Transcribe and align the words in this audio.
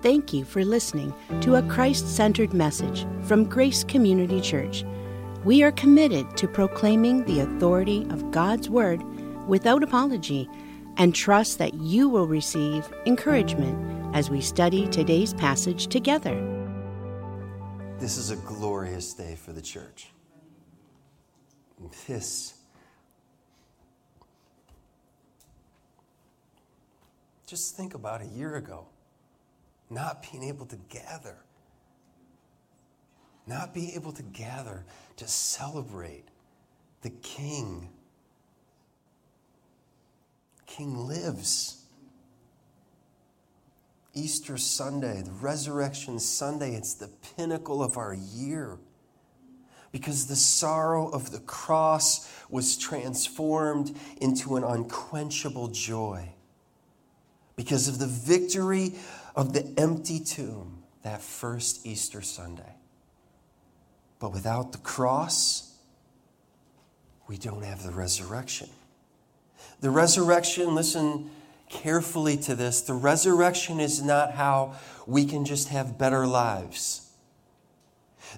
Thank 0.00 0.32
you 0.32 0.44
for 0.44 0.64
listening 0.64 1.12
to 1.40 1.56
a 1.56 1.62
Christ 1.62 2.14
centered 2.14 2.54
message 2.54 3.04
from 3.24 3.42
Grace 3.42 3.82
Community 3.82 4.40
Church. 4.40 4.84
We 5.44 5.64
are 5.64 5.72
committed 5.72 6.36
to 6.36 6.46
proclaiming 6.46 7.24
the 7.24 7.40
authority 7.40 8.06
of 8.10 8.30
God's 8.30 8.70
Word 8.70 9.02
without 9.48 9.82
apology 9.82 10.48
and 10.98 11.16
trust 11.16 11.58
that 11.58 11.74
you 11.74 12.08
will 12.08 12.28
receive 12.28 12.88
encouragement 13.06 14.14
as 14.14 14.30
we 14.30 14.40
study 14.40 14.86
today's 14.86 15.34
passage 15.34 15.88
together. 15.88 16.36
This 17.98 18.18
is 18.18 18.30
a 18.30 18.36
glorious 18.36 19.12
day 19.14 19.34
for 19.34 19.52
the 19.52 19.62
church. 19.62 20.10
This. 22.06 22.54
Just 27.48 27.76
think 27.76 27.94
about 27.94 28.22
a 28.22 28.26
year 28.26 28.54
ago 28.54 28.86
not 29.90 30.22
being 30.30 30.44
able 30.44 30.66
to 30.66 30.76
gather, 30.88 31.36
not 33.46 33.72
being 33.74 33.92
able 33.92 34.12
to 34.12 34.22
gather 34.22 34.84
to 35.16 35.26
celebrate 35.26 36.24
the 37.02 37.10
King. 37.10 37.88
King 40.66 40.96
lives. 40.96 41.74
Easter 44.14 44.58
Sunday, 44.58 45.22
the 45.22 45.30
Resurrection 45.30 46.18
Sunday, 46.18 46.74
it's 46.74 46.94
the 46.94 47.08
pinnacle 47.36 47.82
of 47.82 47.96
our 47.96 48.14
year 48.14 48.78
because 49.92 50.26
the 50.26 50.36
sorrow 50.36 51.08
of 51.08 51.30
the 51.30 51.38
cross 51.40 52.30
was 52.50 52.76
transformed 52.76 53.96
into 54.20 54.56
an 54.56 54.64
unquenchable 54.64 55.68
joy. 55.68 56.28
Because 57.56 57.88
of 57.88 57.98
the 57.98 58.06
victory 58.06 58.94
of 59.38 59.52
the 59.52 59.72
empty 59.78 60.18
tomb 60.18 60.82
that 61.04 61.22
first 61.22 61.86
Easter 61.86 62.20
Sunday. 62.20 62.74
But 64.18 64.32
without 64.32 64.72
the 64.72 64.78
cross, 64.78 65.76
we 67.28 67.36
don't 67.36 67.62
have 67.62 67.84
the 67.84 67.92
resurrection. 67.92 68.68
The 69.80 69.90
resurrection, 69.90 70.74
listen 70.74 71.30
carefully 71.70 72.36
to 72.38 72.56
this, 72.56 72.80
the 72.80 72.94
resurrection 72.94 73.78
is 73.78 74.02
not 74.02 74.32
how 74.32 74.74
we 75.06 75.24
can 75.24 75.44
just 75.44 75.68
have 75.68 75.96
better 75.96 76.26
lives. 76.26 77.08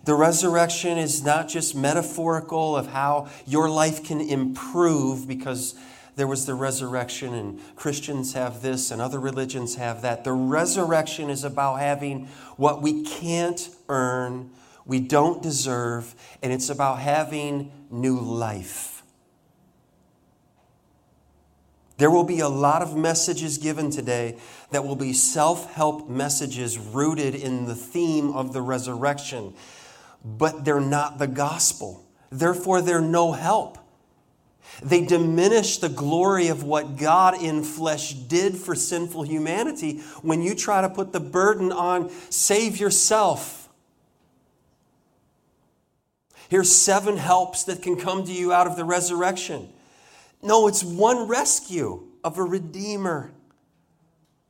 The 0.05 0.15
resurrection 0.15 0.99
is 0.99 1.25
not 1.25 1.49
just 1.49 1.75
metaphorical 1.75 2.77
of 2.77 2.89
how 2.89 3.31
your 3.47 3.71
life 3.71 4.05
can 4.05 4.21
improve 4.21 5.27
because 5.27 5.75
there 6.21 6.27
was 6.27 6.45
the 6.45 6.55
resurrection, 6.55 7.33
and 7.33 7.59
Christians 7.77 8.35
have 8.35 8.61
this, 8.61 8.91
and 8.91 9.01
other 9.01 9.19
religions 9.19 9.77
have 9.77 10.03
that. 10.03 10.23
The 10.23 10.35
resurrection 10.35 11.31
is 11.31 11.45
about 11.45 11.77
having 11.77 12.27
what 12.59 12.83
we 12.83 13.05
can't 13.05 13.71
earn, 13.89 14.51
we 14.85 15.01
don't 15.01 15.43
deserve, 15.43 16.15
and 16.43 16.53
it's 16.53 16.69
about 16.69 16.99
having 16.99 17.73
new 17.91 18.21
life. 18.21 19.03
There 21.97 22.11
will 22.11 22.25
be 22.25 22.41
a 22.41 22.51
lot 22.51 22.83
of 22.83 22.95
messages 22.95 23.57
given 23.57 23.91
today 23.91 24.37
that 24.73 24.85
will 24.85 24.97
be 24.97 25.15
self 25.15 25.73
help 25.73 26.11
messages 26.11 26.77
rooted 26.77 27.35
in 27.35 27.65
the 27.65 27.75
theme 27.75 28.33
of 28.33 28.53
the 28.53 28.61
resurrection, 28.61 29.55
but 30.23 30.67
they're 30.67 30.83
not 30.83 31.19
the 31.19 31.27
gospel. 31.27 32.05
Therefore, 32.29 32.83
they're 32.83 33.01
no 33.01 33.33
help. 33.33 33.79
They 34.83 35.05
diminish 35.05 35.79
the 35.79 35.89
glory 35.89 36.49
of 36.49 36.63
what 36.63 36.97
God 36.97 37.41
in 37.43 37.63
flesh 37.63 38.15
did 38.15 38.57
for 38.57 38.75
sinful 38.75 39.23
humanity 39.23 39.99
when 40.23 40.43
you 40.43 40.55
try 40.55 40.81
to 40.81 40.89
put 40.89 41.13
the 41.13 41.21
burden 41.21 41.73
on 41.73 42.11
save 42.31 42.79
yourself. 42.79 43.69
Here's 46.49 46.73
seven 46.73 47.17
helps 47.17 47.65
that 47.65 47.83
can 47.83 47.97
come 47.97 48.25
to 48.25 48.33
you 48.33 48.53
out 48.53 48.67
of 48.67 48.77
the 48.77 48.85
resurrection. 48.85 49.69
No, 50.43 50.67
it's 50.67 50.83
one 50.83 51.29
rescue 51.29 52.03
of 52.25 52.39
a 52.39 52.43
redeemer. 52.43 53.31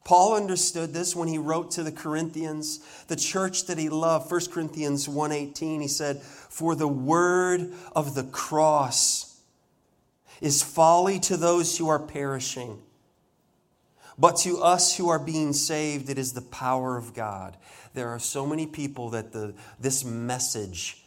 Paul 0.04 0.34
understood 0.34 0.94
this 0.94 1.14
when 1.14 1.28
he 1.28 1.38
wrote 1.38 1.72
to 1.72 1.82
the 1.82 1.92
Corinthians, 1.92 2.80
the 3.08 3.16
church 3.16 3.66
that 3.66 3.76
he 3.76 3.88
loved. 3.88 4.30
1 4.30 4.50
Corinthians 4.50 5.08
1:18 5.08 5.80
he 5.82 5.88
said, 5.88 6.22
"For 6.22 6.74
the 6.74 6.88
word 6.88 7.74
of 7.94 8.14
the 8.14 8.24
cross 8.24 9.29
is 10.40 10.62
folly 10.62 11.18
to 11.20 11.36
those 11.36 11.76
who 11.76 11.88
are 11.88 11.98
perishing. 11.98 12.78
But 14.18 14.36
to 14.38 14.62
us 14.62 14.96
who 14.96 15.08
are 15.08 15.18
being 15.18 15.52
saved, 15.52 16.10
it 16.10 16.18
is 16.18 16.32
the 16.32 16.42
power 16.42 16.96
of 16.96 17.14
God. 17.14 17.56
There 17.94 18.08
are 18.08 18.18
so 18.18 18.46
many 18.46 18.66
people 18.66 19.10
that 19.10 19.32
the, 19.32 19.54
this 19.80 20.04
message 20.04 21.02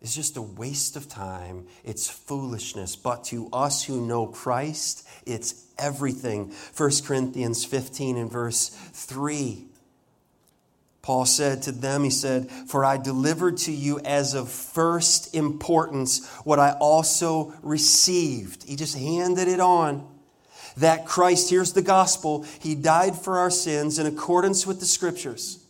is 0.00 0.14
just 0.14 0.36
a 0.36 0.42
waste 0.42 0.96
of 0.96 1.08
time. 1.08 1.66
It's 1.84 2.08
foolishness. 2.08 2.94
But 2.94 3.24
to 3.24 3.48
us 3.52 3.84
who 3.84 4.06
know 4.06 4.26
Christ, 4.26 5.06
it's 5.26 5.66
everything. 5.78 6.52
1 6.76 6.90
Corinthians 7.04 7.64
15 7.64 8.16
and 8.16 8.30
verse 8.30 8.68
3. 8.68 9.67
Paul 11.08 11.24
said 11.24 11.62
to 11.62 11.72
them, 11.72 12.04
He 12.04 12.10
said, 12.10 12.50
For 12.50 12.84
I 12.84 12.98
delivered 12.98 13.56
to 13.60 13.72
you 13.72 13.98
as 14.00 14.34
of 14.34 14.50
first 14.50 15.34
importance 15.34 16.28
what 16.44 16.58
I 16.58 16.72
also 16.72 17.54
received. 17.62 18.64
He 18.64 18.76
just 18.76 18.94
handed 18.94 19.48
it 19.48 19.58
on. 19.58 20.06
That 20.76 21.06
Christ, 21.06 21.48
here's 21.48 21.72
the 21.72 21.80
gospel, 21.80 22.44
He 22.60 22.74
died 22.74 23.16
for 23.16 23.38
our 23.38 23.48
sins 23.48 23.98
in 23.98 24.04
accordance 24.04 24.66
with 24.66 24.80
the 24.80 24.84
scriptures, 24.84 25.64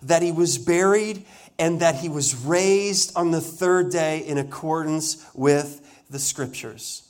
that 0.00 0.22
He 0.22 0.30
was 0.30 0.58
buried, 0.58 1.24
and 1.58 1.80
that 1.80 1.96
He 1.96 2.08
was 2.08 2.36
raised 2.36 3.16
on 3.16 3.32
the 3.32 3.40
third 3.40 3.90
day 3.90 4.20
in 4.20 4.38
accordance 4.38 5.26
with 5.34 6.04
the 6.08 6.20
scriptures. 6.20 7.02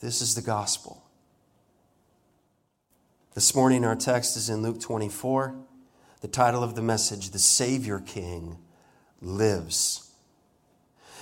This 0.00 0.22
is 0.22 0.34
the 0.34 0.40
gospel. 0.40 1.04
This 3.34 3.54
morning, 3.54 3.84
our 3.84 3.96
text 3.96 4.38
is 4.38 4.48
in 4.48 4.62
Luke 4.62 4.80
24. 4.80 5.54
The 6.24 6.30
title 6.30 6.64
of 6.64 6.74
the 6.74 6.80
message, 6.80 7.32
The 7.32 7.38
Savior 7.38 8.00
King 8.00 8.56
Lives. 9.20 10.10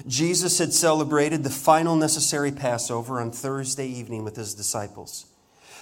Jesus 0.07 0.61
had 0.61 0.73
celebrated 0.73 1.43
the 1.43 1.51
final 1.51 1.97
necessary 1.97 2.53
Passover 2.53 3.21
on 3.21 3.33
Thursday 3.33 3.89
evening 3.89 4.23
with 4.23 4.37
his 4.37 4.55
disciples. 4.55 5.27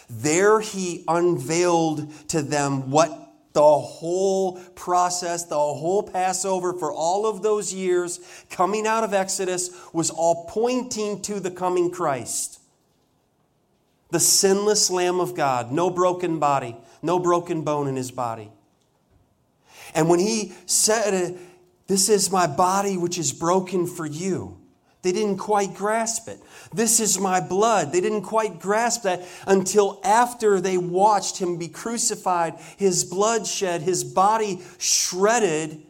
There 0.08 0.60
he 0.60 1.04
unveiled 1.06 2.10
to 2.28 2.40
them 2.40 2.90
what 2.90 3.10
the 3.52 3.60
whole 3.60 4.58
process, 4.74 5.44
the 5.44 5.54
whole 5.54 6.02
Passover 6.02 6.72
for 6.72 6.90
all 6.90 7.26
of 7.26 7.42
those 7.42 7.74
years 7.74 8.20
coming 8.48 8.86
out 8.86 9.04
of 9.04 9.12
Exodus 9.12 9.68
was 9.92 10.08
all 10.08 10.46
pointing 10.48 11.20
to 11.20 11.40
the 11.40 11.50
coming 11.50 11.90
Christ. 11.90 12.58
The 14.12 14.18
sinless 14.18 14.88
Lamb 14.88 15.20
of 15.20 15.34
God, 15.34 15.72
no 15.72 15.90
broken 15.90 16.38
body, 16.38 16.74
no 17.02 17.18
broken 17.18 17.64
bone 17.64 17.86
in 17.86 17.96
his 17.96 18.10
body. 18.10 18.50
And 19.94 20.08
when 20.08 20.18
he 20.18 20.52
said, 20.66 21.38
This 21.86 22.08
is 22.08 22.30
my 22.30 22.46
body 22.46 22.96
which 22.96 23.18
is 23.18 23.32
broken 23.32 23.86
for 23.86 24.06
you, 24.06 24.60
they 25.02 25.12
didn't 25.12 25.38
quite 25.38 25.74
grasp 25.74 26.28
it. 26.28 26.38
This 26.74 27.00
is 27.00 27.18
my 27.18 27.40
blood. 27.40 27.92
They 27.92 28.00
didn't 28.00 28.22
quite 28.22 28.60
grasp 28.60 29.04
that 29.04 29.22
until 29.46 29.98
after 30.04 30.60
they 30.60 30.76
watched 30.76 31.38
him 31.38 31.56
be 31.56 31.68
crucified, 31.68 32.54
his 32.76 33.04
blood 33.04 33.46
shed, 33.46 33.80
his 33.80 34.04
body 34.04 34.60
shredded. 34.78 35.82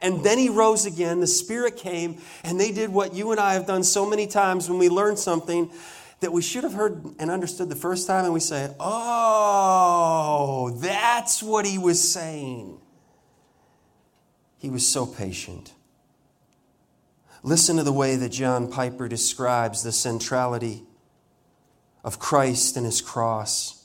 And 0.00 0.22
then 0.24 0.38
he 0.38 0.48
rose 0.48 0.86
again. 0.86 1.20
The 1.20 1.26
Spirit 1.26 1.76
came, 1.76 2.18
and 2.44 2.58
they 2.58 2.72
did 2.72 2.90
what 2.90 3.14
you 3.14 3.32
and 3.32 3.40
I 3.40 3.54
have 3.54 3.66
done 3.66 3.82
so 3.84 4.08
many 4.08 4.26
times 4.26 4.68
when 4.68 4.78
we 4.78 4.88
learn 4.88 5.16
something 5.16 5.70
that 6.20 6.32
we 6.32 6.42
should 6.42 6.62
have 6.62 6.72
heard 6.72 7.04
and 7.18 7.30
understood 7.30 7.68
the 7.68 7.76
first 7.76 8.06
time, 8.06 8.24
and 8.24 8.32
we 8.32 8.40
say, 8.40 8.72
Oh, 8.78 10.70
that's 10.80 11.42
what 11.42 11.66
he 11.66 11.78
was 11.78 12.12
saying. 12.12 12.78
He 14.62 14.70
was 14.70 14.86
so 14.86 15.06
patient. 15.06 15.72
Listen 17.42 17.78
to 17.78 17.82
the 17.82 17.92
way 17.92 18.14
that 18.14 18.28
John 18.28 18.70
Piper 18.70 19.08
describes 19.08 19.82
the 19.82 19.90
centrality 19.90 20.84
of 22.04 22.20
Christ 22.20 22.76
and 22.76 22.86
his 22.86 23.00
cross. 23.00 23.84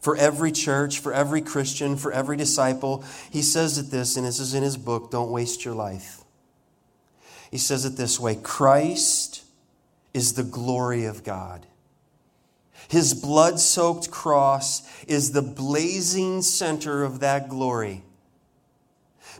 For 0.00 0.16
every 0.16 0.50
church, 0.50 0.98
for 0.98 1.12
every 1.12 1.42
Christian, 1.42 1.98
for 1.98 2.10
every 2.10 2.38
disciple, 2.38 3.04
he 3.30 3.42
says 3.42 3.76
it 3.76 3.90
this, 3.90 4.16
and 4.16 4.24
this 4.24 4.40
is 4.40 4.54
in 4.54 4.62
his 4.62 4.78
book, 4.78 5.10
Don't 5.10 5.30
Waste 5.30 5.66
Your 5.66 5.74
Life. 5.74 6.22
He 7.50 7.58
says 7.58 7.84
it 7.84 7.98
this 7.98 8.18
way 8.18 8.34
Christ 8.34 9.44
is 10.14 10.32
the 10.32 10.42
glory 10.42 11.04
of 11.04 11.22
God. 11.22 11.66
His 12.88 13.12
blood 13.12 13.60
soaked 13.60 14.10
cross 14.10 14.88
is 15.04 15.32
the 15.32 15.42
blazing 15.42 16.40
center 16.40 17.04
of 17.04 17.20
that 17.20 17.50
glory. 17.50 18.04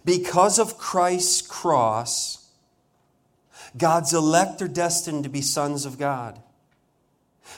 Because 0.06 0.61
of 0.61 0.79
Christ's 0.79 1.43
cross, 1.43 2.49
God's 3.76 4.14
elect 4.14 4.62
are 4.62 4.69
destined 4.69 5.25
to 5.25 5.29
be 5.29 5.43
sons 5.43 5.85
of 5.85 5.99
God. 5.99 6.41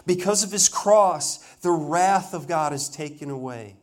Because 0.07 0.43
of 0.43 0.51
his 0.51 0.67
cross, 0.67 1.37
the 1.57 1.71
wrath 1.71 2.33
of 2.33 2.49
God 2.49 2.73
is 2.73 2.89
taken 2.89 3.29
away. 3.29 3.77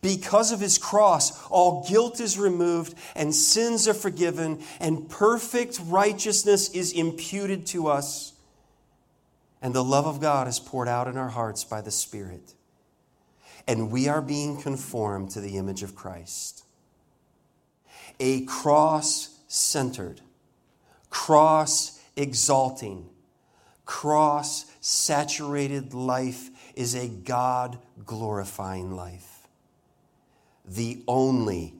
Because 0.00 0.50
of 0.50 0.60
his 0.60 0.78
cross, 0.78 1.46
all 1.48 1.86
guilt 1.86 2.20
is 2.20 2.38
removed 2.38 2.94
and 3.14 3.34
sins 3.34 3.86
are 3.86 3.94
forgiven, 3.94 4.62
and 4.80 5.10
perfect 5.10 5.78
righteousness 5.84 6.70
is 6.70 6.92
imputed 6.92 7.66
to 7.66 7.88
us. 7.88 8.32
And 9.60 9.74
the 9.74 9.84
love 9.84 10.06
of 10.06 10.22
God 10.22 10.48
is 10.48 10.58
poured 10.58 10.88
out 10.88 11.06
in 11.06 11.18
our 11.18 11.28
hearts 11.28 11.64
by 11.64 11.82
the 11.82 11.90
Spirit. 11.90 12.54
And 13.66 13.90
we 13.90 14.08
are 14.08 14.22
being 14.22 14.58
conformed 14.58 15.32
to 15.32 15.42
the 15.42 15.58
image 15.58 15.82
of 15.82 15.94
Christ. 15.94 16.64
A 18.20 18.42
cross 18.42 19.38
centered, 19.46 20.20
cross 21.10 22.00
exalting, 22.16 23.08
cross 23.84 24.66
saturated 24.80 25.94
life 25.94 26.50
is 26.74 26.94
a 26.94 27.08
God 27.08 27.78
glorifying 28.04 28.94
life. 28.94 29.46
The 30.64 31.02
only 31.08 31.74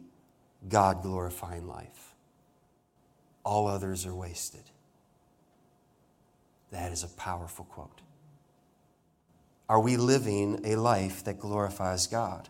God 0.69 1.03
glorifying 1.03 1.67
life. 1.67 2.15
All 3.45 3.67
others 3.67 4.07
are 4.07 4.15
wasted. 4.15 4.63
That 6.71 6.93
is 6.93 7.03
a 7.03 7.09
powerful 7.09 7.65
quote. 7.65 8.03
Are 9.69 9.81
we 9.81 9.97
living 9.97 10.61
a 10.65 10.77
life 10.77 11.25
that 11.25 11.39
glorifies 11.39 12.07
God? 12.07 12.49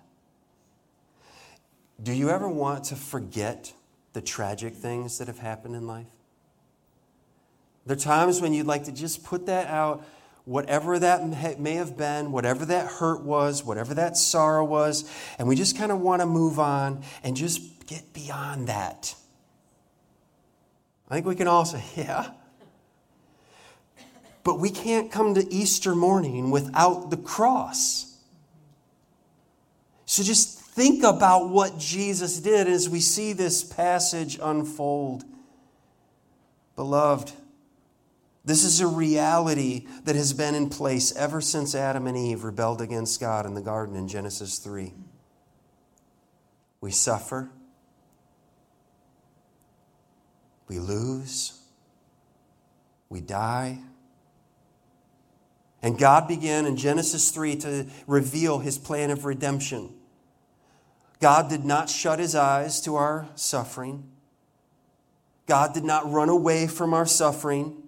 Do 2.01 2.13
you 2.13 2.31
ever 2.31 2.49
want 2.49 2.85
to 2.85 2.97
forget 2.97 3.73
the 4.19 4.23
tragic 4.27 4.75
things 4.75 5.19
that 5.19 5.29
have 5.29 5.39
happened 5.39 5.77
in 5.77 5.87
life? 5.87 6.09
There 7.87 7.97
are 7.97 8.01
times 8.01 8.41
when 8.41 8.53
you'd 8.53 8.67
like 8.67 8.83
to 8.87 8.93
just 8.93 9.23
put 9.23 9.47
that 9.47 9.69
out, 9.69 10.05
whatever 10.45 10.99
that 10.99 11.61
may 11.61 11.75
have 11.75 11.97
been, 11.97 12.33
whatever 12.33 12.65
that 12.65 12.87
hurt 12.87 13.23
was, 13.23 13.65
whatever 13.65 13.95
that 13.95 14.17
sorrow 14.17 14.65
was, 14.65 15.09
and 15.39 15.47
we 15.47 15.55
just 15.55 15.79
kind 15.79 15.93
of 15.93 16.01
want 16.01 16.21
to 16.21 16.27
move 16.27 16.59
on 16.59 17.05
and 17.23 17.37
just 17.37 17.87
get 17.87 18.13
beyond 18.13 18.67
that. 18.67 19.15
I 21.09 21.15
think 21.15 21.27
we 21.27 21.37
can 21.37 21.47
all 21.47 21.65
say, 21.65 21.85
yeah. 21.97 22.33
But 24.43 24.59
we 24.59 24.71
can't 24.71 25.13
come 25.13 25.35
to 25.35 25.49
Easter 25.49 25.95
morning 25.95 26.51
without 26.51 27.11
the 27.11 27.17
cross. 27.17 28.19
So 30.07 30.25
just 30.25 30.58
think 30.79 31.03
about 31.03 31.49
what 31.49 31.77
Jesus 31.77 32.39
did 32.39 32.69
as 32.69 32.89
we 32.89 33.01
see 33.01 33.33
this 33.33 33.65
passage 33.65 34.39
unfold. 34.41 35.25
Beloved, 36.77 37.33
this 38.45 38.63
is 38.63 38.81
a 38.81 38.87
reality 38.87 39.89
that 40.05 40.15
has 40.15 40.33
been 40.33 40.55
in 40.55 40.71
place 40.71 41.15
ever 41.17 41.41
since 41.41 41.75
Adam 41.75 42.07
and 42.07 42.17
Eve 42.17 42.45
rebelled 42.45 42.81
against 42.81 43.19
God 43.19 43.45
in 43.45 43.55
the 43.55 43.61
garden 43.61 43.97
in 43.97 44.07
Genesis 44.07 44.59
3. 44.59 44.95
We 46.81 46.93
suffer, 46.93 47.51
we 50.69 50.79
lose, 50.79 51.61
we 53.09 53.21
die. 53.21 53.81
And 55.83 55.99
God 55.99 56.29
began 56.29 56.67
in 56.67 56.77
Genesis 56.77 57.33
3 57.33 57.57
to 57.57 57.87
reveal 58.07 58.61
his 58.61 58.79
plan 58.79 59.11
of 59.11 59.25
redemption. 59.25 59.98
God 61.21 61.49
did 61.51 61.65
not 61.65 61.89
shut 61.89 62.19
his 62.19 62.35
eyes 62.35 62.81
to 62.83 62.97
our 62.97 63.29
suffering. 63.35 64.05
God 65.47 65.75
did 65.75 65.85
not 65.85 66.11
run 66.11 66.29
away 66.29 66.67
from 66.67 66.95
our 66.95 67.07
suffering. 67.07 67.83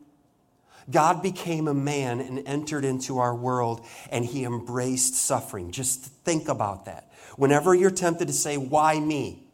God 0.91 1.23
became 1.23 1.69
a 1.69 1.75
man 1.75 2.21
and 2.21 2.43
entered 2.47 2.85
into 2.85 3.19
our 3.19 3.35
world 3.35 3.87
and 4.11 4.25
he 4.25 4.44
embraced 4.44 5.15
suffering. 5.15 5.71
Just 5.71 6.05
think 6.05 6.49
about 6.49 6.87
that. 6.87 7.12
Whenever 7.37 7.75
you're 7.75 7.91
tempted 7.91 8.29
to 8.29 8.35
say, 8.35 8.56
Why 8.56 8.99
me? 8.99 9.44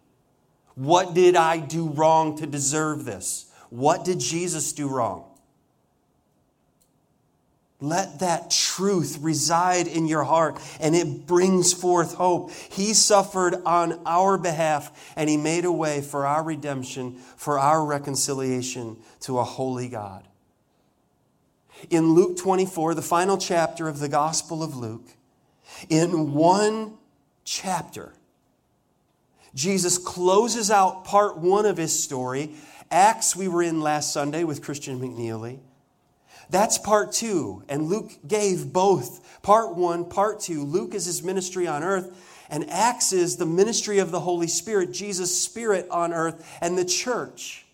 What 0.74 1.14
did 1.14 1.36
I 1.36 1.58
do 1.58 1.88
wrong 1.88 2.38
to 2.38 2.46
deserve 2.46 3.04
this? 3.04 3.50
What 3.70 4.04
did 4.04 4.20
Jesus 4.20 4.72
do 4.72 4.88
wrong? 4.88 5.24
Let 7.86 8.18
that 8.18 8.50
truth 8.50 9.18
reside 9.20 9.86
in 9.86 10.06
your 10.06 10.24
heart 10.24 10.58
and 10.80 10.96
it 10.96 11.24
brings 11.24 11.72
forth 11.72 12.14
hope. 12.14 12.50
He 12.50 12.94
suffered 12.94 13.54
on 13.64 14.00
our 14.04 14.36
behalf 14.36 15.12
and 15.14 15.30
He 15.30 15.36
made 15.36 15.64
a 15.64 15.70
way 15.70 16.00
for 16.00 16.26
our 16.26 16.42
redemption, 16.42 17.14
for 17.36 17.60
our 17.60 17.84
reconciliation 17.84 18.96
to 19.20 19.38
a 19.38 19.44
holy 19.44 19.88
God. 19.88 20.26
In 21.88 22.14
Luke 22.14 22.36
24, 22.38 22.94
the 22.94 23.02
final 23.02 23.38
chapter 23.38 23.86
of 23.86 24.00
the 24.00 24.08
Gospel 24.08 24.64
of 24.64 24.76
Luke, 24.76 25.06
in 25.88 26.32
one 26.32 26.94
chapter, 27.44 28.14
Jesus 29.54 29.96
closes 29.96 30.72
out 30.72 31.04
part 31.04 31.38
one 31.38 31.66
of 31.66 31.76
his 31.76 32.02
story. 32.02 32.50
Acts, 32.90 33.36
we 33.36 33.46
were 33.46 33.62
in 33.62 33.80
last 33.80 34.12
Sunday 34.12 34.42
with 34.42 34.62
Christian 34.62 34.98
McNeely. 34.98 35.60
That's 36.50 36.78
part 36.78 37.12
two. 37.12 37.62
And 37.68 37.84
Luke 37.84 38.12
gave 38.26 38.72
both 38.72 39.42
part 39.42 39.74
one, 39.76 40.04
part 40.04 40.40
two. 40.40 40.62
Luke 40.62 40.94
is 40.94 41.06
his 41.06 41.22
ministry 41.22 41.66
on 41.66 41.82
earth, 41.82 42.44
and 42.48 42.68
Acts 42.70 43.12
is 43.12 43.36
the 43.36 43.46
ministry 43.46 43.98
of 43.98 44.10
the 44.10 44.20
Holy 44.20 44.46
Spirit, 44.46 44.92
Jesus' 44.92 45.42
Spirit 45.42 45.88
on 45.90 46.12
earth, 46.12 46.58
and 46.60 46.78
the 46.78 46.84
church. 46.84 47.66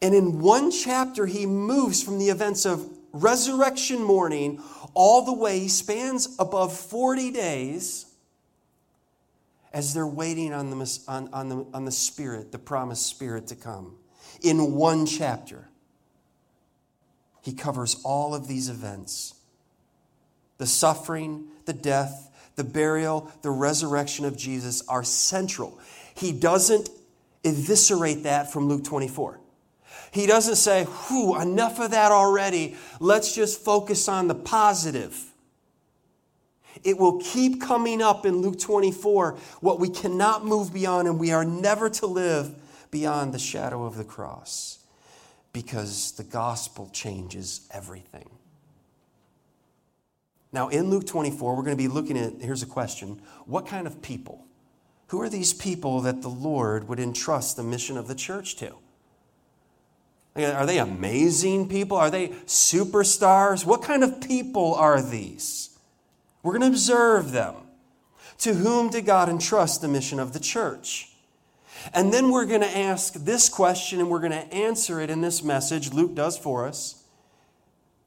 And 0.00 0.14
in 0.14 0.40
one 0.40 0.70
chapter, 0.70 1.26
he 1.26 1.46
moves 1.46 2.02
from 2.02 2.18
the 2.18 2.28
events 2.28 2.66
of 2.66 2.88
resurrection 3.12 4.02
morning 4.02 4.60
all 4.94 5.24
the 5.24 5.32
way, 5.32 5.58
he 5.58 5.68
spans 5.68 6.34
above 6.38 6.76
40 6.76 7.30
days 7.30 8.06
as 9.72 9.94
they're 9.94 10.06
waiting 10.06 10.52
on 10.52 10.70
the, 10.70 11.00
on, 11.08 11.30
on, 11.32 11.48
the, 11.48 11.66
on 11.72 11.84
the 11.84 11.92
Spirit, 11.92 12.52
the 12.52 12.58
promised 12.58 13.06
Spirit 13.06 13.46
to 13.48 13.56
come. 13.56 13.96
In 14.42 14.74
one 14.74 15.06
chapter 15.06 15.68
he 17.42 17.52
covers 17.52 18.00
all 18.04 18.34
of 18.34 18.48
these 18.48 18.68
events 18.68 19.34
the 20.58 20.66
suffering, 20.66 21.48
the 21.64 21.72
death, 21.72 22.30
the 22.54 22.62
burial, 22.62 23.28
the 23.42 23.50
resurrection 23.50 24.24
of 24.24 24.36
Jesus 24.36 24.86
are 24.86 25.02
central. 25.02 25.76
He 26.14 26.30
doesn't 26.30 26.88
eviscerate 27.44 28.22
that 28.22 28.52
from 28.52 28.68
Luke 28.68 28.84
24. 28.84 29.40
He 30.12 30.26
doesn't 30.26 30.56
say, 30.56 30.84
whew, 30.84 31.40
enough 31.40 31.80
of 31.80 31.90
that 31.90 32.12
already. 32.12 32.76
Let's 33.00 33.34
just 33.34 33.60
focus 33.60 34.08
on 34.08 34.28
the 34.28 34.36
positive. 34.36 35.32
It 36.84 36.96
will 36.96 37.18
keep 37.20 37.60
coming 37.60 38.00
up 38.00 38.24
in 38.24 38.36
Luke 38.36 38.60
24 38.60 39.32
what 39.60 39.80
we 39.80 39.88
cannot 39.88 40.44
move 40.44 40.72
beyond, 40.72 41.08
and 41.08 41.18
we 41.18 41.32
are 41.32 41.44
never 41.44 41.90
to 41.90 42.06
live 42.06 42.54
beyond 42.92 43.34
the 43.34 43.38
shadow 43.40 43.84
of 43.84 43.96
the 43.96 44.04
cross 44.04 44.78
because 45.52 46.12
the 46.12 46.24
gospel 46.24 46.88
changes 46.92 47.68
everything. 47.70 48.28
Now, 50.52 50.68
in 50.68 50.90
Luke 50.90 51.06
24, 51.06 51.56
we're 51.56 51.62
going 51.62 51.76
to 51.76 51.82
be 51.82 51.88
looking 51.88 52.18
at 52.18 52.34
here's 52.40 52.62
a 52.62 52.66
question 52.66 53.20
What 53.46 53.66
kind 53.66 53.86
of 53.86 54.02
people? 54.02 54.44
Who 55.08 55.20
are 55.20 55.28
these 55.28 55.52
people 55.52 56.00
that 56.02 56.22
the 56.22 56.28
Lord 56.28 56.88
would 56.88 56.98
entrust 56.98 57.56
the 57.56 57.62
mission 57.62 57.98
of 57.98 58.08
the 58.08 58.14
church 58.14 58.56
to? 58.56 58.74
Are 60.34 60.64
they 60.64 60.78
amazing 60.78 61.68
people? 61.68 61.98
Are 61.98 62.10
they 62.10 62.28
superstars? 62.46 63.66
What 63.66 63.82
kind 63.82 64.02
of 64.02 64.22
people 64.22 64.74
are 64.74 65.02
these? 65.02 65.76
We're 66.42 66.52
going 66.52 66.62
to 66.62 66.68
observe 66.68 67.32
them. 67.32 67.54
To 68.38 68.54
whom 68.54 68.88
did 68.90 69.04
God 69.04 69.28
entrust 69.28 69.82
the 69.82 69.88
mission 69.88 70.18
of 70.18 70.32
the 70.32 70.40
church? 70.40 71.11
And 71.92 72.12
then 72.12 72.30
we're 72.30 72.46
going 72.46 72.60
to 72.60 72.78
ask 72.78 73.14
this 73.14 73.48
question 73.48 74.00
and 74.00 74.08
we're 74.08 74.20
going 74.20 74.32
to 74.32 74.54
answer 74.54 75.00
it 75.00 75.10
in 75.10 75.20
this 75.20 75.42
message 75.42 75.92
Luke 75.92 76.14
does 76.14 76.38
for 76.38 76.66
us. 76.66 77.02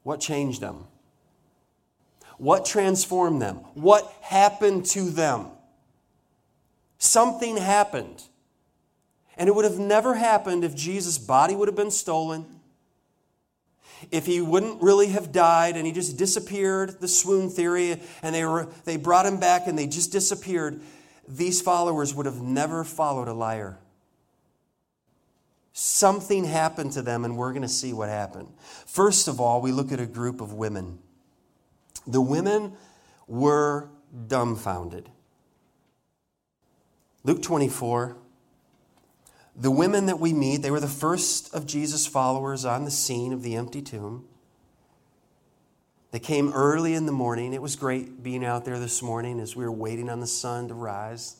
What 0.02 0.20
changed 0.20 0.60
them? 0.60 0.84
What 2.38 2.64
transformed 2.64 3.40
them? 3.40 3.56
What 3.74 4.12
happened 4.20 4.86
to 4.86 5.10
them? 5.10 5.46
Something 6.98 7.56
happened. 7.56 8.22
And 9.36 9.48
it 9.48 9.54
would 9.54 9.64
have 9.64 9.78
never 9.78 10.14
happened 10.14 10.64
if 10.64 10.74
Jesus' 10.74 11.18
body 11.18 11.54
would 11.54 11.68
have 11.68 11.76
been 11.76 11.90
stolen, 11.90 12.46
if 14.10 14.26
he 14.26 14.40
wouldn't 14.40 14.82
really 14.82 15.08
have 15.08 15.32
died 15.32 15.76
and 15.76 15.86
he 15.86 15.92
just 15.92 16.16
disappeared, 16.16 17.00
the 17.00 17.08
swoon 17.08 17.50
theory, 17.50 18.00
and 18.22 18.34
they, 18.34 18.44
were, 18.44 18.68
they 18.84 18.96
brought 18.96 19.26
him 19.26 19.38
back 19.38 19.66
and 19.66 19.78
they 19.78 19.86
just 19.86 20.12
disappeared 20.12 20.80
these 21.28 21.60
followers 21.60 22.14
would 22.14 22.26
have 22.26 22.40
never 22.40 22.84
followed 22.84 23.28
a 23.28 23.32
liar. 23.32 23.78
Something 25.72 26.44
happened 26.44 26.92
to 26.92 27.02
them, 27.02 27.24
and 27.24 27.36
we're 27.36 27.52
going 27.52 27.62
to 27.62 27.68
see 27.68 27.92
what 27.92 28.08
happened. 28.08 28.48
First 28.86 29.28
of 29.28 29.40
all, 29.40 29.60
we 29.60 29.72
look 29.72 29.92
at 29.92 30.00
a 30.00 30.06
group 30.06 30.40
of 30.40 30.52
women. 30.52 30.98
The 32.06 32.20
women 32.20 32.72
were 33.26 33.90
dumbfounded. 34.26 35.10
Luke 37.24 37.42
24. 37.42 38.16
The 39.56 39.70
women 39.70 40.06
that 40.06 40.20
we 40.20 40.32
meet, 40.32 40.62
they 40.62 40.70
were 40.70 40.80
the 40.80 40.86
first 40.86 41.52
of 41.54 41.66
Jesus' 41.66 42.06
followers 42.06 42.64
on 42.64 42.84
the 42.84 42.90
scene 42.90 43.32
of 43.32 43.42
the 43.42 43.56
empty 43.56 43.82
tomb. 43.82 44.26
They 46.16 46.20
came 46.20 46.50
early 46.54 46.94
in 46.94 47.04
the 47.04 47.12
morning. 47.12 47.52
It 47.52 47.60
was 47.60 47.76
great 47.76 48.22
being 48.22 48.42
out 48.42 48.64
there 48.64 48.78
this 48.78 49.02
morning 49.02 49.38
as 49.38 49.54
we 49.54 49.66
were 49.66 49.70
waiting 49.70 50.08
on 50.08 50.20
the 50.20 50.26
sun 50.26 50.68
to 50.68 50.74
rise. 50.74 51.36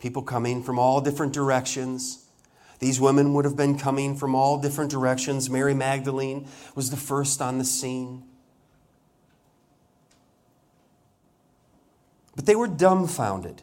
People 0.00 0.22
coming 0.22 0.62
from 0.62 0.78
all 0.78 1.02
different 1.02 1.34
directions. 1.34 2.30
These 2.78 2.98
women 2.98 3.34
would 3.34 3.44
have 3.44 3.58
been 3.58 3.78
coming 3.78 4.16
from 4.16 4.34
all 4.34 4.58
different 4.58 4.90
directions. 4.90 5.50
Mary 5.50 5.74
Magdalene 5.74 6.48
was 6.74 6.88
the 6.88 6.96
first 6.96 7.42
on 7.42 7.58
the 7.58 7.64
scene. 7.66 8.24
But 12.34 12.46
they 12.46 12.56
were 12.56 12.68
dumbfounded. 12.68 13.60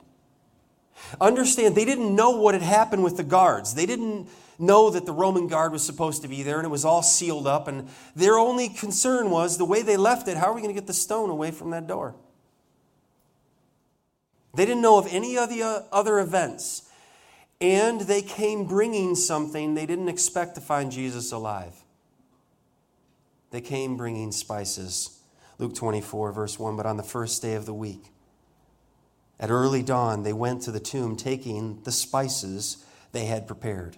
Understand, 1.19 1.73
they 1.73 1.83
didn't 1.83 2.15
know 2.15 2.29
what 2.29 2.53
had 2.53 2.61
happened 2.61 3.03
with 3.03 3.17
the 3.17 3.23
guards. 3.23 3.73
They 3.73 3.87
didn't 3.87 4.29
know 4.59 4.89
that 4.89 5.05
the 5.05 5.13
Roman 5.13 5.47
guard 5.47 5.71
was 5.71 5.83
supposed 5.83 6.21
to 6.21 6.27
be 6.27 6.43
there 6.43 6.57
and 6.57 6.65
it 6.65 6.69
was 6.69 6.85
all 6.85 7.01
sealed 7.01 7.47
up. 7.47 7.67
And 7.67 7.87
their 8.15 8.37
only 8.37 8.69
concern 8.69 9.31
was 9.31 9.57
the 9.57 9.65
way 9.65 9.81
they 9.81 9.97
left 9.97 10.27
it, 10.27 10.37
how 10.37 10.47
are 10.47 10.53
we 10.53 10.61
going 10.61 10.73
to 10.73 10.79
get 10.79 10.87
the 10.87 10.93
stone 10.93 11.29
away 11.29 11.51
from 11.51 11.71
that 11.71 11.87
door? 11.87 12.15
They 14.53 14.65
didn't 14.65 14.81
know 14.81 14.97
of 14.97 15.07
any 15.09 15.37
of 15.37 15.49
the 15.49 15.63
uh, 15.63 15.81
other 15.91 16.19
events. 16.19 16.89
And 17.61 18.01
they 18.01 18.21
came 18.21 18.65
bringing 18.65 19.15
something 19.15 19.73
they 19.73 19.85
didn't 19.85 20.09
expect 20.09 20.55
to 20.55 20.61
find 20.61 20.91
Jesus 20.91 21.31
alive. 21.31 21.73
They 23.51 23.61
came 23.61 23.97
bringing 23.97 24.31
spices. 24.31 25.19
Luke 25.57 25.75
24, 25.75 26.31
verse 26.31 26.57
1. 26.57 26.77
But 26.77 26.85
on 26.85 26.97
the 26.97 27.03
first 27.03 27.41
day 27.41 27.55
of 27.55 27.65
the 27.65 27.73
week, 27.73 28.11
at 29.39 29.49
early 29.49 29.83
dawn, 29.83 30.23
they 30.23 30.33
went 30.33 30.61
to 30.63 30.71
the 30.71 30.79
tomb 30.79 31.15
taking 31.15 31.81
the 31.83 31.91
spices 31.91 32.85
they 33.11 33.25
had 33.25 33.47
prepared. 33.47 33.97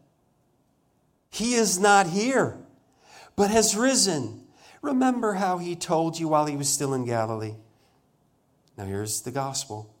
He 1.31 1.55
is 1.55 1.79
not 1.79 2.07
here, 2.07 2.57
but 3.35 3.49
has 3.49 3.75
risen. 3.75 4.45
Remember 4.81 5.33
how 5.33 5.57
he 5.57 5.75
told 5.75 6.19
you 6.19 6.27
while 6.27 6.45
he 6.45 6.57
was 6.57 6.69
still 6.69 6.93
in 6.93 7.05
Galilee. 7.05 7.55
Now 8.77 8.85
here's 8.85 9.21
the 9.21 9.31
gospel 9.31 9.93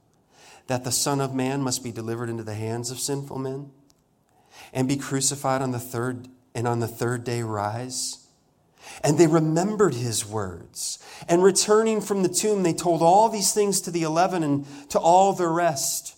that 0.67 0.83
the 0.83 0.91
Son 0.91 1.21
of 1.21 1.33
Man 1.33 1.61
must 1.61 1.83
be 1.83 1.91
delivered 1.91 2.29
into 2.29 2.43
the 2.43 2.53
hands 2.53 2.91
of 2.91 2.99
sinful 2.99 3.39
men 3.39 3.71
and 4.73 4.87
be 4.87 4.97
crucified 4.97 5.61
on 5.61 5.71
the 5.71 5.79
third 5.79 6.27
and 6.53 6.67
on 6.67 6.79
the 6.79 6.87
third 6.87 7.23
day 7.23 7.41
rise. 7.43 8.27
And 9.03 9.17
they 9.17 9.27
remembered 9.27 9.93
his 9.93 10.25
words. 10.25 10.99
And 11.29 11.43
returning 11.43 12.01
from 12.01 12.23
the 12.23 12.29
tomb, 12.29 12.63
they 12.63 12.73
told 12.73 13.01
all 13.01 13.29
these 13.29 13.53
things 13.53 13.81
to 13.81 13.91
the 13.91 14.03
eleven 14.03 14.43
and 14.43 14.65
to 14.89 14.99
all 14.99 15.33
the 15.33 15.47
rest. 15.47 16.17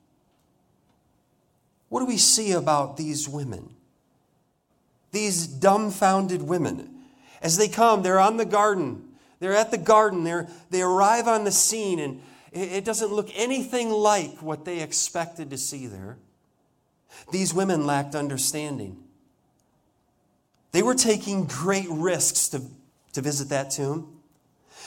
What 1.91 1.99
do 1.99 2.05
we 2.05 2.15
see 2.15 2.53
about 2.53 2.95
these 2.95 3.27
women? 3.27 3.69
These 5.11 5.45
dumbfounded 5.45 6.41
women. 6.41 6.89
As 7.41 7.57
they 7.57 7.67
come, 7.67 8.01
they're 8.01 8.17
on 8.17 8.37
the 8.37 8.45
garden. 8.45 9.09
They're 9.41 9.53
at 9.53 9.71
the 9.71 9.77
garden. 9.77 10.23
They're, 10.23 10.47
they 10.69 10.83
arrive 10.83 11.27
on 11.27 11.43
the 11.43 11.51
scene, 11.51 11.99
and 11.99 12.21
it 12.53 12.85
doesn't 12.85 13.11
look 13.11 13.29
anything 13.35 13.89
like 13.89 14.41
what 14.41 14.63
they 14.63 14.79
expected 14.79 15.49
to 15.49 15.57
see 15.57 15.85
there. 15.85 16.17
These 17.29 17.53
women 17.53 17.85
lacked 17.85 18.15
understanding. 18.15 18.95
They 20.71 20.83
were 20.83 20.95
taking 20.95 21.43
great 21.43 21.89
risks 21.89 22.47
to, 22.49 22.61
to 23.11 23.21
visit 23.21 23.49
that 23.49 23.69
tomb. 23.69 24.21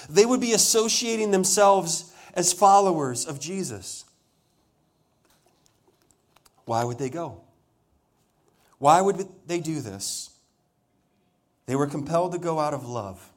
They 0.08 0.25
would 0.25 0.40
be 0.40 0.54
associating 0.54 1.32
themselves 1.32 2.14
as 2.32 2.54
followers 2.54 3.26
of 3.26 3.40
Jesus. 3.40 4.06
Why 6.64 6.85
would 6.85 6.99
they 6.99 7.11
go? 7.11 7.42
Why 8.78 9.00
would 9.00 9.26
they 9.47 9.61
do 9.61 9.80
this? 9.80 10.30
They 11.66 11.76
were 11.76 11.87
compelled 11.87 12.33
to 12.33 12.38
go 12.38 12.59
out 12.59 12.75
of 12.75 12.87
love. 12.87 13.30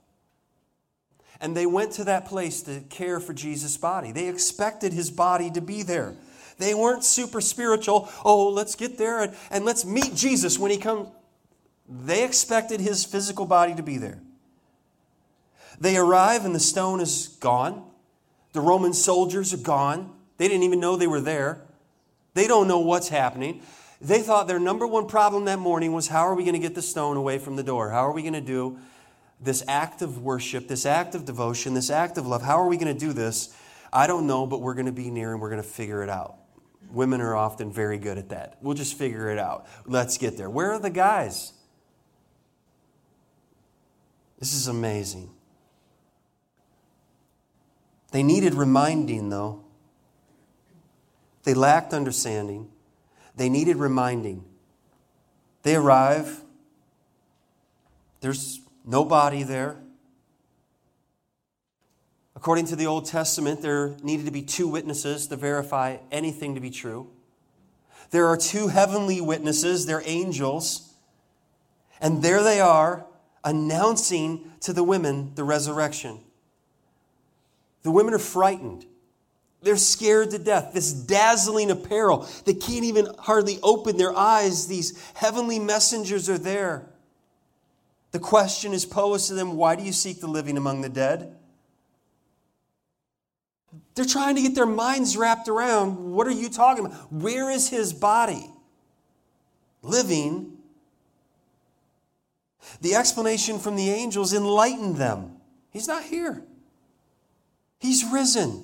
And 1.40 1.56
they 1.56 1.66
went 1.66 1.92
to 1.94 2.04
that 2.06 2.26
place 2.26 2.62
to 2.64 2.82
care 2.90 3.20
for 3.20 3.34
Jesus' 3.34 3.78
body. 3.78 4.12
They 4.12 4.28
expected 4.28 4.92
his 4.92 5.12
body 5.12 5.52
to 5.52 5.62
be 5.62 5.84
there. 5.84 6.16
They 6.58 6.74
weren't 6.74 7.04
super 7.04 7.42
spiritual. 7.42 8.10
Oh, 8.26 8.50
let's 8.50 8.76
get 8.76 8.98
there 8.98 9.22
and, 9.22 9.36
and 9.52 9.64
let's 9.64 9.86
meet 9.86 10.16
Jesus 10.16 10.58
when 10.58 10.72
he 10.72 10.78
comes. 10.78 11.10
They 11.88 12.24
expected 12.26 12.82
his 12.82 13.06
physical 13.06 13.46
body 13.46 13.76
to 13.76 13.84
be 13.84 13.98
there. 13.98 14.20
They 15.80 15.96
arrive 15.96 16.44
and 16.44 16.56
the 16.56 16.60
stone 16.60 17.00
is 17.00 17.38
gone. 17.40 17.84
The 18.54 18.62
Roman 18.62 18.94
soldiers 18.94 19.54
are 19.54 19.58
gone. 19.58 20.12
They 20.38 20.48
didn't 20.48 20.64
even 20.64 20.80
know 20.80 20.96
they 20.96 21.08
were 21.08 21.22
there. 21.22 21.62
They 22.38 22.46
don't 22.46 22.68
know 22.68 22.78
what's 22.78 23.10
happening. 23.10 23.64
They 24.00 24.22
thought 24.22 24.48
their 24.48 24.60
number 24.60 24.86
one 24.86 25.08
problem 25.08 25.46
that 25.46 25.58
morning 25.58 25.92
was 25.92 26.08
how 26.08 26.22
are 26.22 26.36
we 26.36 26.44
going 26.44 26.54
to 26.54 26.60
get 26.60 26.76
the 26.76 26.84
stone 26.84 27.18
away 27.18 27.40
from 27.40 27.56
the 27.56 27.64
door? 27.64 27.90
How 27.90 28.08
are 28.08 28.12
we 28.12 28.22
going 28.22 28.34
to 28.34 28.42
do 28.42 28.78
this 29.42 29.64
act 29.68 30.04
of 30.04 30.22
worship, 30.22 30.68
this 30.68 30.86
act 30.86 31.16
of 31.16 31.26
devotion, 31.26 31.74
this 31.74 31.90
act 31.90 32.16
of 32.16 32.28
love? 32.28 32.44
How 32.44 32.62
are 32.62 32.68
we 32.68 32.78
going 32.78 32.94
to 32.94 33.00
do 33.00 33.12
this? 33.12 33.56
I 33.92 34.06
don't 34.06 34.28
know, 34.28 34.46
but 34.46 34.62
we're 34.62 34.76
going 34.76 34.86
to 34.86 34.92
be 34.92 35.10
near 35.10 35.32
and 35.32 35.42
we're 35.42 35.50
going 35.50 35.64
to 35.64 35.68
figure 35.68 36.04
it 36.04 36.10
out. 36.10 36.36
Women 36.92 37.22
are 37.22 37.36
often 37.36 37.72
very 37.72 37.98
good 37.98 38.20
at 38.20 38.30
that. 38.30 38.60
We'll 38.62 38.76
just 38.76 38.96
figure 38.96 39.32
it 39.32 39.40
out. 39.40 39.66
Let's 39.88 40.20
get 40.20 40.38
there. 40.38 40.48
Where 40.48 40.74
are 40.74 40.80
the 40.80 40.92
guys? 40.92 41.54
This 44.38 44.54
is 44.54 44.68
amazing. 44.68 45.32
They 48.12 48.22
needed 48.22 48.54
reminding, 48.54 49.30
though. 49.32 49.64
They 51.48 51.54
lacked 51.54 51.94
understanding. 51.94 52.68
They 53.38 53.48
needed 53.48 53.78
reminding. 53.78 54.44
They 55.64 55.78
arrive. 55.78 56.42
There's 58.20 58.60
nobody 58.86 59.44
there. 59.44 59.78
According 62.36 62.66
to 62.66 62.76
the 62.76 62.86
Old 62.86 63.06
Testament, 63.06 63.62
there 63.62 63.96
needed 64.04 64.26
to 64.26 64.32
be 64.34 64.42
two 64.42 64.68
witnesses 64.68 65.26
to 65.28 65.38
verify 65.38 66.00
anything 66.12 66.54
to 66.56 66.60
be 66.60 66.70
true. 66.70 67.12
There 68.12 68.28
are 68.28 68.36
two 68.36 68.68
heavenly 68.68 69.22
witnesses, 69.22 69.86
they're 69.86 70.04
angels. 70.04 70.96
And 72.02 72.22
there 72.22 72.44
they 72.44 72.60
are 72.60 73.06
announcing 73.46 74.52
to 74.60 74.74
the 74.74 74.84
women 74.84 75.32
the 75.36 75.46
resurrection. 75.46 76.20
The 77.84 77.92
women 77.92 78.14
are 78.14 78.20
frightened. 78.20 78.86
They're 79.68 79.76
scared 79.76 80.32
to 80.32 80.40
death. 80.40 80.72
This 80.74 80.94
dazzling 80.94 81.72
apparel, 81.72 82.26
they 82.46 82.54
can't 82.54 82.86
even 82.86 83.10
hardly 83.20 83.60
open 83.62 83.98
their 83.98 84.16
eyes. 84.16 84.68
These 84.68 84.98
heavenly 85.14 85.60
messengers 85.60 86.30
are 86.30 86.38
there. 86.38 86.88
The 88.12 88.20
question 88.20 88.72
is 88.72 88.86
posed 88.86 89.28
to 89.28 89.34
them 89.34 89.58
why 89.58 89.76
do 89.76 89.84
you 89.84 89.92
seek 89.92 90.22
the 90.22 90.28
living 90.28 90.56
among 90.56 90.80
the 90.80 90.88
dead? 90.88 91.36
They're 93.94 94.06
trying 94.06 94.38
to 94.38 94.42
get 94.42 94.56
their 94.56 94.66
minds 94.66 95.18
wrapped 95.18 95.50
around 95.50 96.14
what 96.14 96.28
are 96.28 96.32
you 96.32 96.48
talking 96.48 96.86
about? 96.86 97.12
Where 97.12 97.52
is 97.52 97.68
his 97.68 97.92
body? 97.92 98.50
Living. 99.82 100.54
The 102.80 102.96
explanation 102.96 103.60
from 103.60 103.76
the 103.76 103.90
angels 103.90 104.32
enlightened 104.34 104.96
them. 104.96 105.42
He's 105.72 105.90
not 105.90 106.04
here, 106.04 106.42
he's 107.80 108.06
risen. 108.06 108.64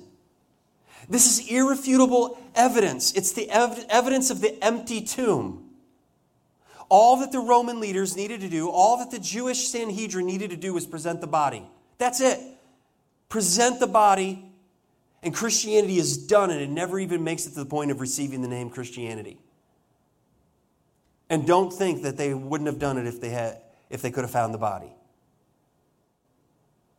This 1.10 1.26
is 1.28 1.52
irrefutable 1.52 2.40
evidence. 2.56 3.14
It's 3.14 3.34
the 3.34 3.50
ev- 3.50 3.86
evidence 3.90 4.30
of 4.30 4.42
the 4.42 4.64
empty 4.64 5.02
tomb. 5.02 5.70
All 6.90 7.18
that 7.18 7.32
the 7.32 7.40
Roman 7.40 7.80
leaders 7.80 8.16
needed 8.16 8.42
to 8.42 8.50
do, 8.50 8.70
all 8.70 8.98
that 8.98 9.12
the 9.12 9.20
Jewish 9.20 9.68
Sanhedrin 9.68 10.26
needed 10.26 10.52
to 10.52 10.58
do 10.58 10.74
was 10.74 10.86
present 10.86 11.22
the 11.22 11.28
body. 11.28 11.68
That's 11.98 12.22
it. 12.22 12.40
present 13.30 13.80
the 13.80 13.88
body, 13.88 14.46
and 15.24 15.34
Christianity 15.34 15.98
is 15.98 16.18
done, 16.28 16.52
and 16.52 16.62
it 16.62 16.70
never 16.70 17.00
even 17.00 17.24
makes 17.24 17.48
it 17.48 17.54
to 17.54 17.56
the 17.56 17.66
point 17.66 17.90
of 17.90 18.00
receiving 18.00 18.44
the 18.44 18.48
name 18.48 18.70
Christianity. 18.70 19.40
And 21.32 21.48
don't 21.48 21.74
think 21.74 22.04
that 22.04 22.16
they 22.16 22.36
wouldn't 22.36 22.68
have 22.68 22.78
done 22.78 23.00
it 23.00 23.08
if 23.08 23.20
they, 23.20 23.30
had, 23.30 23.60
if 23.90 24.04
they 24.04 24.12
could 24.12 24.24
have 24.24 24.30
found 24.30 24.54
the 24.54 24.60
body. 24.60 24.94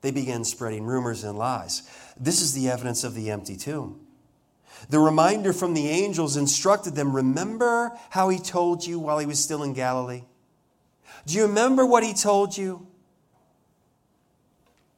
They 0.00 0.10
began 0.10 0.42
spreading 0.42 0.82
rumors 0.82 1.22
and 1.22 1.38
lies. 1.38 1.82
This 2.18 2.40
is 2.40 2.52
the 2.52 2.68
evidence 2.68 3.04
of 3.04 3.14
the 3.14 3.30
empty 3.30 3.56
tomb. 3.56 4.00
The 4.88 4.98
reminder 4.98 5.52
from 5.52 5.74
the 5.74 5.88
angels 5.88 6.36
instructed 6.36 6.94
them 6.94 7.14
remember 7.14 7.92
how 8.10 8.28
he 8.28 8.38
told 8.38 8.86
you 8.86 8.98
while 8.98 9.18
he 9.18 9.26
was 9.26 9.42
still 9.42 9.62
in 9.62 9.72
Galilee? 9.72 10.24
Do 11.26 11.34
you 11.34 11.42
remember 11.46 11.86
what 11.86 12.04
he 12.04 12.12
told 12.12 12.56
you? 12.56 12.86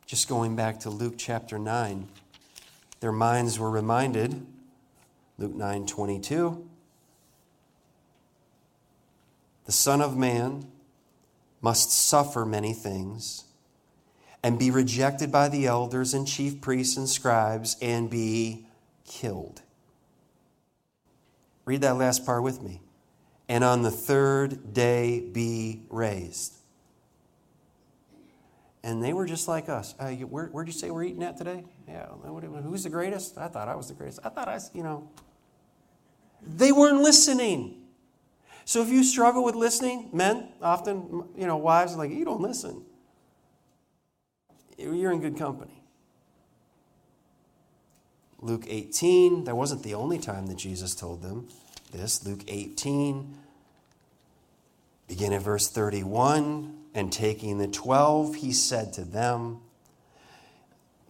Just 0.07 0.29
going 0.29 0.57
back 0.57 0.81
to 0.81 0.91
Luke 0.91 1.15
chapter 1.17 1.59
9, 1.59 2.09
their 3.01 3.13
minds 3.13 3.59
were 3.59 3.71
reminded. 3.71 4.47
Luke 5.39 5.55
9 5.55 5.87
22. 5.87 6.69
The 9.67 9.73
Son 9.73 10.01
of 10.01 10.17
Man 10.17 10.69
must 11.61 11.91
suffer 11.91 12.47
many 12.47 12.73
things 12.73 13.46
and 14.47 14.61
be 14.61 14.71
rejected 14.71 15.33
by 15.33 15.49
the 15.49 15.67
elders 15.67 16.15
and 16.15 16.25
chief 16.25 16.61
priests 16.61 16.97
and 16.97 17.09
scribes 17.09 17.77
and 17.83 18.09
be 18.09 18.65
killed. 19.05 19.61
Read 21.65 21.81
that 21.81 21.97
last 21.97 22.25
part 22.25 22.45
with 22.45 22.63
me. 22.63 22.81
And 23.49 23.65
on 23.65 23.83
the 23.83 23.91
third 23.91 24.73
day 24.73 25.19
be 25.19 25.83
raised. 25.91 26.55
And 28.85 29.03
they 29.03 29.13
were 29.13 29.27
just 29.27 29.49
like 29.49 29.69
us. 29.69 29.97
Uh, 29.99 30.11
where, 30.13 30.47
where'd 30.47 30.69
you 30.69 30.73
say 30.73 30.93
we're 30.93 31.03
eating 31.03 31.25
at 31.25 31.37
today? 31.37 31.65
Yeah, 31.89 32.07
who's 32.07 32.85
the 32.85 32.89
greatest? 32.89 33.37
I 33.39 33.49
thought 33.49 33.67
I 33.67 33.75
was 33.75 33.89
the 33.89 33.95
greatest. 33.95 34.21
I 34.23 34.29
thought 34.29 34.47
I, 34.47 34.61
you 34.73 34.85
know. 34.85 35.11
They 36.41 36.71
weren't 36.71 37.01
listening. 37.01 37.83
So 38.65 38.81
if 38.81 38.91
you 38.91 39.03
struggle 39.03 39.43
with 39.43 39.57
listening, 39.57 40.11
men, 40.13 40.51
often, 40.63 41.25
you 41.37 41.49
know, 41.49 41.57
wives 41.57 41.95
are 41.95 41.99
like, 41.99 42.13
you 42.13 42.25
don't 42.25 42.41
listen. 42.41 42.86
You're 44.77 45.13
in 45.13 45.21
good 45.21 45.39
company. 45.39 45.83
Luke 48.41 48.65
18, 48.69 49.45
that 49.45 49.57
wasn't 49.57 49.83
the 49.83 49.95
only 49.95 50.19
time 50.19 50.47
that 50.49 50.57
Jesus 50.57 50.95
told 50.95 51.23
them 51.23 51.49
this. 51.93 52.25
Luke 52.27 52.45
18, 52.47 53.35
begin 55.09 55.33
at 55.33 55.43
verse 55.43 55.69
31. 55.69 56.75
And 56.95 57.13
taking 57.13 57.59
the 57.59 57.69
12, 57.69 58.37
he 58.37 58.53
said 58.53 58.95
to 58.95 59.05
them, 59.05 59.61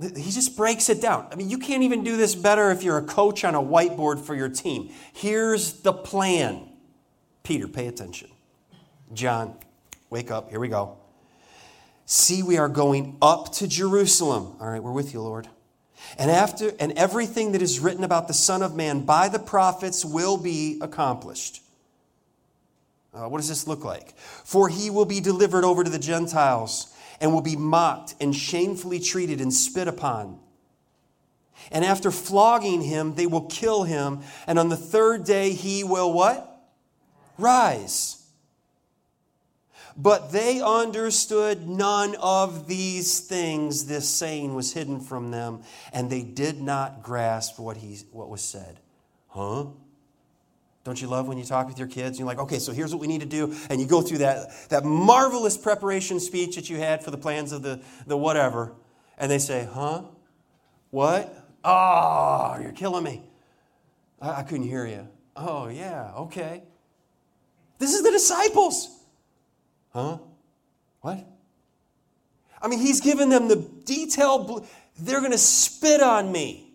he 0.01 0.31
just 0.31 0.57
breaks 0.57 0.89
it 0.89 1.01
down. 1.01 1.27
I 1.31 1.37
mean, 1.37 1.49
you 1.49 1.59
can't 1.59 1.83
even 1.83 2.05
do 2.05 2.17
this 2.17 2.35
better 2.35 2.71
if 2.71 2.83
you're 2.83 2.99
a 2.99 3.05
coach 3.05 3.45
on 3.45 3.55
a 3.55 3.63
whiteboard 3.63 4.21
for 4.21 4.35
your 4.35 4.49
team. 4.49 4.91
Here's 5.13 5.81
the 5.81 5.93
plan. 5.93 6.69
Peter, 7.45 7.69
pay 7.69 7.87
attention. 7.87 8.29
John, 9.15 9.55
wake 10.11 10.31
up. 10.31 10.51
Here 10.51 10.61
we 10.61 10.69
go. 10.69 10.99
See, 12.07 12.45
we 12.45 12.57
are 12.57 12.69
going 12.69 13.19
up 13.21 13.53
to 13.55 13.67
Jerusalem. 13.67 14.57
All 14.61 14.71
right, 14.71 14.83
we're 14.83 14.93
with 14.93 15.13
you, 15.13 15.21
Lord. 15.21 15.49
And 16.19 16.31
after 16.31 16.73
and 16.79 16.93
everything 16.93 17.53
that 17.53 17.63
is 17.63 17.81
written 17.81 18.05
about 18.05 18.29
the 18.29 18.35
Son 18.35 18.63
of 18.63 18.77
Man 18.77 19.01
by 19.01 19.29
the 19.29 19.41
prophets 19.41 20.05
will 20.05 20.37
be 20.37 20.79
accomplished. 20.81 21.63
Uh, 23.13 23.29
what 23.29 23.39
does 23.39 23.49
this 23.49 23.67
look 23.67 23.85
like? 23.85 24.17
For 24.17 24.69
he 24.69 24.89
will 24.89 25.05
be 25.05 25.21
delivered 25.21 25.65
over 25.65 25.83
to 25.83 25.91
the 25.91 25.99
Gentiles 25.99 26.95
and 27.21 27.33
will 27.33 27.43
be 27.43 27.57
mocked 27.57 28.15
and 28.21 28.35
shamefully 28.35 29.01
treated 29.01 29.41
and 29.41 29.53
spit 29.53 29.89
upon. 29.89 30.39
And 31.73 31.85
after 31.85 32.13
flogging 32.13 32.83
him, 32.83 33.17
they 33.17 33.27
will 33.27 33.47
kill 33.47 33.83
him. 33.83 34.21
And 34.47 34.61
on 34.61 34.69
the 34.69 34.77
third 34.77 35.25
day, 35.25 35.53
he 35.53 35.83
will 35.83 36.13
what? 36.13 36.71
Rise. 37.37 38.26
But 39.97 40.31
they 40.31 40.61
understood 40.61 41.67
none 41.67 42.17
of 42.21 42.67
these 42.67 43.21
things. 43.21 43.87
This 43.87 44.09
saying 44.09 44.55
was 44.55 44.73
hidden 44.75 45.01
from 45.01 45.31
them, 45.31 45.63
and 45.93 46.11
they 46.11 46.23
did 46.23 46.61
not 46.61 47.03
grasp 47.03 47.59
what, 47.59 47.79
he, 47.79 47.99
what 48.13 48.29
was 48.29 48.43
said. 48.43 48.79
Huh? 49.29 49.67
Don't 50.85 51.01
you 51.01 51.09
love 51.09 51.27
when 51.27 51.39
you 51.39 51.45
talk 51.45 51.67
with 51.67 51.79
your 51.79 51.89
kids? 51.89 52.11
And 52.11 52.19
you're 52.19 52.29
like, 52.29 52.39
okay, 52.39 52.59
so 52.59 52.73
here's 52.73 52.93
what 52.93 53.01
we 53.01 53.07
need 53.07 53.23
to 53.23 53.27
do. 53.27 53.55
And 53.71 53.81
you 53.81 53.87
go 53.87 54.03
through 54.03 54.19
that, 54.19 54.51
that 54.69 54.85
marvelous 54.85 55.57
preparation 55.57 56.21
speech 56.21 56.57
that 56.57 56.71
you 56.71 56.77
had 56.77 57.03
for 57.03 57.11
the 57.11 57.19
plans 57.19 57.51
of 57.51 57.63
the, 57.63 57.81
the 58.07 58.17
whatever. 58.17 58.73
And 59.19 59.31
they 59.31 59.39
say, 59.39 59.69
huh? 59.73 60.03
What? 60.91 61.35
Oh, 61.65 62.57
you're 62.63 62.73
killing 62.73 63.03
me. 63.03 63.23
I, 64.21 64.41
I 64.41 64.43
couldn't 64.43 64.69
hear 64.69 64.87
you. 64.87 65.09
Oh, 65.35 65.69
yeah, 65.69 66.13
okay. 66.17 66.63
This 67.79 67.93
is 67.93 68.03
the 68.03 68.11
disciples. 68.11 68.96
Huh? 69.97 70.19
What? 71.01 71.27
I 72.61 72.69
mean, 72.69 72.81
he's 72.81 73.01
given 73.01 73.31
them 73.31 73.49
the 73.49 73.57
detailed, 73.57 74.69
they're 74.99 75.21
going 75.21 75.33
to 75.33 75.39
spit 75.39 76.03
on 76.03 76.31
me. 76.31 76.71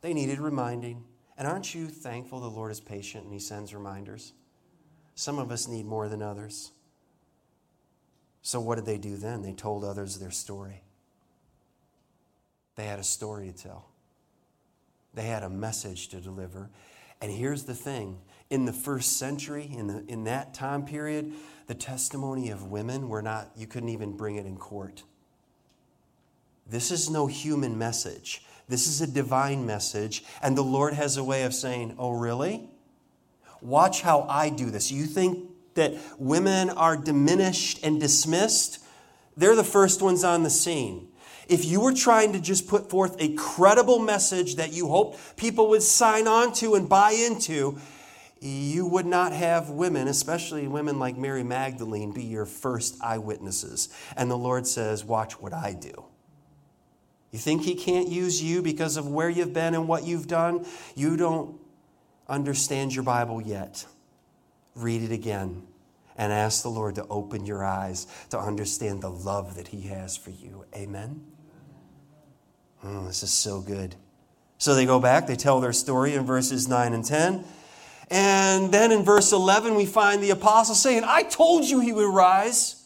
They 0.00 0.14
needed 0.14 0.38
reminding. 0.38 1.02
And 1.36 1.48
aren't 1.48 1.74
you 1.74 1.88
thankful 1.88 2.38
the 2.38 2.46
Lord 2.46 2.70
is 2.70 2.78
patient 2.78 3.24
and 3.24 3.32
he 3.32 3.40
sends 3.40 3.74
reminders? 3.74 4.32
Some 5.16 5.40
of 5.40 5.50
us 5.50 5.66
need 5.66 5.86
more 5.86 6.08
than 6.08 6.22
others. 6.22 6.70
So, 8.42 8.60
what 8.60 8.76
did 8.76 8.86
they 8.86 8.98
do 8.98 9.16
then? 9.16 9.42
They 9.42 9.54
told 9.54 9.82
others 9.82 10.20
their 10.20 10.30
story. 10.30 10.84
They 12.76 12.84
had 12.84 13.00
a 13.00 13.04
story 13.04 13.50
to 13.50 13.52
tell, 13.52 13.88
they 15.14 15.24
had 15.24 15.42
a 15.42 15.50
message 15.50 16.10
to 16.10 16.20
deliver. 16.20 16.70
And 17.20 17.32
here's 17.32 17.64
the 17.64 17.74
thing 17.74 18.18
in 18.50 18.64
the 18.64 18.72
first 18.72 19.18
century, 19.18 19.70
in, 19.72 19.86
the, 19.86 20.04
in 20.08 20.24
that 20.24 20.54
time 20.54 20.84
period, 20.84 21.32
the 21.66 21.74
testimony 21.74 22.50
of 22.50 22.70
women 22.70 23.08
were 23.08 23.22
not, 23.22 23.50
you 23.56 23.66
couldn't 23.66 23.88
even 23.88 24.16
bring 24.16 24.36
it 24.36 24.46
in 24.46 24.56
court. 24.56 25.02
This 26.68 26.90
is 26.90 27.10
no 27.10 27.26
human 27.26 27.78
message. 27.78 28.42
This 28.68 28.86
is 28.86 29.00
a 29.00 29.06
divine 29.06 29.66
message. 29.66 30.24
And 30.42 30.56
the 30.56 30.62
Lord 30.62 30.94
has 30.94 31.16
a 31.16 31.24
way 31.24 31.44
of 31.44 31.54
saying, 31.54 31.94
Oh, 31.98 32.10
really? 32.10 32.68
Watch 33.60 34.02
how 34.02 34.22
I 34.22 34.50
do 34.50 34.70
this. 34.70 34.90
You 34.90 35.06
think 35.06 35.48
that 35.74 35.94
women 36.18 36.70
are 36.70 36.96
diminished 36.96 37.80
and 37.82 38.00
dismissed? 38.00 38.80
They're 39.36 39.56
the 39.56 39.64
first 39.64 40.02
ones 40.02 40.24
on 40.24 40.42
the 40.42 40.50
scene. 40.50 41.08
If 41.48 41.64
you 41.64 41.80
were 41.80 41.92
trying 41.92 42.32
to 42.32 42.40
just 42.40 42.66
put 42.66 42.90
forth 42.90 43.16
a 43.20 43.34
credible 43.34 44.00
message 44.00 44.56
that 44.56 44.72
you 44.72 44.88
hoped 44.88 45.36
people 45.36 45.68
would 45.70 45.82
sign 45.82 46.26
on 46.26 46.52
to 46.54 46.74
and 46.74 46.88
buy 46.88 47.12
into, 47.12 47.78
you 48.40 48.86
would 48.86 49.06
not 49.06 49.32
have 49.32 49.70
women, 49.70 50.08
especially 50.08 50.68
women 50.68 50.98
like 50.98 51.16
Mary 51.16 51.42
Magdalene, 51.42 52.12
be 52.12 52.24
your 52.24 52.46
first 52.46 52.96
eyewitnesses. 53.02 53.88
And 54.16 54.30
the 54.30 54.36
Lord 54.36 54.66
says, 54.66 55.04
Watch 55.04 55.40
what 55.40 55.52
I 55.52 55.72
do. 55.72 56.04
You 57.32 57.38
think 57.38 57.62
He 57.62 57.74
can't 57.74 58.08
use 58.08 58.42
you 58.42 58.62
because 58.62 58.96
of 58.96 59.08
where 59.08 59.30
you've 59.30 59.54
been 59.54 59.74
and 59.74 59.88
what 59.88 60.04
you've 60.04 60.26
done? 60.26 60.66
You 60.94 61.16
don't 61.16 61.58
understand 62.28 62.94
your 62.94 63.04
Bible 63.04 63.40
yet. 63.40 63.86
Read 64.74 65.02
it 65.02 65.12
again 65.12 65.62
and 66.18 66.32
ask 66.32 66.62
the 66.62 66.68
Lord 66.68 66.94
to 66.96 67.06
open 67.08 67.46
your 67.46 67.64
eyes 67.64 68.06
to 68.30 68.38
understand 68.38 69.02
the 69.02 69.10
love 69.10 69.56
that 69.56 69.68
He 69.68 69.82
has 69.82 70.16
for 70.16 70.30
you. 70.30 70.64
Amen? 70.74 71.24
Oh, 72.84 73.06
this 73.06 73.22
is 73.22 73.32
so 73.32 73.60
good. 73.60 73.96
So 74.58 74.74
they 74.74 74.86
go 74.86 75.00
back, 75.00 75.26
they 75.26 75.36
tell 75.36 75.60
their 75.60 75.72
story 75.72 76.14
in 76.14 76.24
verses 76.24 76.68
9 76.68 76.92
and 76.92 77.04
10. 77.04 77.44
And 78.08 78.72
then 78.72 78.92
in 78.92 79.02
verse 79.02 79.32
11, 79.32 79.74
we 79.74 79.86
find 79.86 80.22
the 80.22 80.30
apostle 80.30 80.74
saying, 80.74 81.02
I 81.04 81.22
told 81.22 81.64
you 81.64 81.80
he 81.80 81.92
would 81.92 82.12
rise. 82.12 82.84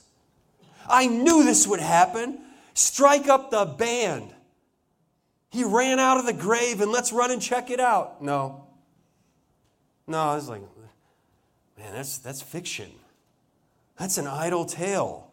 I 0.89 1.07
knew 1.07 1.45
this 1.45 1.67
would 1.67 1.81
happen. 1.81 2.39
Strike 2.75 3.29
up 3.29 3.51
the 3.51 3.65
band. 3.65 4.33
He 5.51 5.65
ran 5.65 5.99
out 5.99 6.17
of 6.17 6.27
the 6.27 6.33
grave 6.33 6.81
and 6.81 6.91
let's 6.91 7.13
run 7.13 7.31
and 7.31 7.43
check 7.43 7.71
it 7.71 7.81
out. 7.81 8.23
No. 8.23 8.67
No, 10.07 10.37
it's 10.37 10.49
like, 10.49 10.63
man, 11.79 11.93
that's, 11.93 12.19
that's 12.19 12.41
fiction. 12.41 12.91
That's 13.99 14.17
an 14.17 14.27
idle 14.27 14.65
tale. 14.65 15.31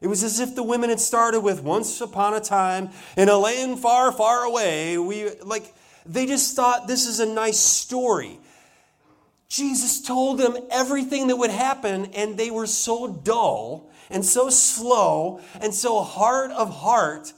It 0.00 0.06
was 0.06 0.22
as 0.22 0.40
if 0.40 0.54
the 0.54 0.62
women 0.62 0.90
had 0.90 1.00
started 1.00 1.40
with 1.40 1.62
once 1.62 2.00
upon 2.00 2.34
a 2.34 2.40
time 2.40 2.90
in 3.16 3.28
a 3.28 3.36
land 3.36 3.80
far, 3.80 4.12
far 4.12 4.42
away. 4.44 4.96
We 4.96 5.30
like 5.44 5.74
they 6.06 6.26
just 6.26 6.54
thought 6.54 6.86
this 6.86 7.06
is 7.06 7.20
a 7.20 7.26
nice 7.26 7.58
story. 7.58 8.38
Jesus 9.48 10.02
told 10.02 10.38
them 10.38 10.56
everything 10.70 11.28
that 11.28 11.36
would 11.36 11.50
happen, 11.50 12.06
and 12.14 12.36
they 12.36 12.50
were 12.50 12.66
so 12.66 13.08
dull 13.08 13.90
and 14.10 14.24
so 14.24 14.50
slow 14.50 15.40
and 15.60 15.74
so 15.74 16.02
hard 16.02 16.50
of 16.50 16.70
heart 16.70 17.32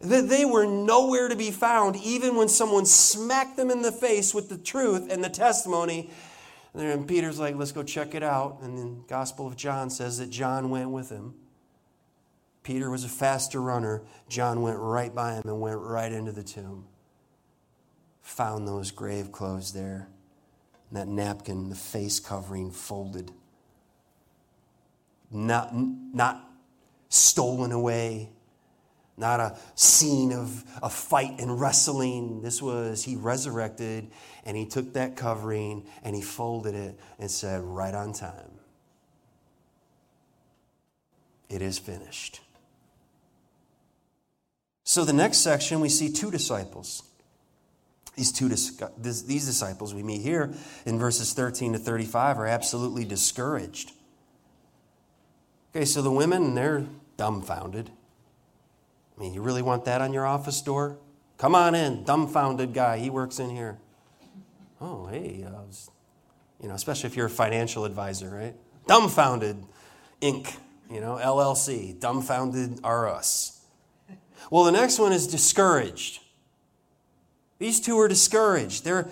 that 0.00 0.28
they 0.28 0.44
were 0.44 0.66
nowhere 0.66 1.28
to 1.28 1.36
be 1.36 1.50
found, 1.50 1.96
even 1.96 2.36
when 2.36 2.48
someone 2.48 2.84
smacked 2.84 3.56
them 3.56 3.70
in 3.70 3.82
the 3.82 3.92
face 3.92 4.34
with 4.34 4.48
the 4.48 4.58
truth 4.58 5.10
and 5.10 5.22
the 5.22 5.30
testimony. 5.30 6.10
And 6.74 7.06
Peter's 7.06 7.38
like, 7.38 7.54
let's 7.54 7.72
go 7.72 7.84
check 7.84 8.14
it 8.16 8.22
out. 8.22 8.58
And 8.60 8.76
the 8.76 9.08
Gospel 9.08 9.46
of 9.46 9.56
John 9.56 9.90
says 9.90 10.18
that 10.18 10.30
John 10.30 10.70
went 10.70 10.90
with 10.90 11.08
him. 11.08 11.34
Peter 12.64 12.90
was 12.90 13.04
a 13.04 13.08
faster 13.08 13.62
runner. 13.62 14.02
John 14.28 14.60
went 14.60 14.78
right 14.78 15.14
by 15.14 15.34
him 15.34 15.42
and 15.44 15.60
went 15.60 15.78
right 15.78 16.10
into 16.10 16.32
the 16.32 16.42
tomb. 16.42 16.86
Found 18.22 18.66
those 18.66 18.90
grave 18.90 19.30
clothes 19.30 19.72
there. 19.72 20.08
That 20.94 21.08
napkin, 21.08 21.70
the 21.70 21.74
face 21.74 22.20
covering 22.20 22.70
folded. 22.70 23.32
Not, 25.28 25.72
not 25.74 26.48
stolen 27.08 27.72
away. 27.72 28.30
Not 29.16 29.40
a 29.40 29.58
scene 29.74 30.32
of 30.32 30.64
a 30.82 30.88
fight 30.88 31.40
and 31.40 31.60
wrestling. 31.60 32.42
This 32.42 32.62
was, 32.62 33.02
he 33.02 33.16
resurrected 33.16 34.08
and 34.44 34.56
he 34.56 34.66
took 34.66 34.92
that 34.92 35.16
covering 35.16 35.84
and 36.04 36.14
he 36.14 36.22
folded 36.22 36.76
it 36.76 36.98
and 37.18 37.28
said, 37.28 37.60
right 37.62 37.94
on 37.94 38.12
time, 38.12 38.52
it 41.48 41.60
is 41.60 41.76
finished. 41.78 42.40
So, 44.84 45.04
the 45.04 45.12
next 45.12 45.38
section, 45.38 45.80
we 45.80 45.88
see 45.88 46.12
two 46.12 46.30
disciples. 46.30 47.02
These 48.16 48.32
two 48.32 48.48
these 48.48 49.46
disciples 49.46 49.92
we 49.92 50.02
meet 50.02 50.20
here 50.20 50.52
in 50.86 50.98
verses 50.98 51.32
13 51.32 51.72
to 51.72 51.78
35 51.78 52.38
are 52.38 52.46
absolutely 52.46 53.04
discouraged. 53.04 53.92
Okay, 55.74 55.84
so 55.84 56.00
the 56.02 56.10
women, 56.10 56.54
they're 56.54 56.86
dumbfounded. 57.16 57.90
I 59.16 59.20
mean, 59.20 59.34
you 59.34 59.42
really 59.42 59.62
want 59.62 59.84
that 59.86 60.00
on 60.00 60.12
your 60.12 60.26
office 60.26 60.60
door? 60.60 60.96
Come 61.38 61.56
on 61.56 61.74
in, 61.74 62.04
dumbfounded 62.04 62.72
guy. 62.72 62.98
He 62.98 63.10
works 63.10 63.40
in 63.40 63.50
here. 63.50 63.78
Oh, 64.80 65.06
hey, 65.06 65.44
uh, 65.44 65.62
you 66.60 66.68
know, 66.68 66.74
especially 66.74 67.08
if 67.08 67.16
you're 67.16 67.26
a 67.26 67.30
financial 67.30 67.84
advisor, 67.84 68.30
right? 68.30 68.54
Dumbfounded 68.86 69.64
Inc., 70.20 70.56
you 70.90 71.00
know, 71.00 71.18
LLC. 71.20 71.98
Dumbfounded 71.98 72.80
are 72.84 73.08
us. 73.08 73.60
Well, 74.50 74.64
the 74.64 74.72
next 74.72 74.98
one 74.98 75.12
is 75.12 75.26
discouraged. 75.26 76.20
These 77.64 77.80
two 77.80 77.98
are 77.98 78.08
discouraged. 78.08 78.84
They're, 78.84 79.08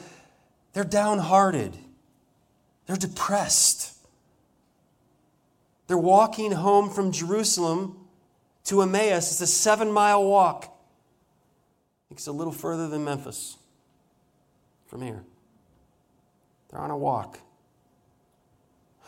they're 0.75 0.85
downhearted. 0.85 1.75
They're 2.85 2.99
depressed. 2.99 3.97
They're 5.87 5.97
walking 5.97 6.53
home 6.53 6.91
from 6.91 7.12
Jerusalem 7.12 7.97
to 8.65 8.83
Emmaus. 8.83 9.33
It's 9.33 9.41
a 9.41 9.47
seven 9.47 9.91
mile 9.91 10.23
walk. 10.23 10.71
It's 12.11 12.27
a 12.27 12.33
little 12.33 12.53
further 12.53 12.88
than 12.88 13.07
Memphis 13.07 13.57
from 14.87 15.01
here. 15.01 15.25
They're 16.69 16.81
on 16.81 16.91
a 16.91 16.97
walk. 16.99 17.38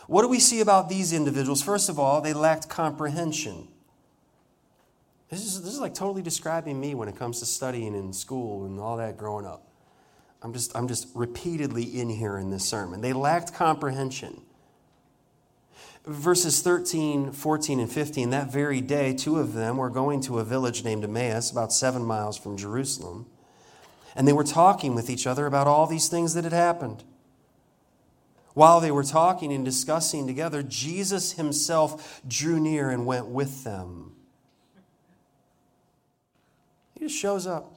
What 0.07 0.23
do 0.23 0.29
we 0.29 0.41
see 0.41 0.63
about 0.63 0.89
these 0.89 1.13
individuals? 1.13 1.63
First 1.63 1.91
of 1.91 1.99
all, 1.99 2.23
they 2.23 2.33
lacked 2.33 2.71
comprehension. 2.71 3.69
This 5.31 5.45
is, 5.45 5.63
this 5.63 5.73
is 5.73 5.81
like 5.81 5.95
totally 5.95 6.23
describing 6.23 6.79
me 6.79 6.95
when 6.95 7.09
it 7.09 7.17
comes 7.17 7.41
to 7.41 7.47
studying 7.47 7.95
in 7.95 8.13
school 8.13 8.67
and 8.67 8.79
all 8.79 8.97
that 8.99 9.17
growing 9.17 9.47
up. 9.47 9.67
I'm 10.43 10.53
just, 10.53 10.77
I'm 10.77 10.89
just 10.89 11.09
repeatedly 11.15 11.83
in 11.83 12.11
here 12.11 12.37
in 12.37 12.51
this 12.51 12.65
sermon. 12.65 13.01
They 13.01 13.15
lacked 13.15 13.55
comprehension. 13.55 14.43
Verses 16.07 16.61
13, 16.61 17.33
14, 17.33 17.81
and 17.81 17.91
15, 17.91 18.29
that 18.31 18.53
very 18.53 18.83
day, 18.83 19.15
two 19.15 19.39
of 19.39 19.55
them 19.55 19.79
were 19.79 19.89
going 19.89 20.21
to 20.23 20.39
a 20.39 20.45
village 20.45 20.85
named 20.85 21.03
Emmaus, 21.03 21.51
about 21.51 21.73
seven 21.73 22.05
miles 22.05 22.37
from 22.37 22.59
Jerusalem. 22.59 23.25
And 24.15 24.29
they 24.29 24.35
were 24.35 24.45
talking 24.45 24.95
with 24.95 25.09
each 25.09 25.27
other 25.27 25.47
about 25.47 25.67
all 25.67 25.87
these 25.87 26.09
things 26.09 26.35
that 26.35 26.45
had 26.45 26.53
happened. 26.53 27.03
While 28.53 28.81
they 28.81 28.91
were 28.91 29.03
talking 29.03 29.51
and 29.51 29.65
discussing 29.65 30.27
together, 30.27 30.63
Jesus 30.63 31.33
himself 31.33 32.21
drew 32.29 32.61
near 32.61 32.91
and 32.91 33.07
went 33.07 33.27
with 33.27 33.65
them. 33.65 34.14
Just 37.05 37.19
shows 37.19 37.47
up. 37.47 37.71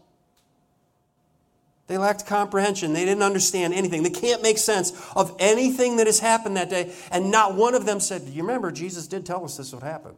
They 1.87 1.97
lacked 1.97 2.25
comprehension. 2.27 2.93
They 2.93 3.03
didn't 3.03 3.23
understand 3.23 3.73
anything. 3.73 4.01
They 4.01 4.09
can't 4.09 4.41
make 4.41 4.57
sense 4.57 4.93
of 5.17 5.35
anything 5.37 5.97
that 5.97 6.07
has 6.07 6.21
happened 6.21 6.55
that 6.55 6.69
day. 6.69 6.93
And 7.11 7.29
not 7.29 7.53
one 7.53 7.75
of 7.75 7.85
them 7.85 7.99
said, 7.99 8.25
Do 8.25 8.31
you 8.31 8.41
remember 8.41 8.71
Jesus 8.71 9.05
did 9.05 9.25
tell 9.25 9.43
us 9.43 9.57
this 9.57 9.73
would 9.73 9.83
happen? 9.83 10.13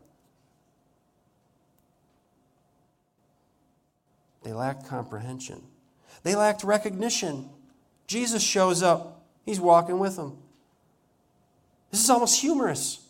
They 4.43 4.53
lacked 4.53 4.87
comprehension. 4.87 5.63
They 6.21 6.35
lacked 6.35 6.63
recognition. 6.63 7.49
Jesus 8.05 8.43
shows 8.43 8.83
up, 8.83 9.23
he's 9.43 9.59
walking 9.59 9.97
with 9.97 10.17
them. 10.17 10.37
This 11.89 12.03
is 12.03 12.11
almost 12.11 12.39
humorous. 12.39 13.03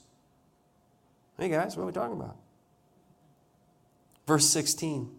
Hey 1.37 1.49
guys, 1.49 1.75
what 1.75 1.83
are 1.83 1.87
we 1.87 1.91
talking 1.91 2.15
about? 2.15 2.37
Verse 4.25 4.45
16. 4.45 5.18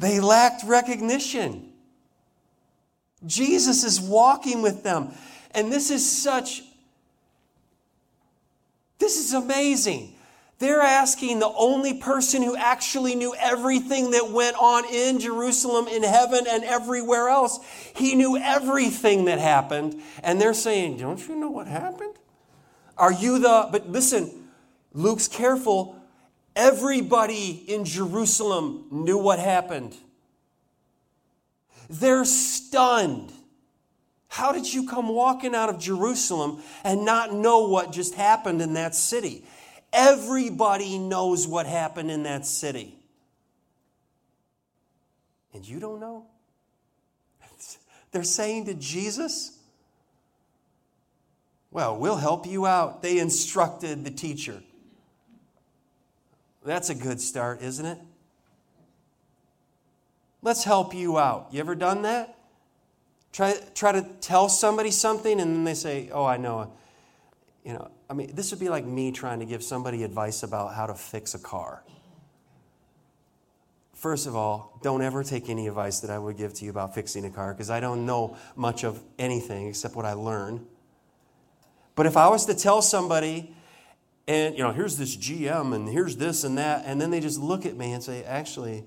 They 0.00 0.18
lacked 0.18 0.64
recognition. 0.64 1.70
Jesus 3.26 3.84
is 3.84 4.00
walking 4.00 4.62
with 4.62 4.82
them. 4.82 5.12
And 5.50 5.70
this 5.70 5.90
is 5.90 6.10
such, 6.10 6.62
this 8.98 9.18
is 9.18 9.34
amazing. 9.34 10.14
They're 10.58 10.80
asking 10.80 11.38
the 11.38 11.52
only 11.54 11.94
person 11.94 12.42
who 12.42 12.56
actually 12.56 13.14
knew 13.14 13.34
everything 13.38 14.12
that 14.12 14.30
went 14.30 14.56
on 14.56 14.86
in 14.86 15.18
Jerusalem, 15.18 15.86
in 15.86 16.02
heaven, 16.02 16.46
and 16.48 16.64
everywhere 16.64 17.28
else. 17.28 17.60
He 17.94 18.14
knew 18.14 18.38
everything 18.38 19.26
that 19.26 19.38
happened. 19.38 20.00
And 20.22 20.40
they're 20.40 20.54
saying, 20.54 20.96
Don't 20.96 21.28
you 21.28 21.36
know 21.36 21.50
what 21.50 21.66
happened? 21.66 22.14
Are 22.96 23.12
you 23.12 23.38
the. 23.38 23.68
But 23.70 23.90
listen, 23.90 24.48
Luke's 24.94 25.28
careful. 25.28 25.99
Everybody 26.56 27.64
in 27.66 27.84
Jerusalem 27.84 28.86
knew 28.90 29.18
what 29.18 29.38
happened. 29.38 29.96
They're 31.88 32.24
stunned. 32.24 33.32
How 34.28 34.52
did 34.52 34.72
you 34.72 34.86
come 34.86 35.08
walking 35.08 35.54
out 35.54 35.68
of 35.68 35.80
Jerusalem 35.80 36.62
and 36.84 37.04
not 37.04 37.32
know 37.32 37.66
what 37.66 37.92
just 37.92 38.14
happened 38.14 38.62
in 38.62 38.74
that 38.74 38.94
city? 38.94 39.44
Everybody 39.92 40.98
knows 40.98 41.48
what 41.48 41.66
happened 41.66 42.10
in 42.10 42.22
that 42.22 42.46
city. 42.46 42.94
And 45.52 45.66
you 45.66 45.80
don't 45.80 45.98
know? 45.98 46.26
They're 48.12 48.22
saying 48.22 48.66
to 48.66 48.74
Jesus, 48.74 49.58
Well, 51.72 51.96
we'll 51.96 52.16
help 52.16 52.46
you 52.46 52.66
out. 52.66 53.02
They 53.02 53.18
instructed 53.18 54.04
the 54.04 54.12
teacher. 54.12 54.62
That's 56.64 56.90
a 56.90 56.94
good 56.94 57.20
start, 57.20 57.62
isn't 57.62 57.86
it? 57.86 57.98
Let's 60.42 60.64
help 60.64 60.94
you 60.94 61.18
out. 61.18 61.48
You 61.52 61.60
ever 61.60 61.74
done 61.74 62.02
that? 62.02 62.36
Try, 63.32 63.54
try 63.74 63.92
to 63.92 64.02
tell 64.20 64.48
somebody 64.48 64.90
something 64.90 65.40
and 65.40 65.54
then 65.54 65.64
they 65.64 65.74
say, 65.74 66.10
Oh, 66.12 66.24
I 66.24 66.36
know. 66.36 66.72
You 67.64 67.74
know, 67.74 67.90
I 68.08 68.14
mean, 68.14 68.34
this 68.34 68.50
would 68.50 68.60
be 68.60 68.68
like 68.68 68.84
me 68.84 69.12
trying 69.12 69.40
to 69.40 69.46
give 69.46 69.62
somebody 69.62 70.02
advice 70.02 70.42
about 70.42 70.74
how 70.74 70.86
to 70.86 70.94
fix 70.94 71.34
a 71.34 71.38
car. 71.38 71.82
First 73.94 74.26
of 74.26 74.34
all, 74.34 74.78
don't 74.82 75.02
ever 75.02 75.22
take 75.22 75.50
any 75.50 75.68
advice 75.68 76.00
that 76.00 76.10
I 76.10 76.18
would 76.18 76.38
give 76.38 76.54
to 76.54 76.64
you 76.64 76.70
about 76.70 76.94
fixing 76.94 77.26
a 77.26 77.30
car 77.30 77.52
because 77.52 77.68
I 77.68 77.80
don't 77.80 78.06
know 78.06 78.36
much 78.56 78.82
of 78.82 79.02
anything 79.18 79.68
except 79.68 79.94
what 79.94 80.06
I 80.06 80.14
learn. 80.14 80.66
But 81.94 82.06
if 82.06 82.16
I 82.16 82.28
was 82.28 82.46
to 82.46 82.54
tell 82.54 82.80
somebody, 82.80 83.54
and 84.30 84.56
you 84.56 84.62
know, 84.62 84.70
here's 84.70 84.96
this 84.96 85.16
GM 85.16 85.74
and 85.74 85.88
here's 85.88 86.16
this 86.16 86.44
and 86.44 86.56
that, 86.56 86.84
and 86.86 87.00
then 87.00 87.10
they 87.10 87.18
just 87.18 87.40
look 87.40 87.66
at 87.66 87.76
me 87.76 87.90
and 87.90 88.00
say, 88.00 88.22
actually, 88.22 88.84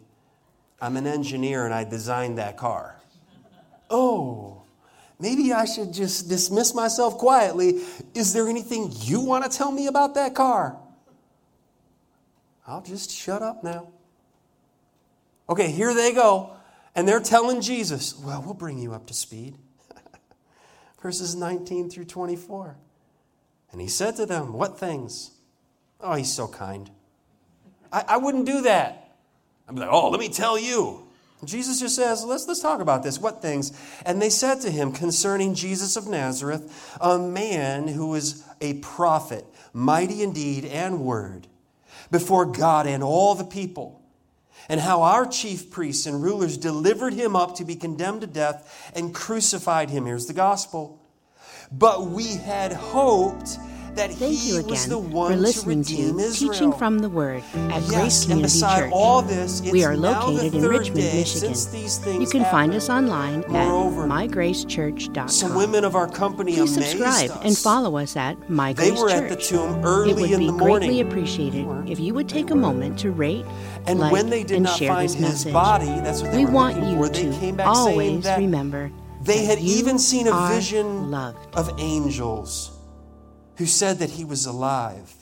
I'm 0.79 0.95
an 0.95 1.05
engineer 1.05 1.65
and 1.65 1.73
I 1.73 1.83
designed 1.83 2.37
that 2.37 2.55
car. 2.55 2.95
Oh, 3.89 4.63
maybe 5.19 5.51
I 5.51 5.65
should 5.65 5.93
just 5.93 6.29
dismiss 6.29 6.73
myself 6.73 7.17
quietly. 7.17 7.81
Is 8.13 8.31
there 8.31 8.47
anything 8.47 8.93
you 9.01 9.19
want 9.19 9.43
to 9.43 9.55
tell 9.55 9.69
me 9.69 9.87
about 9.87 10.15
that 10.15 10.33
car? 10.33 10.77
I'll 12.65 12.81
just 12.81 13.11
shut 13.11 13.41
up 13.41 13.65
now. 13.65 13.89
Okay, 15.49 15.71
here 15.71 15.93
they 15.93 16.13
go. 16.13 16.55
And 16.95 17.05
they're 17.05 17.19
telling 17.19 17.59
Jesus, 17.59 18.17
well, 18.17 18.41
we'll 18.41 18.53
bring 18.53 18.79
you 18.79 18.93
up 18.93 19.07
to 19.07 19.13
speed. 19.13 19.57
Verses 21.01 21.35
19 21.35 21.89
through 21.89 22.05
24. 22.05 22.77
And 23.73 23.81
he 23.81 23.89
said 23.89 24.15
to 24.15 24.25
them, 24.25 24.53
What 24.53 24.79
things? 24.79 25.31
Oh, 26.03 26.13
he's 26.13 26.31
so 26.31 26.47
kind. 26.47 26.89
I, 27.91 28.03
I 28.09 28.17
wouldn't 28.17 28.45
do 28.45 28.61
that. 28.63 29.15
I'd 29.67 29.75
be 29.75 29.81
like, 29.81 29.89
oh, 29.91 30.09
let 30.09 30.19
me 30.19 30.29
tell 30.29 30.59
you. 30.59 30.99
Jesus 31.45 31.79
just 31.79 31.95
says, 31.95 32.23
let's, 32.23 32.47
let's 32.47 32.61
talk 32.61 32.79
about 32.79 33.03
this. 33.03 33.19
What 33.19 33.41
things? 33.41 33.71
And 34.05 34.21
they 34.21 34.29
said 34.29 34.61
to 34.61 34.71
him 34.71 34.91
concerning 34.91 35.55
Jesus 35.55 35.95
of 35.95 36.07
Nazareth, 36.07 36.97
a 37.01 37.17
man 37.17 37.87
who 37.87 38.07
was 38.07 38.43
a 38.61 38.75
prophet, 38.75 39.45
mighty 39.73 40.23
in 40.23 40.33
deed 40.33 40.65
and 40.65 41.01
word, 41.01 41.47
before 42.11 42.45
God 42.45 42.87
and 42.87 43.03
all 43.03 43.35
the 43.35 43.43
people, 43.43 44.01
and 44.69 44.79
how 44.79 45.01
our 45.01 45.25
chief 45.25 45.69
priests 45.69 46.05
and 46.05 46.23
rulers 46.23 46.57
delivered 46.57 47.13
him 47.13 47.35
up 47.35 47.55
to 47.55 47.65
be 47.65 47.75
condemned 47.75 48.21
to 48.21 48.27
death 48.27 48.91
and 48.95 49.13
crucified 49.13 49.89
him. 49.89 50.05
Here's 50.05 50.27
the 50.27 50.33
gospel. 50.33 51.01
But 51.71 52.07
we 52.07 52.35
had 52.35 52.71
hoped 52.71 53.57
that 53.95 54.11
Thank 54.11 54.33
he 54.39 54.49
you 54.49 54.57
again 54.57 54.69
was 54.69 54.87
the 54.87 54.97
one 54.97 55.31
for 55.33 55.37
listening 55.37 55.83
to, 55.83 55.95
to. 56.17 56.31
Teaching 56.33 56.73
from 56.73 56.99
the 56.99 57.09
Word 57.09 57.43
at 57.53 57.81
Yes, 57.83 57.89
Grace 57.89 58.25
Community 58.25 58.59
Church. 58.59 58.91
all 58.93 59.21
this, 59.21 59.61
we 59.61 59.83
are 59.83 59.95
located 59.95 60.53
in 60.55 60.63
Richmond, 60.67 60.95
Michigan. 61.13 62.21
You 62.21 62.27
can 62.27 62.43
find 62.45 62.73
us 62.73 62.89
online 62.89 63.43
Moreover, 63.47 64.03
at 64.03 64.09
mygracechurch.com. 64.09 65.27
Some 65.29 65.55
women 65.55 65.83
of 65.85 65.95
our 65.95 66.07
company 66.07 66.55
Please 66.55 66.73
subscribe 66.73 67.31
us. 67.31 67.37
and 67.43 67.57
follow 67.57 67.97
us 67.97 68.15
at 68.15 68.49
My 68.49 68.73
They 68.73 68.91
were 68.91 69.09
Church. 69.09 69.11
at 69.13 69.29
the 69.29 69.35
tomb 69.35 69.79
it 70.07 70.15
would 70.15 70.31
in 70.31 70.39
be 70.39 70.45
the 70.47 70.51
morning. 70.53 70.89
greatly 70.89 71.01
appreciated 71.01 71.67
if 71.87 71.99
you 71.99 72.13
would 72.13 72.27
take 72.29 72.49
a 72.51 72.55
moment 72.55 72.97
to 72.99 73.11
rate, 73.11 73.45
And 73.87 73.99
like, 73.99 74.11
when 74.11 74.29
they 74.29 74.43
did 74.43 74.55
and 74.57 74.63
not 74.65 74.77
share 74.77 74.89
find 74.89 75.05
this 75.09 75.13
his 75.15 75.21
message. 75.21 75.53
body, 75.53 75.85
that's 75.85 76.21
what 76.21 76.31
they 76.31 76.45
we 76.45 76.51
want 76.51 76.77
you 76.83 76.95
for. 76.97 77.09
To 77.09 77.31
came 77.39 77.55
back 77.55 77.67
saying 77.75 77.87
always 77.89 78.23
that 78.23 78.39
remember 78.39 78.91
They 79.21 79.45
had 79.45 79.59
even 79.59 79.99
seen 79.99 80.27
a 80.27 80.47
vision 80.49 81.11
loved. 81.11 81.55
of 81.55 81.69
angels 81.79 82.71
who 83.57 83.65
said 83.65 83.99
that 83.99 84.11
he 84.11 84.25
was 84.25 84.45
alive. 84.45 85.13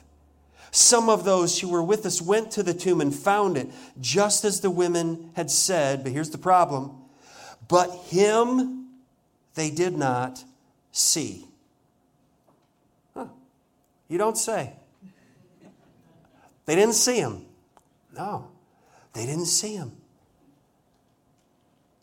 Some 0.72 1.10
of 1.10 1.26
those 1.26 1.60
who 1.60 1.68
were 1.68 1.84
with 1.84 2.06
us 2.06 2.22
went 2.22 2.52
to 2.52 2.64
the 2.64 2.74
tomb 2.74 3.02
and 3.02 3.14
found 3.14 3.58
it, 3.58 3.68
just 4.00 4.46
as 4.46 4.62
the 4.62 4.70
women 4.70 5.32
had 5.36 5.52
said. 5.52 6.04
But 6.04 6.14
here's 6.14 6.30
the 6.30 6.38
problem 6.38 6.98
but 7.68 7.90
him 8.10 8.90
they 9.56 9.70
did 9.72 9.98
not 9.98 10.44
see. 10.92 11.48
Huh. 13.14 13.28
You 14.10 14.18
don't 14.18 14.38
say. 14.38 14.74
They 16.66 16.76
didn't 16.76 16.96
see 16.96 17.18
him. 17.18 17.46
No, 18.14 18.50
they 19.14 19.26
didn't 19.26 19.46
see 19.46 19.76
him. 19.76 19.94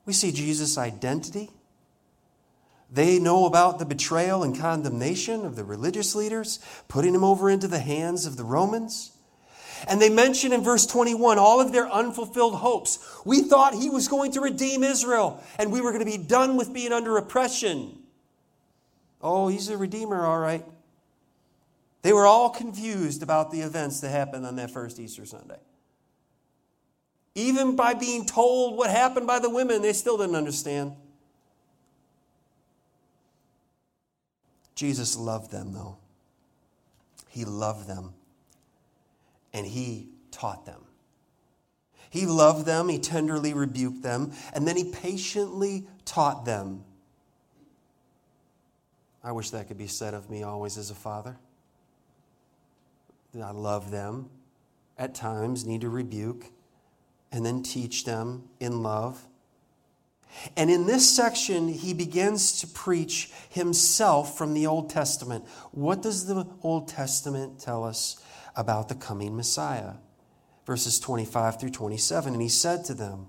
We 0.06 0.14
see 0.14 0.32
Jesus' 0.32 0.78
identity. 0.78 1.50
They 2.90 3.18
know 3.18 3.44
about 3.44 3.78
the 3.78 3.84
betrayal 3.84 4.42
and 4.42 4.58
condemnation 4.58 5.44
of 5.44 5.56
the 5.56 5.64
religious 5.64 6.14
leaders, 6.14 6.58
putting 6.88 7.12
them 7.12 7.24
over 7.24 7.50
into 7.50 7.68
the 7.68 7.80
hands 7.80 8.24
of 8.24 8.36
the 8.36 8.44
Romans. 8.44 9.12
And 9.86 10.00
they 10.00 10.08
mention 10.08 10.52
in 10.52 10.62
verse 10.62 10.86
21 10.86 11.38
all 11.38 11.60
of 11.60 11.72
their 11.72 11.88
unfulfilled 11.88 12.54
hopes. 12.54 12.98
We 13.24 13.42
thought 13.42 13.74
he 13.74 13.90
was 13.90 14.08
going 14.08 14.32
to 14.32 14.40
redeem 14.40 14.82
Israel 14.82 15.42
and 15.58 15.70
we 15.70 15.80
were 15.80 15.92
going 15.92 16.04
to 16.04 16.10
be 16.10 16.18
done 16.18 16.56
with 16.56 16.72
being 16.72 16.92
under 16.92 17.16
oppression. 17.16 17.98
Oh, 19.20 19.48
he's 19.48 19.68
a 19.68 19.76
redeemer, 19.76 20.24
all 20.24 20.38
right. 20.38 20.64
They 22.02 22.12
were 22.12 22.26
all 22.26 22.50
confused 22.50 23.22
about 23.22 23.50
the 23.50 23.60
events 23.60 24.00
that 24.00 24.10
happened 24.10 24.46
on 24.46 24.56
that 24.56 24.70
first 24.70 24.98
Easter 24.98 25.26
Sunday. 25.26 25.58
Even 27.34 27.76
by 27.76 27.94
being 27.94 28.26
told 28.26 28.76
what 28.76 28.90
happened 28.90 29.26
by 29.26 29.38
the 29.38 29.50
women, 29.50 29.82
they 29.82 29.92
still 29.92 30.16
didn't 30.16 30.36
understand. 30.36 30.92
Jesus 34.78 35.16
loved 35.16 35.50
them, 35.50 35.72
though. 35.72 35.96
He 37.28 37.44
loved 37.44 37.88
them, 37.88 38.14
and 39.52 39.66
He 39.66 40.06
taught 40.30 40.66
them. 40.66 40.82
He 42.10 42.26
loved 42.26 42.64
them, 42.64 42.88
He 42.88 43.00
tenderly 43.00 43.52
rebuked 43.54 44.04
them, 44.04 44.30
and 44.52 44.68
then 44.68 44.76
He 44.76 44.84
patiently 44.84 45.88
taught 46.04 46.44
them. 46.44 46.84
I 49.24 49.32
wish 49.32 49.50
that 49.50 49.66
could 49.66 49.78
be 49.78 49.88
said 49.88 50.14
of 50.14 50.30
me 50.30 50.44
always 50.44 50.78
as 50.78 50.92
a 50.92 50.94
father. 50.94 51.36
I 53.34 53.50
love 53.50 53.90
them, 53.90 54.30
at 54.96 55.12
times 55.12 55.66
need 55.66 55.80
to 55.80 55.88
rebuke, 55.88 56.52
and 57.32 57.44
then 57.44 57.64
teach 57.64 58.04
them 58.04 58.44
in 58.60 58.84
love. 58.84 59.26
And 60.56 60.70
in 60.70 60.86
this 60.86 61.08
section, 61.08 61.68
he 61.68 61.94
begins 61.94 62.60
to 62.60 62.66
preach 62.66 63.30
himself 63.50 64.36
from 64.36 64.54
the 64.54 64.66
Old 64.66 64.90
Testament. 64.90 65.44
What 65.72 66.02
does 66.02 66.26
the 66.26 66.46
Old 66.62 66.88
Testament 66.88 67.60
tell 67.60 67.84
us 67.84 68.22
about 68.56 68.88
the 68.88 68.94
coming 68.94 69.36
Messiah? 69.36 69.94
Verses 70.66 71.00
25 71.00 71.60
through 71.60 71.70
27. 71.70 72.32
And 72.32 72.42
he 72.42 72.48
said 72.48 72.84
to 72.86 72.94
them, 72.94 73.26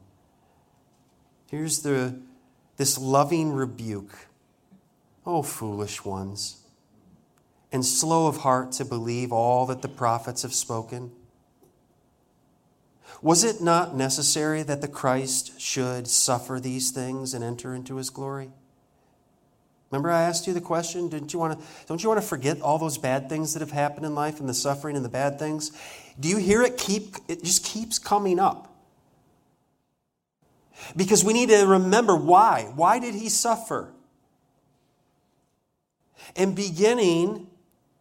Here's 1.49 1.79
the, 1.79 2.19
this 2.77 2.97
loving 2.97 3.53
rebuke. 3.53 4.27
Oh, 5.25 5.41
foolish 5.41 6.05
ones, 6.05 6.63
and 7.71 7.85
slow 7.85 8.27
of 8.27 8.37
heart 8.37 8.71
to 8.73 8.85
believe 8.85 9.31
all 9.31 9.65
that 9.67 9.81
the 9.81 9.87
prophets 9.87 10.43
have 10.43 10.53
spoken. 10.53 11.11
Was 13.21 13.43
it 13.43 13.61
not 13.61 13.95
necessary 13.95 14.63
that 14.63 14.81
the 14.81 14.87
Christ 14.87 15.59
should 15.59 16.07
suffer 16.07 16.59
these 16.59 16.91
things 16.91 17.33
and 17.33 17.43
enter 17.43 17.75
into 17.75 17.97
his 17.97 18.09
glory? 18.09 18.51
Remember, 19.91 20.11
I 20.11 20.21
asked 20.21 20.45
you 20.45 20.53
the 20.53 20.61
question, 20.61 21.09
didn't 21.09 21.33
you 21.33 21.39
want 21.39 21.59
to, 21.59 21.65
don't 21.87 22.01
you 22.01 22.09
want 22.09 22.21
to 22.21 22.27
forget 22.27 22.61
all 22.61 22.77
those 22.77 22.97
bad 22.97 23.27
things 23.27 23.53
that 23.53 23.59
have 23.61 23.71
happened 23.71 24.05
in 24.05 24.13
life 24.13 24.39
and 24.39 24.47
the 24.47 24.53
suffering 24.53 24.95
and 24.95 25.03
the 25.03 25.09
bad 25.09 25.39
things? 25.39 25.71
Do 26.19 26.29
you 26.29 26.37
hear 26.37 26.61
it 26.61 26.77
keep, 26.77 27.15
it 27.27 27.43
just 27.43 27.65
keeps 27.65 27.97
coming 27.97 28.39
up? 28.39 28.67
Because 30.95 31.23
we 31.23 31.33
need 31.33 31.49
to 31.49 31.65
remember 31.65 32.15
why. 32.15 32.71
Why 32.75 32.99
did 32.99 33.15
he 33.15 33.29
suffer? 33.29 33.91
And 36.35 36.55
beginning, 36.55 37.47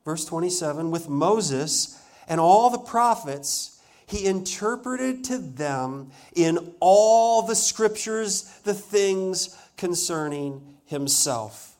verse 0.04 0.24
27, 0.26 0.90
with 0.90 1.08
Moses 1.08 2.00
and 2.28 2.38
all 2.38 2.68
the 2.70 2.78
prophets, 2.78 3.77
he 4.08 4.24
interpreted 4.24 5.22
to 5.24 5.36
them 5.36 6.10
in 6.34 6.74
all 6.80 7.42
the 7.42 7.54
scriptures 7.54 8.50
the 8.64 8.72
things 8.72 9.54
concerning 9.76 10.62
himself. 10.86 11.76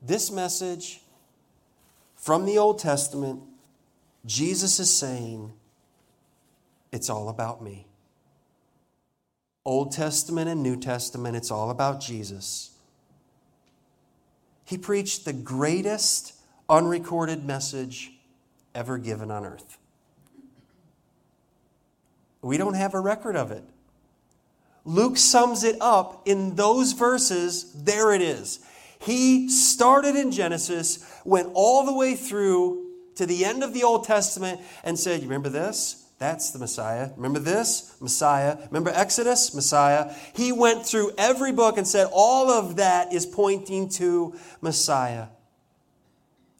This 0.00 0.30
message 0.30 1.02
from 2.16 2.46
the 2.46 2.56
Old 2.56 2.78
Testament, 2.78 3.42
Jesus 4.24 4.80
is 4.80 4.90
saying, 4.90 5.52
it's 6.92 7.10
all 7.10 7.28
about 7.28 7.62
me. 7.62 7.86
Old 9.66 9.92
Testament 9.92 10.48
and 10.48 10.62
New 10.62 10.80
Testament, 10.80 11.36
it's 11.36 11.50
all 11.50 11.68
about 11.68 12.00
Jesus. 12.00 12.70
He 14.64 14.78
preached 14.78 15.26
the 15.26 15.34
greatest 15.34 16.32
unrecorded 16.70 17.44
message 17.44 18.12
ever 18.74 18.96
given 18.96 19.30
on 19.30 19.44
earth. 19.44 19.76
We 22.46 22.56
don't 22.56 22.74
have 22.74 22.94
a 22.94 23.00
record 23.00 23.36
of 23.36 23.50
it. 23.50 23.64
Luke 24.84 25.16
sums 25.16 25.64
it 25.64 25.76
up 25.80 26.22
in 26.26 26.54
those 26.54 26.92
verses. 26.92 27.72
There 27.72 28.14
it 28.14 28.22
is. 28.22 28.60
He 29.00 29.48
started 29.48 30.14
in 30.14 30.30
Genesis, 30.30 31.04
went 31.24 31.50
all 31.54 31.84
the 31.84 31.92
way 31.92 32.14
through 32.14 32.84
to 33.16 33.26
the 33.26 33.44
end 33.44 33.64
of 33.64 33.74
the 33.74 33.82
Old 33.82 34.04
Testament, 34.04 34.60
and 34.84 34.98
said, 34.98 35.22
You 35.22 35.28
remember 35.28 35.48
this? 35.48 36.04
That's 36.18 36.50
the 36.50 36.58
Messiah. 36.58 37.10
Remember 37.16 37.40
this? 37.40 37.96
Messiah. 38.00 38.56
Remember 38.68 38.90
Exodus? 38.90 39.52
Messiah. 39.54 40.14
He 40.34 40.52
went 40.52 40.86
through 40.86 41.12
every 41.18 41.52
book 41.52 41.76
and 41.76 41.86
said, 41.86 42.08
All 42.12 42.50
of 42.50 42.76
that 42.76 43.12
is 43.12 43.26
pointing 43.26 43.88
to 43.90 44.34
Messiah. 44.60 45.26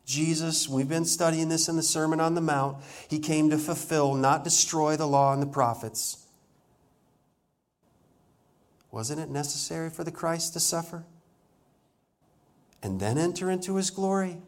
Jesus, 0.07 0.69
we've 0.69 0.89
been 0.89 1.05
studying 1.05 1.49
this 1.49 1.69
in 1.69 1.75
the 1.75 1.83
Sermon 1.83 2.21
on 2.21 2.37
the 2.37 2.41
Mount. 2.41 2.79
He 3.09 3.19
came 3.19 3.51
to 3.51 3.59
fulfill, 3.59 4.15
not 4.15 4.45
destroy 4.45 4.97
the 4.97 5.07
law 5.07 5.33
and 5.33 5.43
the 5.43 5.47
prophets. 5.47 6.25
Wasn't 8.93 9.21
it 9.21 9.29
necessary 9.29 9.91
for 9.91 10.05
the 10.05 10.13
Christ 10.13 10.53
to 10.53 10.61
suffer 10.61 11.05
and 12.83 13.01
then 13.01 13.19
enter 13.19 13.51
into 13.51 13.75
his 13.75 13.91
glory? 13.91 14.39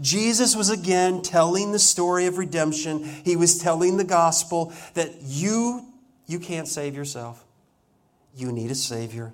Jesus 0.00 0.56
was 0.56 0.68
again 0.68 1.22
telling 1.22 1.70
the 1.70 1.78
story 1.78 2.26
of 2.26 2.36
redemption. 2.36 3.04
He 3.24 3.36
was 3.36 3.58
telling 3.58 3.96
the 3.96 4.04
gospel 4.04 4.72
that 4.94 5.10
you, 5.22 5.86
you 6.26 6.40
can't 6.40 6.66
save 6.66 6.96
yourself. 6.96 7.44
You 8.34 8.50
need 8.50 8.70
a 8.72 8.74
Savior. 8.74 9.32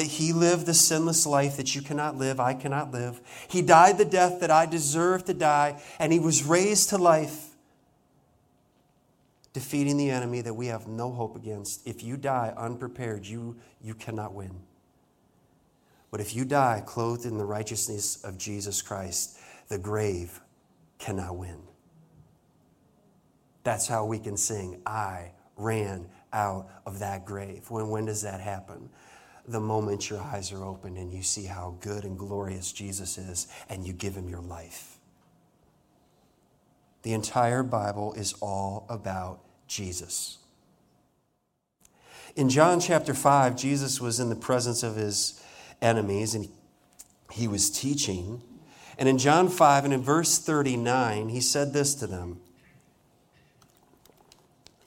That 0.00 0.06
He 0.06 0.32
lived 0.32 0.64
the 0.64 0.72
sinless 0.72 1.26
life 1.26 1.58
that 1.58 1.74
you 1.74 1.82
cannot 1.82 2.16
live, 2.16 2.40
I 2.40 2.54
cannot 2.54 2.90
live. 2.90 3.20
He 3.48 3.60
died 3.60 3.98
the 3.98 4.06
death 4.06 4.40
that 4.40 4.50
I 4.50 4.64
deserve 4.64 5.26
to 5.26 5.34
die, 5.34 5.78
and 5.98 6.10
He 6.10 6.18
was 6.18 6.42
raised 6.42 6.88
to 6.88 6.96
life, 6.96 7.48
defeating 9.52 9.98
the 9.98 10.10
enemy 10.10 10.40
that 10.40 10.54
we 10.54 10.68
have 10.68 10.88
no 10.88 11.12
hope 11.12 11.36
against. 11.36 11.86
If 11.86 12.02
you 12.02 12.16
die 12.16 12.54
unprepared, 12.56 13.26
you, 13.26 13.58
you 13.82 13.92
cannot 13.92 14.32
win. 14.32 14.62
But 16.10 16.22
if 16.22 16.34
you 16.34 16.46
die 16.46 16.82
clothed 16.86 17.26
in 17.26 17.36
the 17.36 17.44
righteousness 17.44 18.24
of 18.24 18.38
Jesus 18.38 18.80
Christ, 18.80 19.38
the 19.68 19.76
grave 19.76 20.40
cannot 20.98 21.36
win. 21.36 21.58
That's 23.64 23.86
how 23.86 24.06
we 24.06 24.18
can 24.18 24.38
sing, 24.38 24.80
I 24.86 25.32
ran 25.58 26.08
out 26.32 26.70
of 26.86 27.00
that 27.00 27.26
grave. 27.26 27.70
When, 27.70 27.90
when 27.90 28.06
does 28.06 28.22
that 28.22 28.40
happen? 28.40 28.88
The 29.50 29.58
moment 29.58 30.08
your 30.08 30.20
eyes 30.20 30.52
are 30.52 30.64
opened 30.64 30.96
and 30.96 31.12
you 31.12 31.24
see 31.24 31.46
how 31.46 31.74
good 31.80 32.04
and 32.04 32.16
glorious 32.16 32.70
Jesus 32.70 33.18
is 33.18 33.48
and 33.68 33.84
you 33.84 33.92
give 33.92 34.14
him 34.14 34.28
your 34.28 34.40
life. 34.40 34.98
The 37.02 37.14
entire 37.14 37.64
Bible 37.64 38.12
is 38.12 38.32
all 38.34 38.86
about 38.88 39.40
Jesus. 39.66 40.38
In 42.36 42.48
John 42.48 42.78
chapter 42.78 43.12
5, 43.12 43.56
Jesus 43.56 44.00
was 44.00 44.20
in 44.20 44.28
the 44.28 44.36
presence 44.36 44.84
of 44.84 44.94
his 44.94 45.42
enemies 45.82 46.36
and 46.36 46.48
he 47.32 47.48
was 47.48 47.70
teaching. 47.70 48.42
And 48.98 49.08
in 49.08 49.18
John 49.18 49.48
5 49.48 49.84
and 49.84 49.92
in 49.92 50.00
verse 50.00 50.38
39, 50.38 51.28
he 51.28 51.40
said 51.40 51.72
this 51.72 51.96
to 51.96 52.06
them 52.06 52.38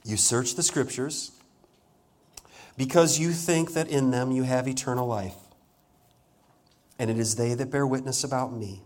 You 0.06 0.15
search 0.15 0.56
the 0.56 0.63
scriptures 0.63 1.32
because 2.77 3.19
you 3.19 3.31
think 3.31 3.73
that 3.73 3.88
in 3.89 4.12
them 4.12 4.31
you 4.31 4.43
have 4.43 4.67
eternal 4.67 5.07
life. 5.07 5.36
And 6.99 7.09
it 7.09 7.17
is 7.17 7.36
they 7.36 7.53
that 7.53 7.71
bear 7.71 7.86
witness 7.86 8.23
about 8.23 8.53
me. 8.53 8.81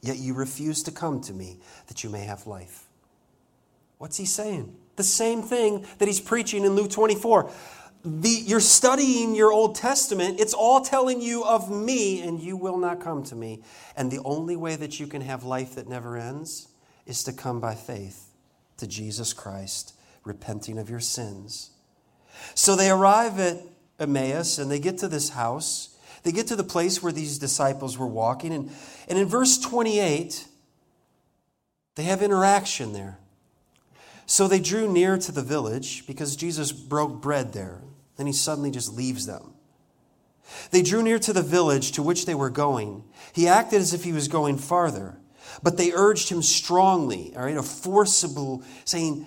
Yet 0.00 0.18
you 0.18 0.34
refuse 0.34 0.82
to 0.84 0.90
come 0.90 1.20
to 1.22 1.32
me 1.32 1.58
that 1.86 2.04
you 2.04 2.10
may 2.10 2.24
have 2.24 2.46
life. 2.46 2.86
What's 3.98 4.16
he 4.16 4.26
saying? 4.26 4.76
The 4.96 5.02
same 5.02 5.42
thing 5.42 5.86
that 5.98 6.06
he's 6.06 6.20
preaching 6.20 6.64
in 6.64 6.72
Luke 6.72 6.90
24. 6.90 7.50
The, 8.04 8.28
you're 8.28 8.60
studying 8.60 9.34
your 9.34 9.50
Old 9.50 9.76
Testament, 9.76 10.38
it's 10.38 10.52
all 10.52 10.82
telling 10.82 11.22
you 11.22 11.42
of 11.42 11.70
me, 11.70 12.20
and 12.20 12.38
you 12.38 12.54
will 12.54 12.76
not 12.76 13.00
come 13.00 13.22
to 13.24 13.34
me. 13.34 13.62
And 13.96 14.10
the 14.10 14.20
only 14.24 14.56
way 14.56 14.76
that 14.76 15.00
you 15.00 15.06
can 15.06 15.22
have 15.22 15.42
life 15.42 15.74
that 15.76 15.88
never 15.88 16.18
ends 16.18 16.68
is 17.06 17.24
to 17.24 17.32
come 17.32 17.60
by 17.60 17.74
faith 17.74 18.28
to 18.76 18.86
Jesus 18.86 19.32
Christ, 19.32 19.94
repenting 20.22 20.78
of 20.78 20.90
your 20.90 21.00
sins. 21.00 21.70
So 22.54 22.76
they 22.76 22.90
arrive 22.90 23.38
at 23.40 23.58
Emmaus 23.98 24.58
and 24.58 24.70
they 24.70 24.78
get 24.78 24.98
to 24.98 25.08
this 25.08 25.30
house. 25.30 25.96
They 26.22 26.32
get 26.32 26.46
to 26.48 26.56
the 26.56 26.64
place 26.64 27.02
where 27.02 27.12
these 27.12 27.38
disciples 27.38 27.98
were 27.98 28.06
walking. 28.06 28.52
And, 28.52 28.70
and 29.08 29.18
in 29.18 29.26
verse 29.26 29.58
28, 29.58 30.46
they 31.96 32.02
have 32.04 32.22
interaction 32.22 32.92
there. 32.92 33.18
So 34.26 34.48
they 34.48 34.60
drew 34.60 34.90
near 34.90 35.18
to 35.18 35.32
the 35.32 35.42
village 35.42 36.06
because 36.06 36.36
Jesus 36.36 36.72
broke 36.72 37.20
bread 37.20 37.52
there. 37.52 37.82
Then 38.16 38.26
he 38.26 38.32
suddenly 38.32 38.70
just 38.70 38.92
leaves 38.92 39.26
them. 39.26 39.52
They 40.70 40.82
drew 40.82 41.02
near 41.02 41.18
to 41.20 41.32
the 41.32 41.42
village 41.42 41.92
to 41.92 42.02
which 42.02 42.26
they 42.26 42.34
were 42.34 42.50
going. 42.50 43.04
He 43.32 43.48
acted 43.48 43.80
as 43.80 43.92
if 43.92 44.04
he 44.04 44.12
was 44.12 44.28
going 44.28 44.58
farther, 44.58 45.16
but 45.62 45.76
they 45.76 45.92
urged 45.92 46.28
him 46.28 46.42
strongly, 46.42 47.34
all 47.36 47.44
right, 47.44 47.56
a 47.56 47.62
forcible, 47.62 48.62
saying, 48.84 49.26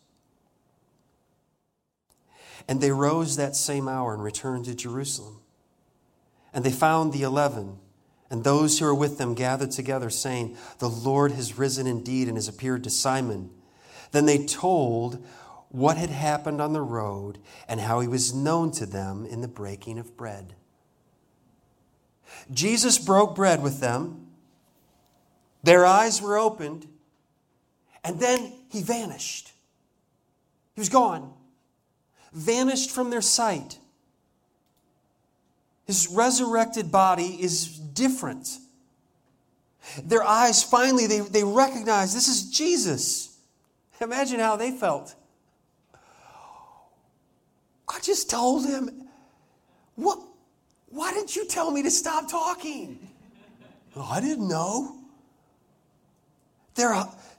And 2.67 2.81
they 2.81 2.91
rose 2.91 3.35
that 3.35 3.55
same 3.55 3.87
hour 3.87 4.13
and 4.13 4.23
returned 4.23 4.65
to 4.65 4.75
Jerusalem. 4.75 5.39
And 6.53 6.63
they 6.63 6.71
found 6.71 7.13
the 7.13 7.23
eleven 7.23 7.79
and 8.31 8.45
those 8.45 8.79
who 8.79 8.85
were 8.85 8.95
with 8.95 9.17
them 9.17 9.33
gathered 9.33 9.71
together, 9.71 10.09
saying, 10.09 10.55
The 10.79 10.89
Lord 10.89 11.33
has 11.33 11.57
risen 11.57 11.85
indeed 11.85 12.29
and 12.29 12.37
has 12.37 12.47
appeared 12.47 12.85
to 12.85 12.89
Simon. 12.89 13.49
Then 14.13 14.25
they 14.25 14.45
told 14.45 15.23
what 15.67 15.97
had 15.97 16.09
happened 16.09 16.61
on 16.61 16.71
the 16.71 16.81
road 16.81 17.39
and 17.67 17.81
how 17.81 17.99
he 17.99 18.07
was 18.07 18.33
known 18.33 18.71
to 18.71 18.85
them 18.85 19.25
in 19.25 19.41
the 19.41 19.49
breaking 19.49 19.99
of 19.99 20.15
bread. 20.15 20.55
Jesus 22.53 22.97
broke 22.97 23.35
bread 23.35 23.61
with 23.61 23.81
them, 23.81 24.27
their 25.63 25.85
eyes 25.85 26.21
were 26.21 26.37
opened, 26.37 26.87
and 28.01 28.17
then 28.19 28.53
he 28.69 28.81
vanished. 28.81 29.51
He 30.73 30.79
was 30.79 30.89
gone 30.89 31.33
vanished 32.33 32.91
from 32.91 33.09
their 33.09 33.21
sight. 33.21 33.77
His 35.85 36.07
resurrected 36.09 36.91
body 36.91 37.41
is 37.41 37.67
different. 37.77 38.57
Their 40.03 40.23
eyes 40.23 40.63
finally, 40.63 41.07
they, 41.07 41.19
they 41.19 41.43
recognize 41.43 42.13
this 42.13 42.27
is 42.27 42.49
Jesus. 42.49 43.37
Imagine 43.99 44.39
how 44.39 44.55
they 44.55 44.71
felt. 44.71 45.15
I 47.93 47.99
just 48.01 48.29
told 48.29 48.65
him, 48.65 49.07
what, 49.95 50.19
why 50.89 51.11
didn't 51.13 51.35
you 51.35 51.45
tell 51.45 51.71
me 51.71 51.83
to 51.83 51.91
stop 51.91 52.29
talking? 52.29 53.09
Oh, 53.95 54.07
I 54.09 54.21
didn't 54.21 54.47
know. 54.47 54.95
Their, 56.75 56.93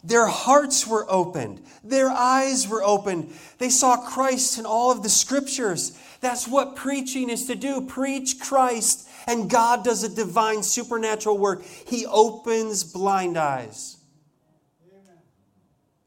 their 0.05 0.27
hearts 0.27 0.87
were 0.87 1.07
opened. 1.09 1.63
Their 1.85 2.11
eyes 2.11 2.69
were 2.69 2.83
opened. 2.83 3.33
They 3.59 3.69
saw 3.69 3.97
Christ 3.97 4.59
in 4.59 4.67
all 4.67 4.91
of 4.91 5.03
the 5.03 5.09
scriptures. 5.09 5.99
That's 6.21 6.49
what 6.49 6.77
preaching 6.77 7.31
is 7.31 7.47
to 7.47 7.55
do. 7.55 7.87
Preach 7.87 8.41
Christ, 8.41 9.09
and 9.27 9.49
God 9.49 9.85
does 9.85 10.03
a 10.03 10.09
divine 10.09 10.63
supernatural 10.63 11.39
work. 11.39 11.63
He 11.65 12.05
opens 12.07 12.85
blind 12.85 13.37
eyes. 13.37 13.97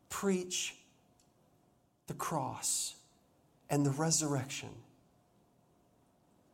Preach 0.09 0.75
the 2.07 2.13
cross 2.13 2.95
and 3.69 3.85
the 3.85 3.91
resurrection. 3.91 4.69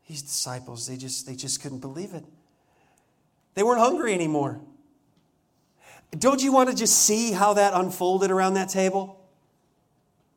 These 0.07 0.23
disciples, 0.23 0.87
they 0.87 0.97
just, 0.97 1.25
they 1.25 1.35
just 1.35 1.61
couldn't 1.61 1.79
believe 1.79 2.13
it. 2.13 2.25
They 3.53 3.63
weren't 3.63 3.79
hungry 3.79 4.13
anymore. 4.13 4.59
Don't 6.17 6.43
you 6.43 6.51
want 6.51 6.69
to 6.69 6.75
just 6.75 7.03
see 7.03 7.31
how 7.31 7.53
that 7.53 7.73
unfolded 7.73 8.31
around 8.31 8.55
that 8.55 8.69
table? 8.69 9.19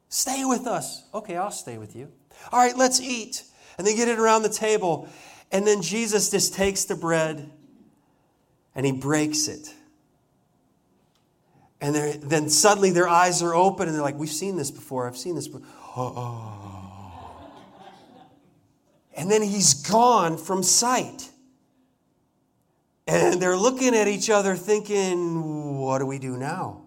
Stay 0.09 0.45
with 0.45 0.67
us. 0.67 1.03
Okay, 1.13 1.37
I'll 1.37 1.51
stay 1.51 1.79
with 1.79 1.97
you. 1.97 2.09
All 2.53 2.61
right, 2.61 2.77
let's 2.77 3.01
eat. 3.01 3.43
And 3.77 3.87
they 3.87 3.97
get 3.97 4.09
it 4.09 4.19
around 4.19 4.43
the 4.43 4.49
table. 4.49 5.09
And 5.51 5.67
then 5.67 5.83
Jesus 5.83 6.31
just 6.31 6.55
takes 6.55 6.85
the 6.85 6.95
bread 6.95 7.51
and 8.75 8.87
he 8.87 8.93
breaks 8.93 9.49
it. 9.49 9.75
And 11.81 11.95
then 11.95 12.49
suddenly 12.49 12.91
their 12.91 13.09
eyes 13.09 13.43
are 13.43 13.55
open 13.55 13.89
and 13.89 13.97
they're 13.97 14.03
like, 14.03 14.19
We've 14.19 14.29
seen 14.29 14.57
this 14.57 14.71
before. 14.71 15.07
I've 15.07 15.19
seen 15.19 15.35
this 15.35 15.49
before. 15.49 15.67
Oh. 15.97 16.65
And 19.17 19.31
then 19.31 19.43
he's 19.43 19.75
gone 19.75 20.37
from 20.39 20.63
sight. 20.63 21.31
And 23.07 23.41
they're 23.41 23.57
looking 23.57 23.95
at 23.95 24.09
each 24.09 24.31
other 24.31 24.57
thinking, 24.57 25.79
what 25.79 25.99
do 25.99 26.07
we 26.07 26.19
do 26.19 26.37
now? 26.37 26.83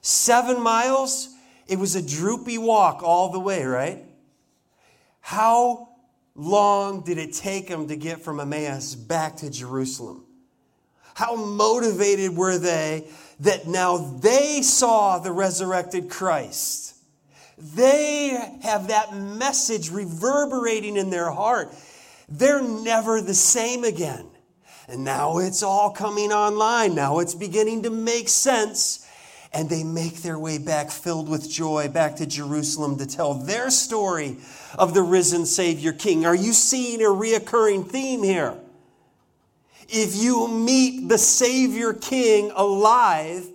Seven 0.00 0.60
miles, 0.60 1.28
it 1.66 1.78
was 1.78 1.94
a 1.94 2.02
droopy 2.02 2.58
walk 2.58 3.02
all 3.02 3.30
the 3.30 3.38
way, 3.38 3.64
right? 3.64 4.04
How 5.20 5.90
long 6.34 7.04
did 7.04 7.18
it 7.18 7.32
take 7.32 7.68
them 7.68 7.88
to 7.88 7.96
get 7.96 8.20
from 8.20 8.40
Emmaus 8.40 8.94
back 8.94 9.36
to 9.36 9.50
Jerusalem? 9.50 10.26
How 11.14 11.36
motivated 11.36 12.36
were 12.36 12.58
they 12.58 13.06
that 13.40 13.68
now 13.68 13.96
they 13.96 14.62
saw 14.62 15.20
the 15.20 15.30
resurrected 15.30 16.10
Christ? 16.10 16.96
They 17.56 18.36
have 18.62 18.88
that 18.88 19.14
message 19.14 19.90
reverberating 19.90 20.96
in 20.96 21.10
their 21.10 21.30
heart. 21.30 21.72
They're 22.28 22.62
never 22.62 23.20
the 23.20 23.34
same 23.34 23.84
again. 23.84 24.28
And 24.88 25.04
now 25.04 25.38
it's 25.38 25.62
all 25.62 25.90
coming 25.90 26.32
online. 26.32 26.94
Now 26.94 27.18
it's 27.20 27.34
beginning 27.34 27.82
to 27.84 27.90
make 27.90 28.28
sense. 28.28 29.06
And 29.52 29.70
they 29.70 29.84
make 29.84 30.22
their 30.22 30.38
way 30.38 30.58
back 30.58 30.90
filled 30.90 31.28
with 31.28 31.48
joy 31.48 31.88
back 31.88 32.16
to 32.16 32.26
Jerusalem 32.26 32.98
to 32.98 33.06
tell 33.06 33.34
their 33.34 33.70
story 33.70 34.36
of 34.76 34.94
the 34.94 35.02
risen 35.02 35.46
Savior 35.46 35.92
King. 35.92 36.26
Are 36.26 36.34
you 36.34 36.52
seeing 36.52 37.00
a 37.00 37.04
reoccurring 37.04 37.88
theme 37.88 38.22
here? 38.24 38.58
If 39.88 40.16
you 40.16 40.48
meet 40.48 41.08
the 41.08 41.18
Savior 41.18 41.92
King 41.92 42.50
alive, 42.54 43.46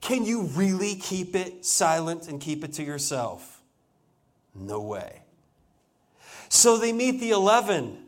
can 0.00 0.24
you 0.24 0.42
really 0.42 0.94
keep 0.94 1.34
it 1.34 1.64
silent 1.64 2.28
and 2.28 2.40
keep 2.40 2.62
it 2.62 2.74
to 2.74 2.84
yourself? 2.84 3.62
No 4.54 4.80
way. 4.80 5.22
So 6.48 6.76
they 6.76 6.92
meet 6.92 7.18
the 7.18 7.30
11. 7.30 7.98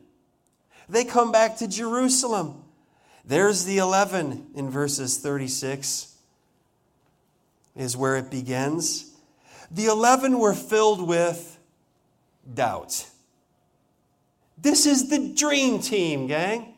They 0.88 1.04
come 1.04 1.32
back 1.32 1.56
to 1.58 1.68
Jerusalem. 1.68 2.62
There's 3.28 3.66
the 3.66 3.76
11 3.76 4.52
in 4.54 4.70
verses 4.70 5.18
36, 5.18 6.16
is 7.76 7.94
where 7.94 8.16
it 8.16 8.30
begins. 8.30 9.14
the 9.70 9.84
11 9.84 10.38
were 10.38 10.54
filled 10.54 11.06
with 11.06 11.58
doubt. 12.54 13.06
This 14.56 14.86
is 14.86 15.10
the 15.10 15.34
dream 15.34 15.80
team, 15.80 16.26
gang. 16.26 16.72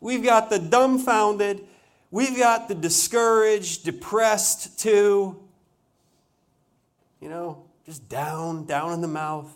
We've 0.00 0.22
got 0.22 0.50
the 0.50 0.60
dumbfounded, 0.60 1.66
we've 2.12 2.38
got 2.38 2.68
the 2.68 2.76
discouraged, 2.76 3.84
depressed, 3.84 4.78
too. 4.78 5.42
You 7.20 7.28
know, 7.28 7.64
just 7.86 8.08
down, 8.08 8.66
down 8.66 8.92
in 8.92 9.00
the 9.00 9.08
mouth. 9.08 9.52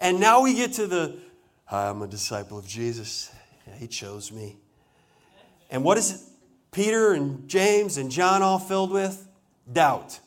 And 0.00 0.20
now 0.20 0.42
we 0.42 0.54
get 0.54 0.74
to 0.74 0.86
the, 0.86 1.18
I'm 1.68 2.02
a 2.02 2.06
disciple 2.06 2.56
of 2.56 2.68
Jesus. 2.68 3.32
He 3.78 3.86
chose 3.86 4.30
me. 4.32 4.56
And 5.70 5.84
what 5.84 5.98
is 5.98 6.12
it 6.12 6.20
Peter 6.70 7.12
and 7.12 7.48
James 7.48 7.96
and 7.96 8.10
John 8.10 8.42
all 8.42 8.58
filled 8.58 8.90
with? 8.90 9.26
Doubt. 9.72 10.20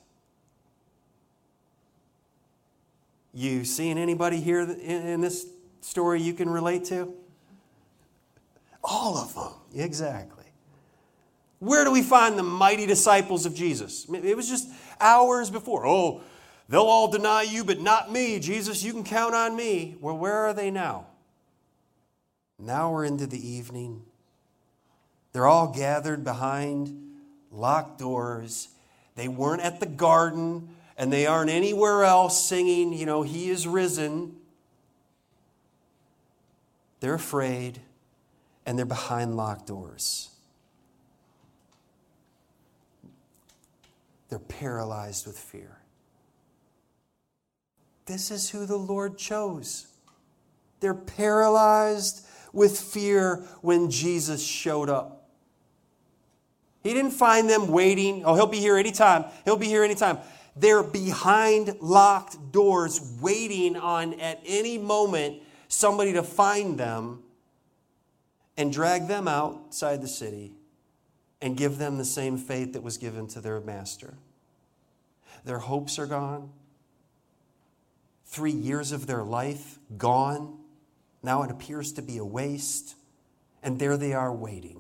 You 3.34 3.66
seeing 3.66 3.98
anybody 3.98 4.40
here 4.40 4.62
in 4.62 5.22
this 5.22 5.46
story 5.82 6.22
you 6.22 6.34
can 6.34 6.50
relate 6.50 6.86
to? 6.86 7.14
All 8.84 9.18
of 9.18 9.34
them, 9.36 9.54
exactly. 9.76 10.46
Where 11.60 11.84
do 11.84 11.92
we 11.92 12.02
find 12.02 12.38
the 12.38 12.44
mighty 12.44 12.86
disciples 12.86 13.46
of 13.46 13.56
Jesus? 13.56 14.06
It 14.10 14.38
was 14.38 14.48
just 14.48 14.70
hours 15.00 15.50
before. 15.50 15.86
Oh, 15.86 16.22
they'll 16.70 16.84
all 16.84 17.10
deny 17.10 17.42
you, 17.42 17.64
but 17.64 17.80
not 17.80 18.12
me. 18.12 18.40
Jesus, 18.40 18.84
you 18.84 18.94
can 18.94 19.04
count 19.04 19.34
on 19.34 19.56
me. 19.56 19.96
Well, 20.00 20.18
where 20.18 20.38
are 20.38 20.54
they 20.54 20.70
now? 20.72 21.08
Now 22.58 22.92
we're 22.92 23.06
into 23.06 23.28
the 23.28 23.48
evening. 23.48 24.04
They're 25.34 25.48
all 25.48 25.68
gathered 25.68 26.24
behind 26.24 26.98
locked 27.52 28.00
doors. 28.00 28.70
They 29.16 29.28
weren't 29.28 29.62
at 29.62 29.80
the 29.80 29.86
garden 29.86 30.70
and 30.98 31.12
they 31.12 31.26
aren't 31.26 31.50
anywhere 31.50 32.04
else 32.04 32.48
singing, 32.48 32.94
you 32.94 33.06
know, 33.06 33.22
He 33.22 33.50
is 33.50 33.68
risen, 33.68 34.36
they're 37.00 37.14
afraid 37.14 37.82
and 38.66 38.78
they're 38.78 38.86
behind 38.86 39.38
locked 39.38 39.68
doors. 39.68 40.30
They're 44.30 44.40
paralyzed 44.40 45.28
with 45.28 45.38
fear. 45.38 45.78
This 48.06 48.32
is 48.32 48.50
who 48.50 48.66
the 48.66 48.78
Lord 48.78 49.18
chose. 49.18 49.88
They're 50.80 50.94
paralyzed 50.94 52.26
with 52.56 52.80
fear 52.80 53.44
when 53.62 53.92
Jesus 53.92 54.44
showed 54.44 54.90
up. 54.90 55.30
He 56.82 56.94
didn't 56.94 57.12
find 57.12 57.50
them 57.50 57.68
waiting. 57.68 58.24
Oh, 58.26 58.36
he'll 58.36 58.48
be 58.48 58.60
here 58.60 58.78
anytime. 58.78 59.26
He'll 59.44 59.58
be 59.58 59.68
here 59.68 59.84
anytime. 59.84 60.20
They're 60.56 60.84
behind 60.84 61.76
locked 61.82 62.52
doors, 62.52 63.18
waiting 63.22 63.76
on 63.76 64.20
at 64.20 64.40
any 64.46 64.78
moment 64.78 65.42
somebody 65.68 66.14
to 66.14 66.24
find 66.24 66.78
them 66.78 67.24
and 68.56 68.72
drag 68.72 69.08
them 69.08 69.28
outside 69.28 70.02
the 70.02 70.08
city 70.08 70.54
and 71.42 71.58
give 71.58 71.78
them 71.78 71.98
the 71.98 72.06
same 72.06 72.38
fate 72.38 72.74
that 72.74 72.84
was 72.84 72.98
given 72.98 73.28
to 73.28 73.42
their 73.42 73.60
master. 73.60 74.14
Their 75.44 75.60
hopes 75.60 76.00
are 76.00 76.08
gone. 76.08 76.52
Three 78.26 78.52
years 78.52 78.92
of 78.92 79.08
their 79.08 79.24
life 79.24 79.80
gone. 79.98 80.58
Now 81.26 81.42
it 81.42 81.50
appears 81.50 81.92
to 81.94 82.04
be 82.04 82.20
a 82.20 82.24
waste. 82.24 82.96
And 83.64 83.80
there 83.80 83.98
they 83.98 84.14
are 84.14 84.32
waiting. 84.32 84.80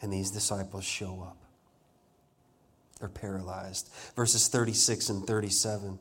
And 0.00 0.12
these 0.12 0.30
disciples 0.30 0.84
show 0.84 1.26
up. 1.26 1.36
They're 3.00 3.08
paralyzed. 3.08 3.90
Verses 4.14 4.46
36 4.46 5.08
and 5.08 5.26
37. 5.26 5.98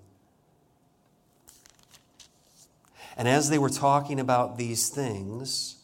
And 3.18 3.28
as 3.28 3.50
they 3.50 3.58
were 3.58 3.70
talking 3.70 4.20
about 4.20 4.60
these 4.60 4.90
things, 4.90 5.78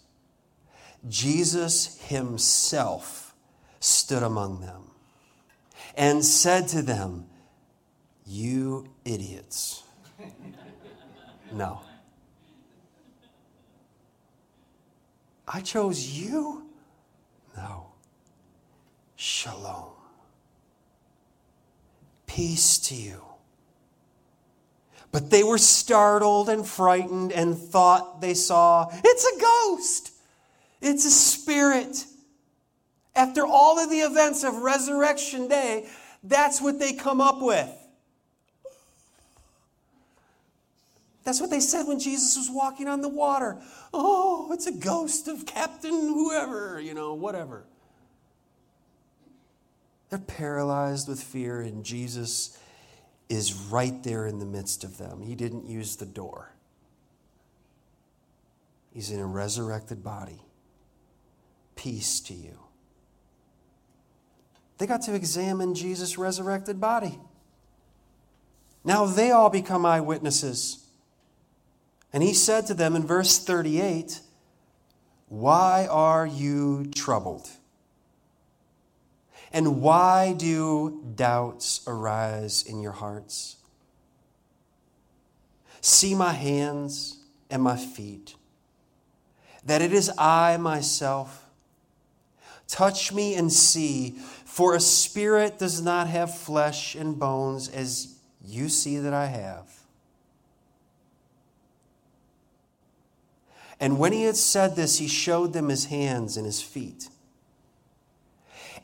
Jesus 1.09 1.99
himself 2.03 3.33
stood 3.79 4.21
among 4.21 4.61
them 4.61 4.91
and 5.97 6.23
said 6.23 6.67
to 6.69 6.83
them, 6.83 7.25
You 8.27 8.89
idiots. 9.03 9.81
No. 11.51 11.81
I 15.47 15.61
chose 15.61 16.07
you? 16.07 16.69
No. 17.55 17.87
Shalom. 19.15 19.91
Peace 22.25 22.79
to 22.79 22.95
you. 22.95 23.21
But 25.11 25.29
they 25.29 25.43
were 25.43 25.59
startled 25.59 26.49
and 26.49 26.65
frightened 26.65 27.31
and 27.31 27.55
thought 27.55 28.19
they 28.19 28.33
saw 28.33 28.89
it's 28.91 29.25
a 29.25 29.39
ghost, 29.39 30.11
it's 30.81 31.05
a 31.05 31.11
spirit. 31.11 32.05
After 33.15 33.45
all 33.45 33.77
of 33.77 33.91
the 33.91 33.99
events 33.99 34.43
of 34.43 34.55
Resurrection 34.55 35.47
Day, 35.47 35.87
that's 36.23 36.59
what 36.59 36.79
they 36.79 36.93
come 36.93 37.21
up 37.21 37.41
with. 37.41 37.69
That's 41.23 41.39
what 41.39 41.49
they 41.49 41.61
said 41.61 41.87
when 41.87 41.99
Jesus 41.99 42.35
was 42.35 42.49
walking 42.51 42.87
on 42.87 43.01
the 43.01 43.09
water. 43.09 43.57
Oh, 43.93 44.49
it's 44.51 44.67
a 44.67 44.73
ghost 44.73 45.27
of 45.27 45.45
Captain 45.45 45.91
whoever, 45.91 46.81
you 46.81 46.93
know, 46.93 47.13
whatever. 47.13 47.63
They're 50.09 50.19
paralyzed 50.19 51.07
with 51.07 51.23
fear, 51.23 51.61
and 51.61 51.83
Jesus 51.83 52.57
is 53.29 53.53
right 53.53 54.03
there 54.03 54.27
in 54.27 54.39
the 54.39 54.45
midst 54.45 54.83
of 54.83 54.97
them. 54.97 55.21
He 55.21 55.33
didn't 55.33 55.65
use 55.65 55.95
the 55.95 56.05
door, 56.05 56.51
He's 58.91 59.09
in 59.09 59.19
a 59.19 59.25
resurrected 59.25 60.03
body. 60.03 60.41
Peace 61.75 62.19
to 62.21 62.33
you. 62.35 62.59
They 64.77 64.85
got 64.85 65.01
to 65.03 65.15
examine 65.15 65.73
Jesus' 65.73 66.17
resurrected 66.17 66.79
body. 66.79 67.17
Now 68.83 69.05
they 69.05 69.31
all 69.31 69.49
become 69.49 69.85
eyewitnesses. 69.85 70.82
And 72.13 72.21
he 72.21 72.33
said 72.33 72.67
to 72.67 72.75
them 72.75 72.95
in 72.95 73.05
verse 73.05 73.39
38 73.39 74.21
Why 75.27 75.87
are 75.89 76.27
you 76.27 76.85
troubled? 76.95 77.49
And 79.51 79.81
why 79.81 80.33
do 80.33 81.03
doubts 81.15 81.81
arise 81.85 82.63
in 82.63 82.81
your 82.81 82.91
hearts? 82.91 83.57
See 85.81 86.15
my 86.15 86.31
hands 86.31 87.19
and 87.49 87.61
my 87.61 87.75
feet, 87.75 88.35
that 89.65 89.81
it 89.81 89.91
is 89.91 90.11
I 90.17 90.57
myself. 90.57 91.41
Touch 92.67 93.11
me 93.11 93.35
and 93.35 93.51
see, 93.51 94.11
for 94.45 94.75
a 94.75 94.79
spirit 94.79 95.59
does 95.59 95.81
not 95.81 96.07
have 96.07 96.35
flesh 96.35 96.95
and 96.95 97.19
bones 97.19 97.67
as 97.69 98.15
you 98.43 98.69
see 98.69 98.97
that 98.97 99.13
I 99.13 99.27
have. 99.27 99.82
And 103.83 103.99
when 103.99 104.13
he 104.13 104.23
had 104.23 104.37
said 104.37 104.77
this, 104.77 104.97
he 104.99 105.09
showed 105.09 105.51
them 105.51 105.67
his 105.67 105.83
hands 105.83 106.37
and 106.37 106.45
his 106.45 106.61
feet. 106.61 107.09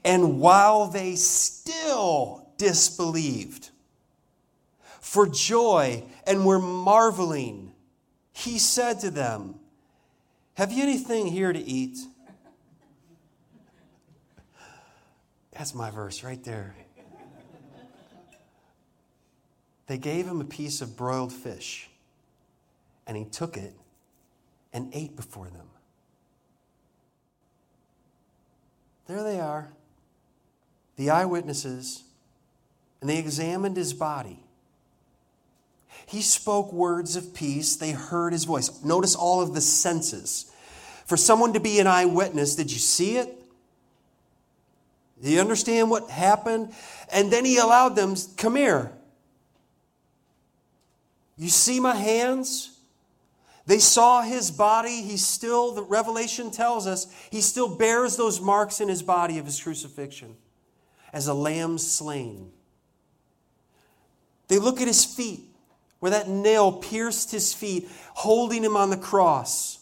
And 0.04 0.42
while 0.42 0.88
they 0.88 1.16
still 1.16 2.50
disbelieved, 2.58 3.70
for 5.00 5.26
joy 5.26 6.04
and 6.28 6.46
were 6.46 6.60
marveling, 6.60 7.72
he 8.34 8.60
said 8.60 9.00
to 9.00 9.10
them, 9.10 9.56
Have 10.56 10.74
you 10.74 10.84
anything 10.84 11.28
here 11.28 11.54
to 11.54 11.60
eat? 11.60 11.98
That's 15.54 15.74
my 15.74 15.92
verse 15.92 16.26
right 16.26 16.44
there. 16.44 16.76
They 19.88 19.98
gave 19.98 20.28
him 20.28 20.42
a 20.42 20.46
piece 20.46 20.82
of 20.82 20.98
broiled 20.98 21.32
fish, 21.32 21.90
and 23.08 23.16
he 23.16 23.24
took 23.24 23.56
it 23.56 23.74
and 24.74 24.90
ate 24.94 25.16
before 25.16 25.48
them. 25.48 25.68
There 29.08 29.24
they 29.24 29.40
are 29.40 29.70
the 31.00 31.10
eyewitnesses, 31.12 32.04
and 33.00 33.10
they 33.10 33.18
examined 33.20 33.78
his 33.78 33.94
body. 33.94 34.38
He 36.06 36.22
spoke 36.22 36.74
words 36.74 37.16
of 37.16 37.34
peace. 37.34 37.78
They 37.78 37.92
heard 37.92 38.34
his 38.34 38.44
voice. 38.44 38.84
Notice 38.84 39.16
all 39.16 39.42
of 39.42 39.54
the 39.54 39.62
senses. 39.62 40.52
For 41.06 41.16
someone 41.16 41.54
to 41.54 41.62
be 41.62 41.80
an 41.80 41.88
eyewitness, 41.88 42.56
did 42.56 42.70
you 42.70 42.80
see 42.80 43.16
it? 43.16 43.34
Do 45.24 45.30
you 45.30 45.40
understand 45.40 45.90
what 45.90 46.10
happened? 46.10 46.74
And 47.14 47.32
then 47.32 47.46
he 47.46 47.58
allowed 47.58 47.96
them, 47.96 48.16
come 48.36 48.58
here. 48.58 48.92
You 51.38 51.48
see 51.48 51.80
my 51.80 51.96
hands? 51.96 52.78
They 53.70 53.78
saw 53.78 54.24
his 54.24 54.50
body. 54.50 55.04
He 55.04 55.16
still, 55.16 55.74
the 55.74 55.84
revelation 55.84 56.50
tells 56.50 56.88
us, 56.88 57.06
he 57.30 57.40
still 57.40 57.76
bears 57.76 58.18
those 58.18 58.42
marks 58.42 58.82
in 58.82 58.90
his 58.90 59.04
body 59.04 59.38
of 59.38 59.46
his 59.46 59.62
crucifixion 59.62 60.36
as 61.14 61.28
a 61.28 61.36
lamb 61.36 61.78
slain. 61.78 62.52
They 64.48 64.58
look 64.58 64.82
at 64.82 64.88
his 64.88 65.06
feet, 65.06 65.42
where 66.00 66.10
that 66.10 66.28
nail 66.28 66.72
pierced 66.72 67.30
his 67.30 67.54
feet, 67.54 67.88
holding 68.16 68.64
him 68.64 68.76
on 68.76 68.90
the 68.90 68.98
cross. 68.98 69.78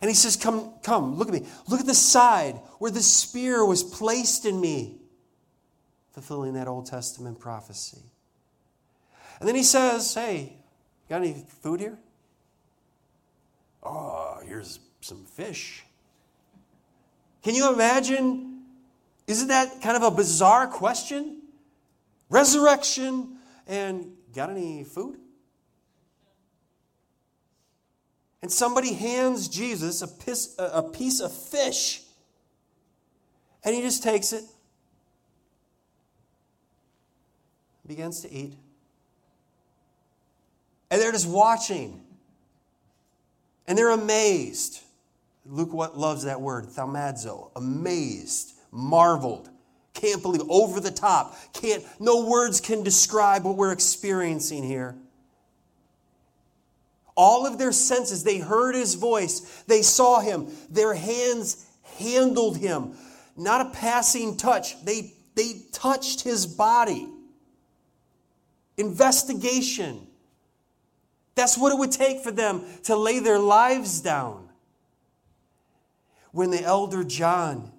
And 0.00 0.10
he 0.10 0.14
says, 0.16 0.34
Come, 0.34 0.72
come, 0.82 1.14
look 1.14 1.28
at 1.28 1.34
me. 1.34 1.46
Look 1.68 1.78
at 1.78 1.86
the 1.86 1.94
side 1.94 2.56
where 2.80 2.90
the 2.90 3.02
spear 3.02 3.64
was 3.64 3.84
placed 3.84 4.46
in 4.46 4.60
me, 4.60 4.98
fulfilling 6.10 6.54
that 6.54 6.66
Old 6.66 6.86
Testament 6.86 7.38
prophecy. 7.38 8.02
And 9.38 9.48
then 9.48 9.54
he 9.54 9.62
says, 9.62 10.12
Hey, 10.12 10.56
got 11.08 11.22
any 11.22 11.46
food 11.62 11.78
here? 11.78 11.98
Oh, 13.82 14.38
here's 14.44 14.78
some 15.00 15.24
fish. 15.24 15.84
Can 17.42 17.54
you 17.54 17.72
imagine? 17.72 18.62
Isn't 19.26 19.48
that 19.48 19.82
kind 19.82 19.96
of 19.96 20.02
a 20.02 20.10
bizarre 20.10 20.66
question? 20.66 21.42
Resurrection 22.28 23.36
and 23.66 24.12
got 24.34 24.50
any 24.50 24.84
food? 24.84 25.18
And 28.42 28.50
somebody 28.50 28.92
hands 28.92 29.48
Jesus 29.48 30.02
a 30.02 30.08
piece, 30.08 30.54
a 30.58 30.82
piece 30.82 31.20
of 31.20 31.32
fish. 31.32 32.02
And 33.64 33.74
he 33.74 33.82
just 33.82 34.02
takes 34.02 34.32
it, 34.32 34.42
begins 37.86 38.22
to 38.22 38.32
eat. 38.32 38.54
And 40.90 41.00
they're 41.00 41.12
just 41.12 41.28
watching. 41.28 42.00
And 43.66 43.78
they're 43.78 43.90
amazed. 43.90 44.80
Luke 45.44 45.72
what 45.72 45.98
loves 45.98 46.24
that 46.24 46.40
word, 46.40 46.66
thaumazo, 46.66 47.50
amazed, 47.56 48.52
marveled, 48.70 49.48
can't 49.94 50.22
believe, 50.22 50.42
over 50.48 50.80
the 50.80 50.90
top. 50.90 51.36
Can't 51.52 51.84
no 52.00 52.26
words 52.26 52.60
can 52.60 52.82
describe 52.82 53.44
what 53.44 53.56
we're 53.56 53.72
experiencing 53.72 54.62
here. 54.62 54.96
All 57.14 57.46
of 57.46 57.58
their 57.58 57.72
senses, 57.72 58.24
they 58.24 58.38
heard 58.38 58.74
his 58.74 58.94
voice, 58.94 59.62
they 59.66 59.82
saw 59.82 60.20
him, 60.20 60.48
their 60.70 60.94
hands 60.94 61.66
handled 61.98 62.56
him. 62.56 62.94
Not 63.36 63.66
a 63.66 63.70
passing 63.70 64.36
touch, 64.36 64.82
they, 64.84 65.12
they 65.34 65.62
touched 65.72 66.22
his 66.22 66.46
body. 66.46 67.08
Investigation. 68.76 70.06
That's 71.34 71.56
what 71.56 71.72
it 71.72 71.78
would 71.78 71.92
take 71.92 72.20
for 72.20 72.30
them 72.30 72.64
to 72.84 72.96
lay 72.96 73.18
their 73.18 73.38
lives 73.38 74.00
down. 74.00 74.48
When 76.30 76.50
the 76.50 76.62
elder 76.62 77.04
John, 77.04 77.72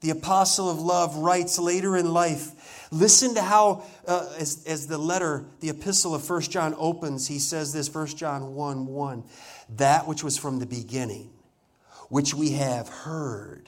the 0.00 0.10
apostle 0.10 0.70
of 0.70 0.80
love, 0.80 1.16
writes 1.16 1.58
later 1.58 1.96
in 1.96 2.12
life, 2.12 2.52
Listen 2.90 3.34
to 3.34 3.42
how, 3.42 3.84
uh, 4.06 4.32
as, 4.38 4.64
as 4.66 4.86
the 4.86 4.96
letter, 4.96 5.44
the 5.60 5.68
epistle 5.68 6.14
of 6.14 6.28
1 6.28 6.42
John 6.42 6.74
opens, 6.78 7.28
he 7.28 7.38
says 7.38 7.72
this 7.72 7.92
1 7.92 8.06
John 8.08 8.54
1 8.54 8.86
1 8.86 9.24
That 9.76 10.08
which 10.08 10.24
was 10.24 10.38
from 10.38 10.58
the 10.58 10.66
beginning, 10.66 11.30
which 12.08 12.34
we 12.34 12.52
have 12.52 12.88
heard, 12.88 13.67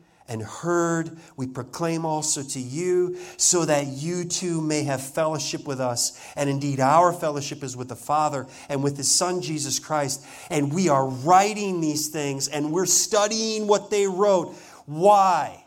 and 0.27 0.41
heard, 0.41 1.17
we 1.35 1.47
proclaim 1.47 2.05
also 2.05 2.43
to 2.43 2.59
you, 2.59 3.17
so 3.37 3.65
that 3.65 3.87
you 3.87 4.23
too 4.23 4.61
may 4.61 4.83
have 4.83 5.01
fellowship 5.01 5.65
with 5.65 5.79
us. 5.79 6.19
And 6.35 6.49
indeed, 6.49 6.79
our 6.79 7.11
fellowship 7.11 7.63
is 7.63 7.75
with 7.75 7.89
the 7.89 7.95
Father 7.95 8.47
and 8.69 8.83
with 8.83 8.97
His 8.97 9.11
Son, 9.11 9.41
Jesus 9.41 9.79
Christ. 9.79 10.25
And 10.49 10.73
we 10.73 10.89
are 10.89 11.07
writing 11.07 11.81
these 11.81 12.07
things 12.07 12.47
and 12.47 12.71
we're 12.71 12.85
studying 12.85 13.67
what 13.67 13.89
they 13.89 14.07
wrote. 14.07 14.55
Why? 14.85 15.61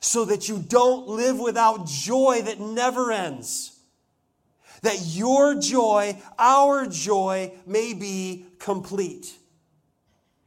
so 0.00 0.24
that 0.24 0.48
you 0.48 0.58
don't 0.58 1.08
live 1.08 1.38
without 1.38 1.86
joy 1.86 2.42
that 2.44 2.58
never 2.58 3.12
ends. 3.12 3.78
That 4.82 4.98
your 5.08 5.60
joy, 5.60 6.20
our 6.38 6.86
joy, 6.86 7.52
may 7.66 7.92
be 7.92 8.46
complete. 8.58 9.36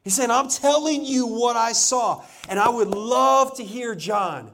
He's 0.04 0.16
saying, 0.16 0.32
I'm 0.32 0.50
telling 0.50 1.06
you 1.06 1.28
what 1.28 1.56
I 1.56 1.72
saw. 1.72 2.24
And 2.50 2.60
I 2.60 2.70
would 2.70 2.90
love 2.90 3.56
to 3.58 3.64
hear 3.64 3.96
John. 3.96 4.52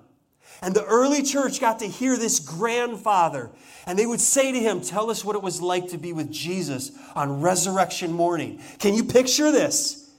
And 0.61 0.75
the 0.75 0.85
early 0.85 1.23
church 1.23 1.59
got 1.59 1.79
to 1.79 1.87
hear 1.87 2.17
this 2.17 2.39
grandfather. 2.39 3.49
And 3.87 3.97
they 3.97 4.05
would 4.05 4.21
say 4.21 4.51
to 4.51 4.59
him, 4.59 4.81
Tell 4.81 5.09
us 5.09 5.25
what 5.25 5.35
it 5.35 5.41
was 5.41 5.61
like 5.61 5.89
to 5.89 5.97
be 5.97 6.13
with 6.13 6.31
Jesus 6.31 6.91
on 7.15 7.41
resurrection 7.41 8.11
morning. 8.11 8.61
Can 8.77 8.93
you 8.93 9.03
picture 9.03 9.51
this? 9.51 10.11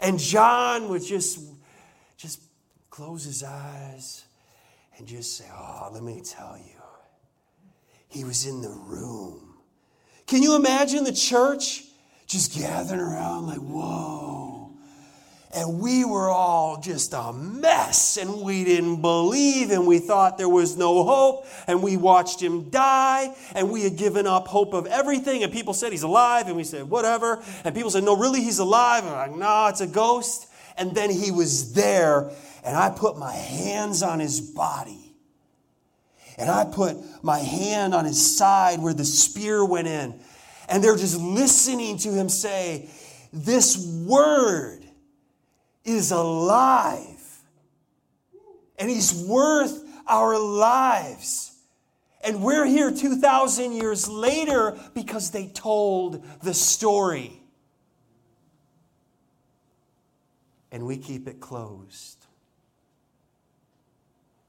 And 0.00 0.18
John 0.18 0.88
would 0.88 1.02
just, 1.02 1.40
just 2.18 2.42
close 2.90 3.24
his 3.24 3.42
eyes 3.42 4.24
and 4.98 5.06
just 5.06 5.38
say, 5.38 5.46
Oh, 5.50 5.90
let 5.92 6.02
me 6.02 6.20
tell 6.22 6.58
you, 6.58 6.82
he 8.08 8.24
was 8.24 8.46
in 8.46 8.60
the 8.60 8.68
room. 8.68 9.54
Can 10.26 10.42
you 10.42 10.56
imagine 10.56 11.04
the 11.04 11.12
church 11.12 11.84
just 12.26 12.54
gathering 12.58 13.00
around 13.00 13.46
like, 13.46 13.58
Whoa. 13.58 14.63
And 15.54 15.78
we 15.78 16.04
were 16.04 16.28
all 16.28 16.80
just 16.80 17.12
a 17.12 17.32
mess, 17.32 18.16
and 18.16 18.40
we 18.40 18.64
didn't 18.64 19.00
believe, 19.00 19.70
and 19.70 19.86
we 19.86 20.00
thought 20.00 20.36
there 20.36 20.48
was 20.48 20.76
no 20.76 21.04
hope, 21.04 21.46
and 21.68 21.80
we 21.80 21.96
watched 21.96 22.42
him 22.42 22.70
die, 22.70 23.32
and 23.54 23.70
we 23.70 23.82
had 23.82 23.96
given 23.96 24.26
up 24.26 24.48
hope 24.48 24.74
of 24.74 24.86
everything. 24.86 25.44
And 25.44 25.52
people 25.52 25.72
said 25.72 25.92
he's 25.92 26.02
alive, 26.02 26.48
and 26.48 26.56
we 26.56 26.64
said, 26.64 26.90
whatever. 26.90 27.40
And 27.64 27.72
people 27.72 27.90
said, 27.90 28.02
no, 28.02 28.16
really, 28.16 28.40
he's 28.40 28.58
alive. 28.58 29.04
And 29.04 29.14
I'm 29.14 29.30
like, 29.30 29.38
no, 29.38 29.66
it's 29.68 29.80
a 29.80 29.86
ghost. 29.86 30.48
And 30.76 30.92
then 30.92 31.08
he 31.08 31.30
was 31.30 31.72
there, 31.72 32.32
and 32.64 32.76
I 32.76 32.90
put 32.90 33.16
my 33.16 33.32
hands 33.32 34.02
on 34.02 34.18
his 34.18 34.40
body. 34.40 35.14
And 36.36 36.50
I 36.50 36.64
put 36.64 36.96
my 37.22 37.38
hand 37.38 37.94
on 37.94 38.06
his 38.06 38.36
side 38.36 38.80
where 38.80 38.94
the 38.94 39.04
spear 39.04 39.64
went 39.64 39.86
in. 39.86 40.18
And 40.68 40.82
they're 40.82 40.96
just 40.96 41.20
listening 41.20 41.98
to 41.98 42.08
him 42.08 42.28
say, 42.28 42.88
This 43.32 43.76
word 44.04 44.83
is 45.84 46.10
alive. 46.10 47.20
And 48.78 48.90
he's 48.90 49.14
worth 49.14 49.84
our 50.06 50.38
lives. 50.38 51.52
And 52.22 52.42
we're 52.42 52.66
here 52.66 52.90
2,000 52.90 53.72
years 53.72 54.08
later 54.08 54.76
because 54.94 55.30
they 55.30 55.48
told 55.48 56.24
the 56.42 56.54
story. 56.54 57.40
And 60.72 60.86
we 60.86 60.96
keep 60.96 61.28
it 61.28 61.40
closed 61.40 62.24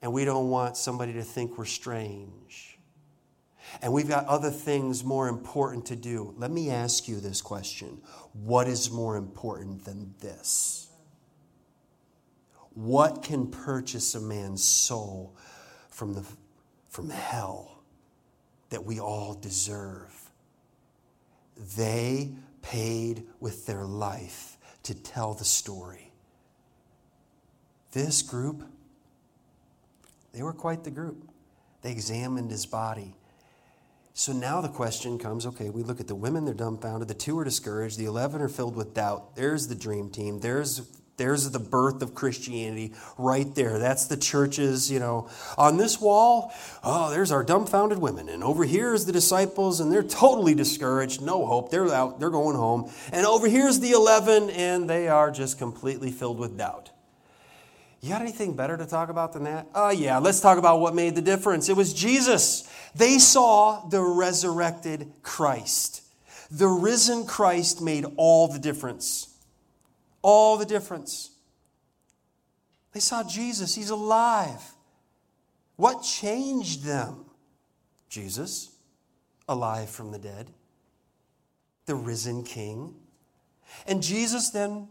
and 0.06 0.14
we 0.14 0.24
don't 0.24 0.52
want 0.52 0.78
somebody 0.78 1.14
to 1.14 1.24
think 1.24 1.58
we're 1.58 1.66
strange. 1.66 2.78
And 3.82 3.92
we've 3.92 4.08
got 4.08 4.28
other 4.28 4.52
things 4.52 5.04
more 5.04 5.28
important 5.28 5.88
to 5.88 5.96
do. 5.96 6.36
Let 6.38 6.52
me 6.52 6.70
ask 6.70 7.08
you 7.08 7.20
this 7.20 7.42
question 7.42 8.04
What 8.34 8.68
is 8.68 8.92
more 8.92 9.18
important 9.18 9.84
than 9.84 10.14
this? 10.22 10.85
What 12.76 13.24
can 13.24 13.48
purchase 13.48 14.16
a 14.16 14.22
man's 14.22 14.64
soul 14.64 15.36
from, 15.90 16.14
the, 16.14 16.24
from 16.90 17.10
hell 17.10 17.82
that 18.70 18.86
we 18.86 19.00
all 19.00 19.34
deserve? 19.34 20.14
They 21.76 22.36
paid 22.62 23.24
with 23.40 23.66
their 23.66 23.86
life 23.86 24.58
to 24.84 24.94
tell 24.94 25.34
the 25.34 25.46
story. 25.46 26.12
This 27.92 28.22
group 28.22 28.64
they 30.36 30.44
were 30.44 30.54
quite 30.54 30.84
the 30.84 30.92
group. 30.92 31.30
They 31.82 31.92
examined 31.92 32.52
his 32.52 32.66
body. 32.66 33.16
So 34.14 34.34
now 34.34 34.60
the 34.60 34.68
question 34.68 35.18
comes 35.18 35.46
okay, 35.46 35.70
we 35.70 35.82
look 35.82 36.02
at 36.02 36.08
the 36.08 36.16
women, 36.16 36.44
they're 36.44 36.54
dumbfounded. 36.54 37.08
The 37.08 37.14
two 37.14 37.40
are 37.40 37.46
discouraged. 37.46 37.98
The 37.98 38.06
11 38.06 38.42
are 38.42 38.50
filled 38.50 38.76
with 38.76 38.94
doubt. 38.94 39.38
There's 39.38 39.70
the 39.70 39.76
dream 39.76 40.10
team. 40.10 40.42
There's 40.42 40.90
there's 41.18 41.50
the 41.50 41.60
birth 41.60 42.02
of 42.02 42.14
Christianity 42.14 42.94
right 43.18 43.54
there. 43.56 43.80
That's 43.80 44.06
the 44.06 44.18
churches, 44.18 44.92
you 44.92 45.00
know. 45.00 45.30
On 45.58 45.78
this 45.78 46.02
wall, 46.02 46.54
oh, 46.84 47.10
there's 47.10 47.32
our 47.32 47.44
dumbfounded 47.44 48.00
women. 48.00 48.28
And 48.28 48.44
over 48.44 48.66
here 48.66 48.94
is 48.94 49.06
the 49.06 49.14
disciples, 49.14 49.80
and 49.80 49.92
they're 49.92 50.04
totally 50.04 50.56
discouraged, 50.56 51.22
no 51.22 51.46
hope. 51.46 51.72
They're 51.72 51.88
out, 51.90 52.20
they're 52.20 52.30
going 52.30 52.58
home. 52.58 52.92
And 53.14 53.26
over 53.26 53.48
here's 53.48 53.80
the 53.80 53.92
11, 53.92 54.50
and 54.50 54.90
they 54.90 55.08
are 55.08 55.32
just 55.32 55.58
completely 55.58 56.12
filled 56.12 56.38
with 56.38 56.58
doubt. 56.58 56.92
You 58.02 58.10
got 58.10 58.22
anything 58.22 58.56
better 58.56 58.78
to 58.78 58.86
talk 58.86 59.10
about 59.10 59.34
than 59.34 59.46
that? 59.46 59.68
Oh, 59.74 59.90
yeah, 59.90 60.20
let's 60.20 60.40
talk 60.40 60.58
about 60.58 60.80
what 60.80 60.94
made 60.94 61.16
the 61.16 61.22
difference. 61.22 61.70
It 61.70 61.78
was 61.78 61.94
Jesus. 61.94 62.70
They 62.94 63.18
saw 63.18 63.88
the 63.88 64.02
resurrected 64.02 65.12
Christ. 65.24 66.04
The 66.52 66.68
risen 66.68 67.26
Christ 67.26 67.82
made 67.82 68.06
all 68.18 68.48
the 68.48 68.60
difference. 68.60 69.35
All 70.26 70.58
the 70.58 70.66
difference. 70.66 71.30
They 72.94 73.00
saw 73.00 73.22
Jesus, 73.22 73.76
he's 73.76 73.92
alive. 73.92 74.74
What 75.76 76.02
changed 76.02 76.84
them? 76.84 77.26
Jesus, 78.10 78.72
alive 79.48 79.88
from 79.88 80.12
the 80.12 80.18
dead, 80.18 80.50
the 81.86 81.94
risen 81.94 82.44
king. 82.44 82.96
And 83.86 84.02
Jesus 84.02 84.50
then 84.50 84.88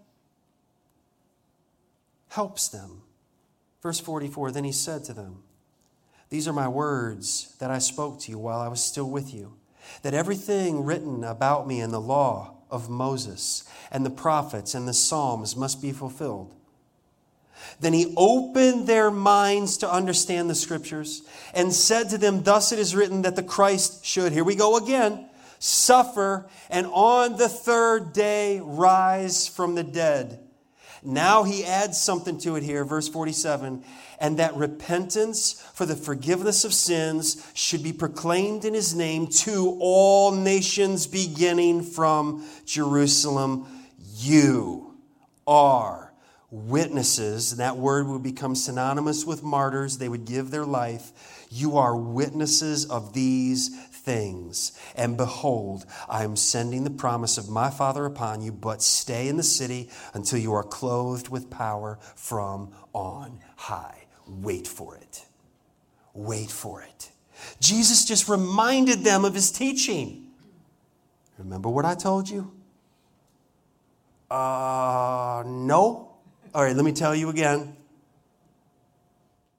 helps 2.28 2.68
them. 2.68 3.02
Verse 3.82 3.98
44 3.98 4.52
Then 4.52 4.62
he 4.62 4.70
said 4.70 5.02
to 5.04 5.12
them, 5.12 5.42
These 6.30 6.46
are 6.46 6.52
my 6.52 6.68
words 6.68 7.56
that 7.58 7.72
I 7.72 7.78
spoke 7.78 8.20
to 8.20 8.30
you 8.30 8.38
while 8.38 8.60
I 8.60 8.68
was 8.68 8.84
still 8.84 9.10
with 9.10 9.34
you, 9.34 9.54
that 10.02 10.14
everything 10.14 10.84
written 10.84 11.24
about 11.24 11.66
me 11.66 11.80
in 11.80 11.90
the 11.90 12.00
law 12.00 12.53
of 12.70 12.88
Moses 12.88 13.64
and 13.90 14.04
the 14.04 14.10
prophets 14.10 14.74
and 14.74 14.86
the 14.88 14.94
Psalms 14.94 15.56
must 15.56 15.80
be 15.80 15.92
fulfilled. 15.92 16.54
Then 17.80 17.92
he 17.92 18.12
opened 18.16 18.86
their 18.86 19.10
minds 19.10 19.78
to 19.78 19.90
understand 19.90 20.50
the 20.50 20.54
scriptures 20.54 21.22
and 21.54 21.72
said 21.72 22.10
to 22.10 22.18
them, 22.18 22.42
Thus 22.42 22.72
it 22.72 22.78
is 22.78 22.94
written 22.94 23.22
that 23.22 23.36
the 23.36 23.42
Christ 23.42 24.04
should, 24.04 24.32
here 24.32 24.44
we 24.44 24.54
go 24.54 24.76
again, 24.76 25.26
suffer 25.58 26.46
and 26.68 26.86
on 26.86 27.36
the 27.36 27.48
third 27.48 28.12
day 28.12 28.60
rise 28.62 29.48
from 29.48 29.74
the 29.74 29.84
dead. 29.84 30.40
Now 31.02 31.42
he 31.42 31.64
adds 31.64 32.00
something 32.00 32.38
to 32.40 32.56
it 32.56 32.62
here, 32.62 32.84
verse 32.84 33.08
47 33.08 33.84
and 34.20 34.38
that 34.38 34.54
repentance 34.56 35.52
for 35.74 35.86
the 35.86 35.96
forgiveness 35.96 36.64
of 36.64 36.72
sins 36.72 37.50
should 37.54 37.82
be 37.82 37.92
proclaimed 37.92 38.64
in 38.64 38.74
his 38.74 38.94
name 38.94 39.26
to 39.26 39.76
all 39.80 40.32
nations 40.32 41.06
beginning 41.06 41.82
from 41.82 42.46
Jerusalem. 42.64 43.66
You 44.18 44.94
are 45.46 46.12
witnesses. 46.50 47.56
That 47.56 47.76
word 47.76 48.06
would 48.06 48.22
become 48.22 48.54
synonymous 48.54 49.24
with 49.24 49.42
martyrs. 49.42 49.98
They 49.98 50.08
would 50.08 50.24
give 50.24 50.50
their 50.50 50.64
life. 50.64 51.46
You 51.50 51.76
are 51.78 51.96
witnesses 51.96 52.86
of 52.86 53.12
these 53.12 53.76
things. 54.04 54.78
And 54.94 55.16
behold, 55.16 55.84
I 56.08 56.24
am 56.24 56.36
sending 56.36 56.84
the 56.84 56.90
promise 56.90 57.38
of 57.38 57.48
my 57.48 57.70
Father 57.70 58.04
upon 58.04 58.42
you, 58.42 58.52
but 58.52 58.82
stay 58.82 59.28
in 59.28 59.36
the 59.36 59.42
city 59.42 59.90
until 60.12 60.38
you 60.38 60.52
are 60.52 60.62
clothed 60.62 61.28
with 61.28 61.50
power 61.50 61.98
from 62.14 62.72
on 62.92 63.40
high. 63.56 64.03
Wait 64.26 64.66
for 64.66 64.96
it. 64.96 65.24
Wait 66.14 66.50
for 66.50 66.82
it. 66.82 67.10
Jesus 67.60 68.04
just 68.04 68.28
reminded 68.28 69.00
them 69.00 69.24
of 69.24 69.34
his 69.34 69.50
teaching. 69.50 70.28
Remember 71.38 71.68
what 71.68 71.84
I 71.84 71.94
told 71.94 72.28
you? 72.28 72.52
Uh, 74.30 75.42
no. 75.46 76.12
All 76.54 76.62
right, 76.62 76.74
let 76.74 76.84
me 76.84 76.92
tell 76.92 77.14
you 77.14 77.28
again. 77.28 77.76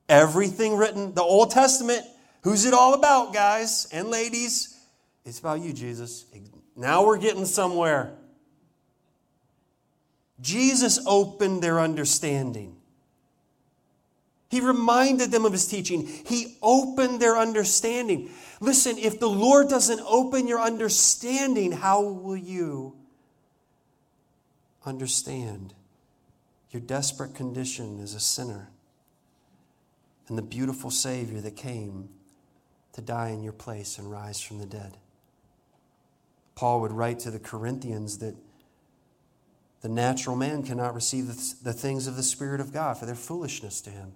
Everything 0.07 0.78
written, 0.78 1.13
the 1.13 1.22
Old 1.22 1.51
Testament, 1.51 2.03
who's 2.43 2.66
it 2.66 2.74
all 2.74 2.93
about, 2.93 3.34
guys 3.34 3.88
and 3.91 4.09
ladies? 4.09 4.80
It's 5.26 5.39
about 5.39 5.61
you, 5.61 5.74
Jesus. 5.74 6.26
Now 6.76 7.05
we're 7.05 7.18
getting 7.18 7.45
somewhere. 7.45 8.13
Jesus 10.41 10.99
opened 11.05 11.61
their 11.61 11.80
understanding. 11.80 12.76
He 14.56 14.62
reminded 14.62 15.32
them 15.32 15.45
of 15.45 15.51
his 15.51 15.68
teaching. 15.68 16.08
He 16.08 16.58
opened 16.62 17.20
their 17.20 17.38
understanding. 17.38 18.30
Listen, 18.62 18.97
if 18.97 19.20
the 19.20 19.30
Lord 19.30 19.68
doesn't 19.68 19.99
open 20.08 20.47
your 20.47 20.62
understanding, 20.62 21.74
how 21.74 22.01
will 22.01 22.38
you 22.38 22.95
understand? 24.86 25.74
your 26.76 26.82
desperate 26.82 27.34
condition 27.34 28.01
as 28.01 28.16
a 28.16 28.20
sinner 28.20 28.70
and 30.28 30.38
the 30.38 30.41
beautiful 30.41 30.91
Savior 30.91 31.39
that 31.39 31.56
came 31.56 32.10
to 32.91 32.99
die 32.99 33.30
in 33.30 33.41
your 33.41 33.53
place 33.53 33.97
and 33.97 34.12
rise 34.12 34.41
from 34.41 34.60
the 34.60 34.66
dead. 34.66 34.97
Paul 36.53 36.82
would 36.82 36.91
write 36.91 37.20
to 37.20 37.32
the 37.32 37.39
Corinthians 37.39 38.18
that 38.18 38.36
the 39.80 39.88
natural 39.88 40.36
man 40.36 40.64
cannot 40.64 40.93
receive 40.93 41.28
the 41.64 41.72
things 41.72 42.08
of 42.08 42.18
the 42.18 42.24
Spirit 42.24 42.60
of 42.60 42.74
God, 42.74 42.97
for 42.97 43.06
their 43.06 43.16
foolishness 43.16 43.80
to 43.80 43.89
him. 43.89 44.12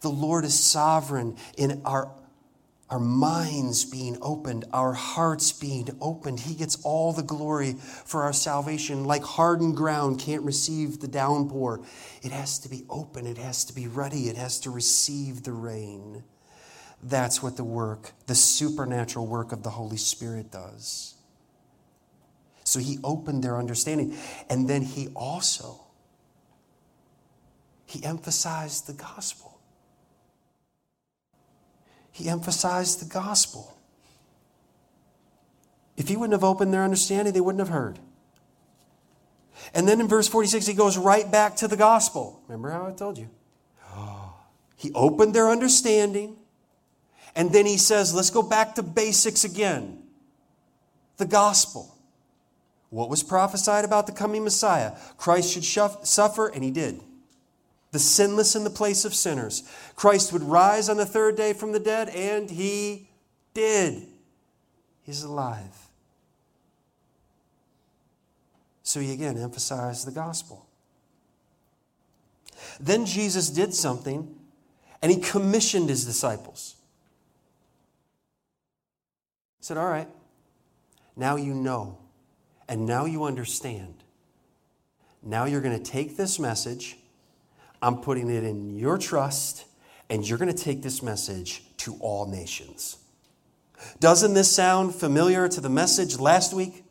The 0.00 0.08
Lord 0.08 0.44
is 0.44 0.58
sovereign 0.58 1.36
in 1.56 1.82
our 1.84 2.10
our 2.90 2.98
minds 2.98 3.84
being 3.84 4.18
opened, 4.20 4.64
our 4.72 4.92
hearts 4.92 5.52
being 5.52 5.88
opened. 6.00 6.40
He 6.40 6.54
gets 6.54 6.76
all 6.82 7.12
the 7.12 7.22
glory 7.22 7.74
for 7.74 8.24
our 8.24 8.32
salvation. 8.32 9.04
Like 9.04 9.22
hardened 9.22 9.76
ground 9.76 10.18
can't 10.18 10.42
receive 10.42 10.98
the 10.98 11.06
downpour, 11.06 11.82
it 12.22 12.32
has 12.32 12.58
to 12.58 12.68
be 12.68 12.84
open, 12.90 13.26
it 13.26 13.38
has 13.38 13.64
to 13.66 13.72
be 13.72 13.86
ready, 13.86 14.28
it 14.28 14.36
has 14.36 14.58
to 14.60 14.70
receive 14.70 15.44
the 15.44 15.52
rain. 15.52 16.24
That's 17.02 17.42
what 17.42 17.56
the 17.56 17.64
work, 17.64 18.12
the 18.26 18.34
supernatural 18.34 19.26
work 19.26 19.52
of 19.52 19.62
the 19.62 19.70
Holy 19.70 19.96
Spirit 19.96 20.50
does. 20.50 21.14
So 22.64 22.78
he 22.78 22.98
opened 23.02 23.42
their 23.42 23.56
understanding. 23.56 24.16
And 24.48 24.68
then 24.68 24.82
he 24.82 25.08
also 25.14 25.80
he 27.86 28.04
emphasized 28.04 28.86
the 28.86 28.92
gospel 28.92 29.49
he 32.12 32.28
emphasized 32.28 33.00
the 33.00 33.12
gospel. 33.12 33.76
If 35.96 36.08
he 36.08 36.16
wouldn't 36.16 36.32
have 36.32 36.44
opened 36.44 36.72
their 36.72 36.82
understanding, 36.82 37.32
they 37.32 37.40
wouldn't 37.40 37.60
have 37.60 37.68
heard. 37.68 37.98
And 39.74 39.86
then 39.86 40.00
in 40.00 40.08
verse 40.08 40.28
46, 40.28 40.66
he 40.66 40.74
goes 40.74 40.96
right 40.96 41.30
back 41.30 41.56
to 41.56 41.68
the 41.68 41.76
gospel. 41.76 42.42
Remember 42.48 42.70
how 42.70 42.86
I 42.86 42.92
told 42.92 43.18
you? 43.18 43.28
He 44.76 44.90
opened 44.94 45.34
their 45.34 45.50
understanding, 45.50 46.36
and 47.36 47.52
then 47.52 47.66
he 47.66 47.76
says, 47.76 48.14
let's 48.14 48.30
go 48.30 48.42
back 48.42 48.76
to 48.76 48.82
basics 48.82 49.44
again. 49.44 50.02
The 51.18 51.26
gospel. 51.26 51.94
What 52.88 53.10
was 53.10 53.22
prophesied 53.22 53.84
about 53.84 54.06
the 54.06 54.12
coming 54.12 54.42
Messiah? 54.42 54.92
Christ 55.18 55.52
should 55.52 55.64
suffer, 56.06 56.48
and 56.48 56.64
he 56.64 56.70
did 56.70 57.02
the 57.92 57.98
sinless 57.98 58.54
in 58.54 58.64
the 58.64 58.70
place 58.70 59.04
of 59.04 59.14
sinners. 59.14 59.62
Christ 59.96 60.32
would 60.32 60.42
rise 60.42 60.88
on 60.88 60.96
the 60.96 61.06
third 61.06 61.36
day 61.36 61.52
from 61.52 61.72
the 61.72 61.80
dead, 61.80 62.08
and 62.10 62.50
he 62.50 63.08
did. 63.54 64.06
He's 65.02 65.22
alive. 65.22 65.88
So 68.82 69.00
he 69.00 69.12
again 69.12 69.36
emphasized 69.38 70.06
the 70.06 70.12
gospel. 70.12 70.66
Then 72.78 73.06
Jesus 73.06 73.50
did 73.50 73.74
something, 73.74 74.34
and 75.02 75.10
he 75.10 75.18
commissioned 75.18 75.88
his 75.88 76.04
disciples. 76.04 76.76
He 79.58 79.64
said, 79.64 79.76
All 79.76 79.88
right, 79.88 80.08
now 81.16 81.36
you 81.36 81.54
know, 81.54 81.98
and 82.68 82.86
now 82.86 83.04
you 83.04 83.24
understand. 83.24 83.94
Now 85.22 85.44
you're 85.44 85.60
going 85.60 85.76
to 85.76 85.90
take 85.90 86.16
this 86.16 86.38
message 86.38 86.96
I'm 87.82 87.98
putting 87.98 88.28
it 88.28 88.44
in 88.44 88.78
your 88.78 88.98
trust, 88.98 89.64
and 90.08 90.26
you're 90.26 90.38
going 90.38 90.54
to 90.54 90.64
take 90.64 90.82
this 90.82 91.02
message 91.02 91.62
to 91.78 91.96
all 92.00 92.26
nations. 92.26 92.96
Doesn't 93.98 94.34
this 94.34 94.54
sound 94.54 94.94
familiar 94.94 95.48
to 95.48 95.60
the 95.60 95.70
message 95.70 96.18
last 96.18 96.52
week? 96.52 96.84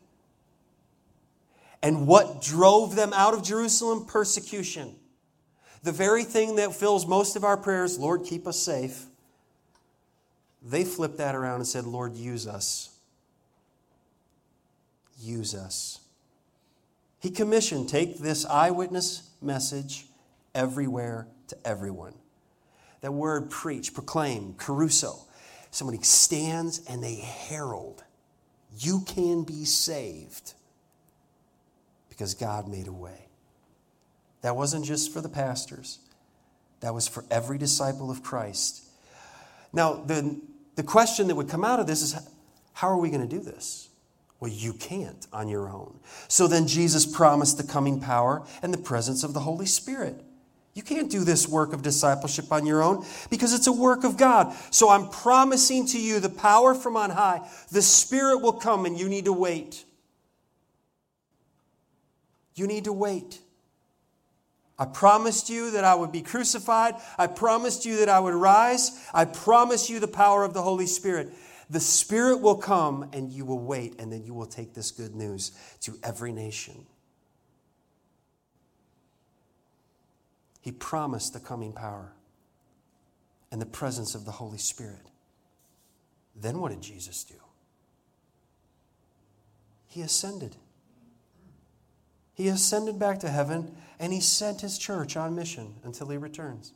And 1.82 2.06
what 2.06 2.42
drove 2.42 2.96
them 2.96 3.12
out 3.14 3.32
of 3.32 3.42
Jerusalem? 3.42 4.04
Persecution. 4.04 4.96
The 5.82 5.92
very 5.92 6.24
thing 6.24 6.56
that 6.56 6.74
fills 6.74 7.06
most 7.06 7.36
of 7.36 7.44
our 7.44 7.56
prayers, 7.56 7.98
Lord, 7.98 8.24
keep 8.24 8.46
us 8.46 8.58
safe. 8.58 9.06
They 10.62 10.84
flipped 10.84 11.18
that 11.18 11.34
around 11.34 11.56
and 11.56 11.66
said, 11.66 11.84
Lord, 11.84 12.14
use 12.14 12.46
us. 12.46 12.90
Use 15.22 15.54
us. 15.54 16.00
He 17.20 17.30
commissioned, 17.30 17.88
take 17.88 18.18
this 18.18 18.44
eyewitness 18.44 19.30
message 19.40 20.06
everywhere 20.54 21.28
to 21.48 21.56
everyone. 21.64 22.14
That 23.00 23.12
word 23.12 23.50
preach, 23.50 23.94
proclaim, 23.94 24.54
kerusso. 24.54 25.18
Somebody 25.70 26.02
stands 26.02 26.82
and 26.88 27.02
they 27.02 27.16
herald. 27.16 28.04
You 28.78 29.02
can 29.06 29.44
be 29.44 29.64
saved 29.64 30.54
because 32.08 32.34
God 32.34 32.68
made 32.68 32.88
a 32.88 32.92
way. 32.92 33.28
That 34.42 34.56
wasn't 34.56 34.84
just 34.84 35.12
for 35.12 35.20
the 35.20 35.28
pastors, 35.28 35.98
that 36.80 36.94
was 36.94 37.06
for 37.06 37.24
every 37.30 37.58
disciple 37.58 38.10
of 38.10 38.22
Christ. 38.22 38.84
Now, 39.72 39.94
the, 39.94 40.40
the 40.76 40.82
question 40.82 41.28
that 41.28 41.34
would 41.34 41.48
come 41.48 41.64
out 41.64 41.78
of 41.78 41.86
this 41.86 42.02
is 42.02 42.16
how 42.72 42.88
are 42.88 42.96
we 42.96 43.10
going 43.10 43.26
to 43.26 43.28
do 43.28 43.40
this? 43.42 43.88
Well, 44.40 44.50
you 44.50 44.72
can't 44.72 45.26
on 45.32 45.48
your 45.48 45.68
own. 45.68 46.00
So 46.28 46.46
then 46.46 46.66
Jesus 46.66 47.04
promised 47.04 47.58
the 47.58 47.64
coming 47.64 48.00
power 48.00 48.42
and 48.62 48.72
the 48.72 48.78
presence 48.78 49.22
of 49.22 49.34
the 49.34 49.40
Holy 49.40 49.66
Spirit. 49.66 50.22
You 50.74 50.82
can't 50.82 51.10
do 51.10 51.24
this 51.24 51.48
work 51.48 51.72
of 51.72 51.82
discipleship 51.82 52.52
on 52.52 52.64
your 52.64 52.82
own 52.82 53.04
because 53.28 53.52
it's 53.52 53.66
a 53.66 53.72
work 53.72 54.04
of 54.04 54.16
God. 54.16 54.54
So 54.70 54.88
I'm 54.88 55.08
promising 55.08 55.86
to 55.88 56.00
you 56.00 56.20
the 56.20 56.28
power 56.28 56.74
from 56.74 56.96
on 56.96 57.10
high. 57.10 57.40
The 57.72 57.82
Spirit 57.82 58.38
will 58.38 58.52
come 58.52 58.86
and 58.86 58.98
you 58.98 59.08
need 59.08 59.24
to 59.24 59.32
wait. 59.32 59.84
You 62.54 62.66
need 62.66 62.84
to 62.84 62.92
wait. 62.92 63.40
I 64.78 64.86
promised 64.86 65.50
you 65.50 65.72
that 65.72 65.84
I 65.84 65.94
would 65.94 66.12
be 66.12 66.22
crucified. 66.22 66.94
I 67.18 67.26
promised 67.26 67.84
you 67.84 67.98
that 67.98 68.08
I 68.08 68.18
would 68.18 68.34
rise. 68.34 68.92
I 69.12 69.26
promise 69.26 69.90
you 69.90 70.00
the 70.00 70.08
power 70.08 70.44
of 70.44 70.54
the 70.54 70.62
Holy 70.62 70.86
Spirit. 70.86 71.28
The 71.68 71.80
Spirit 71.80 72.40
will 72.40 72.56
come 72.56 73.10
and 73.12 73.30
you 73.30 73.44
will 73.44 73.58
wait, 73.58 74.00
and 74.00 74.10
then 74.10 74.24
you 74.24 74.34
will 74.34 74.46
take 74.46 74.72
this 74.72 74.90
good 74.90 75.14
news 75.14 75.52
to 75.82 75.98
every 76.02 76.32
nation. 76.32 76.86
He 80.60 80.72
promised 80.72 81.32
the 81.32 81.40
coming 81.40 81.72
power 81.72 82.12
and 83.50 83.60
the 83.60 83.66
presence 83.66 84.14
of 84.14 84.24
the 84.24 84.32
Holy 84.32 84.58
Spirit. 84.58 85.06
Then 86.36 86.60
what 86.60 86.70
did 86.70 86.82
Jesus 86.82 87.24
do? 87.24 87.34
He 89.88 90.02
ascended. 90.02 90.56
He 92.34 92.48
ascended 92.48 92.98
back 92.98 93.18
to 93.20 93.28
heaven 93.28 93.74
and 93.98 94.12
he 94.12 94.20
sent 94.20 94.60
his 94.60 94.78
church 94.78 95.16
on 95.16 95.34
mission 95.34 95.74
until 95.82 96.08
he 96.08 96.16
returns. 96.16 96.72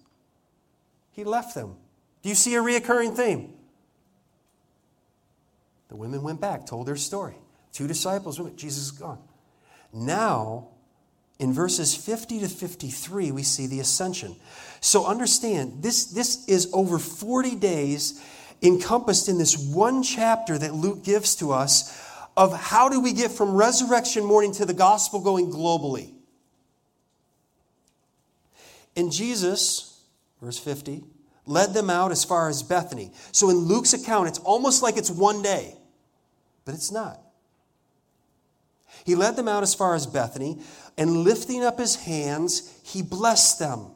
He 1.12 1.24
left 1.24 1.54
them. 1.54 1.76
Do 2.22 2.28
you 2.28 2.34
see 2.34 2.54
a 2.54 2.62
reoccurring 2.62 3.16
theme? 3.16 3.54
The 5.88 5.96
women 5.96 6.22
went 6.22 6.40
back, 6.40 6.66
told 6.66 6.86
their 6.86 6.96
story. 6.96 7.36
Two 7.72 7.86
disciples 7.86 8.40
went, 8.40 8.56
Jesus 8.56 8.84
is 8.84 8.90
gone. 8.90 9.20
Now, 9.92 10.68
in 11.38 11.52
verses 11.52 11.94
50 11.94 12.40
to 12.40 12.48
53, 12.48 13.32
we 13.32 13.42
see 13.42 13.66
the 13.66 13.80
ascension. 13.80 14.36
So 14.80 15.06
understand, 15.06 15.82
this, 15.82 16.06
this 16.06 16.46
is 16.48 16.70
over 16.72 16.98
40 16.98 17.56
days 17.56 18.22
encompassed 18.62 19.28
in 19.28 19.38
this 19.38 19.56
one 19.58 20.02
chapter 20.02 20.56
that 20.56 20.74
Luke 20.74 21.04
gives 21.04 21.36
to 21.36 21.52
us 21.52 22.00
of 22.36 22.58
how 22.58 22.88
do 22.88 23.00
we 23.00 23.12
get 23.12 23.30
from 23.30 23.54
resurrection 23.54 24.24
morning 24.24 24.52
to 24.52 24.64
the 24.64 24.74
gospel 24.74 25.20
going 25.20 25.50
globally. 25.50 26.12
And 28.96 29.10
Jesus, 29.12 30.00
verse 30.40 30.58
50, 30.58 31.02
led 31.46 31.74
them 31.74 31.90
out 31.90 32.12
as 32.12 32.24
far 32.24 32.48
as 32.48 32.62
Bethany. 32.62 33.12
So 33.32 33.50
in 33.50 33.56
Luke's 33.56 33.92
account, 33.92 34.28
it's 34.28 34.38
almost 34.40 34.82
like 34.82 34.96
it's 34.96 35.10
one 35.10 35.42
day, 35.42 35.76
but 36.64 36.74
it's 36.74 36.92
not. 36.92 37.20
He 39.04 39.14
led 39.14 39.36
them 39.36 39.48
out 39.48 39.62
as 39.62 39.74
far 39.74 39.94
as 39.94 40.06
Bethany, 40.06 40.58
and 40.96 41.18
lifting 41.18 41.62
up 41.62 41.78
his 41.78 41.96
hands, 41.96 42.72
he 42.82 43.02
blessed 43.02 43.58
them. 43.58 43.90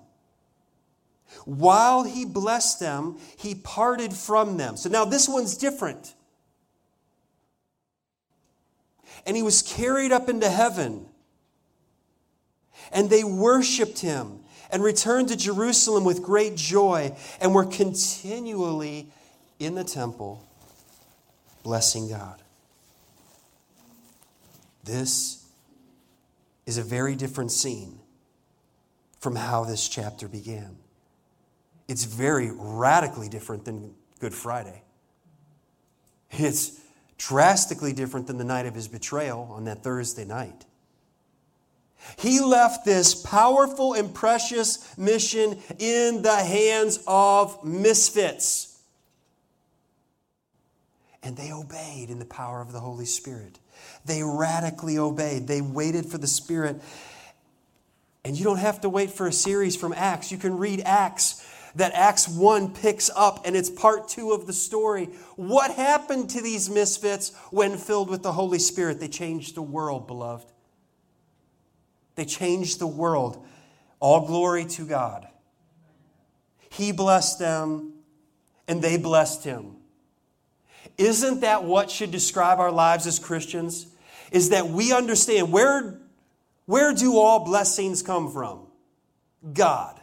While 1.45 2.05
he 2.05 2.25
blessed 2.25 2.81
them, 2.81 3.19
he 3.39 3.55
parted 3.55 4.13
from 4.13 4.57
them. 4.59 4.77
So 4.77 4.89
now 4.89 5.05
this 5.05 5.29
one's 5.29 5.57
different 5.57 6.15
and 9.29 9.37
he 9.37 9.43
was 9.43 9.61
carried 9.61 10.11
up 10.11 10.31
into 10.31 10.49
heaven. 10.49 11.07
And 12.91 13.11
they 13.11 13.25
worshiped 13.25 13.99
him 13.99 14.41
and 14.71 14.83
returned 14.83 15.29
to 15.29 15.37
Jerusalem 15.37 16.05
with 16.05 16.23
great 16.23 16.57
joy 16.57 17.15
and 17.39 17.55
were 17.55 17.67
continually 17.67 19.09
in 19.59 19.75
the 19.75 19.85
temple 19.85 20.43
blessing 21.63 22.09
God. 22.09 22.41
This 24.89 25.45
is 26.65 26.79
a 26.79 26.83
very 26.83 27.15
different 27.15 27.53
scene 27.53 27.99
from 29.21 29.37
how 29.37 29.65
this 29.65 29.87
chapter 29.87 30.29
began. 30.29 30.79
It's 31.89 32.05
very 32.05 32.51
radically 32.51 33.29
different 33.29 33.67
than 33.67 33.95
Good 34.19 34.33
Friday. 34.33 34.83
It's 36.31 36.81
drastically 37.19 37.93
different 37.93 38.29
than 38.29 38.39
the 38.39 38.45
night 38.45 38.65
of 38.65 38.75
his 38.75 38.89
betrayal 38.89 39.51
on 39.53 39.65
that 39.65 39.83
Thursday 39.83 40.25
night. 40.25 40.65
He 42.17 42.41
left 42.41 42.87
this 42.87 43.15
powerful 43.15 43.93
and 43.93 44.15
precious 44.15 44.97
mission 44.97 45.59
in 45.79 46.23
the 46.23 46.37
hands 46.37 46.99
of 47.07 47.63
misfits. 47.63 48.81
And 51.23 51.37
they 51.37 51.53
obeyed 51.53 52.09
in 52.09 52.19
the 52.19 52.25
power 52.25 52.63
of 52.63 52.73
the 52.73 52.81
Holy 52.81 53.05
Spirit. 53.05 53.59
They 54.05 54.23
radically 54.23 54.99
obeyed. 54.99 55.47
They 55.47 55.61
waited 55.61 56.07
for 56.07 56.19
the 56.19 56.27
Spirit. 56.27 56.81
And 58.25 58.39
you 58.39 58.45
don't 58.45 58.59
have 58.59 58.81
to 58.83 58.89
wait 58.89 59.11
for 59.11 59.27
a 59.27 59.33
series 59.33 59.77
from 59.77 59.93
Acts. 59.93 60.31
You 60.31 60.39
can 60.39 60.59
read 60.59 60.83
Acts 60.85 61.45
that 61.77 61.93
Acts 61.95 62.29
1 62.29 62.75
picks 62.75 63.11
up, 63.15 63.47
and 63.47 63.55
it's 63.57 63.71
part 63.71 64.09
two 64.09 64.33
of 64.33 64.47
the 64.47 64.53
story. 64.53 65.07
What 65.37 65.71
happened 65.71 66.31
to 66.31 66.43
these 66.43 66.69
misfits 66.69 67.35
when 67.51 67.77
filled 67.77 68.11
with 68.11 68.23
the 68.23 68.33
Holy 68.33 68.59
Spirit? 68.59 69.01
They 69.01 69.09
changed 69.09 69.55
the 69.55 69.63
world, 69.63 70.07
beloved. 70.07 70.51
They 72.17 72.25
changed 72.25 72.81
the 72.81 72.87
world. 72.87 73.47
All 74.01 74.27
glory 74.27 74.65
to 74.67 74.87
God. 74.87 75.29
He 76.71 76.93
blessed 76.93 77.39
them, 77.39 77.95
and 78.67 78.83
they 78.83 78.97
blessed 78.99 79.45
him. 79.45 79.78
Isn't 80.99 81.41
that 81.41 81.63
what 81.65 81.91
should 81.91 82.11
describe 82.11 82.59
our 82.59 82.73
lives 82.73 83.07
as 83.07 83.21
Christians? 83.21 83.87
Is 84.33 84.51
that 84.51 84.69
we 84.69 84.93
understand 84.93 85.53
where, 85.53 86.01
where 86.67 86.93
do 86.93 87.17
all 87.17 87.45
blessings 87.45 88.03
come 88.03 88.31
from? 88.31 88.67
God. 89.53 89.99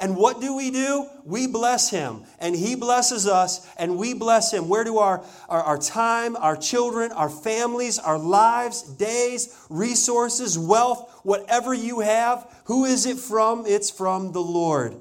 And 0.00 0.16
what 0.16 0.40
do 0.40 0.56
we 0.56 0.70
do? 0.70 1.06
We 1.24 1.46
bless 1.46 1.90
him, 1.90 2.24
and 2.40 2.56
he 2.56 2.74
blesses 2.74 3.28
us, 3.28 3.64
and 3.76 3.98
we 3.98 4.14
bless 4.14 4.52
him. 4.52 4.68
Where 4.68 4.82
do 4.82 4.98
our, 4.98 5.24
our, 5.48 5.62
our, 5.62 5.78
time, 5.78 6.34
our 6.36 6.56
children, 6.56 7.12
our 7.12 7.28
families, 7.28 7.98
our 7.98 8.18
lives, 8.18 8.82
days, 8.82 9.54
resources, 9.68 10.58
wealth, 10.58 11.20
whatever 11.22 11.72
you 11.72 12.00
have, 12.00 12.50
who 12.64 12.84
is 12.84 13.06
it 13.06 13.18
from? 13.18 13.64
It's 13.66 13.90
from 13.90 14.32
the 14.32 14.40
Lord. 14.40 14.96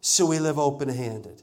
So 0.00 0.26
we 0.26 0.38
live 0.38 0.58
open 0.58 0.88
handed. 0.88 1.42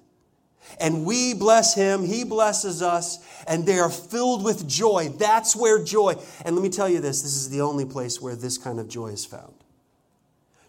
And 0.79 1.05
we 1.05 1.33
bless 1.33 1.75
him, 1.75 2.03
he 2.03 2.23
blesses 2.23 2.81
us, 2.81 3.19
and 3.47 3.65
they 3.65 3.79
are 3.79 3.89
filled 3.89 4.43
with 4.43 4.67
joy. 4.67 5.09
That's 5.17 5.55
where 5.55 5.83
joy, 5.83 6.15
and 6.43 6.55
let 6.55 6.61
me 6.61 6.69
tell 6.69 6.89
you 6.89 6.99
this 6.99 7.21
this 7.21 7.35
is 7.35 7.49
the 7.49 7.61
only 7.61 7.85
place 7.85 8.21
where 8.21 8.35
this 8.35 8.57
kind 8.57 8.79
of 8.79 8.87
joy 8.89 9.07
is 9.07 9.25
found 9.25 9.53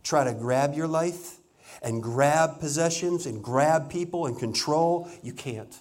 try 0.06 0.22
to 0.22 0.32
grab 0.32 0.74
your 0.74 0.86
life 0.86 1.38
and 1.82 2.02
grab 2.02 2.60
possessions 2.60 3.26
and 3.26 3.42
grab 3.42 3.90
people 3.90 4.26
and 4.26 4.38
control, 4.38 5.10
you 5.22 5.32
can't. 5.32 5.80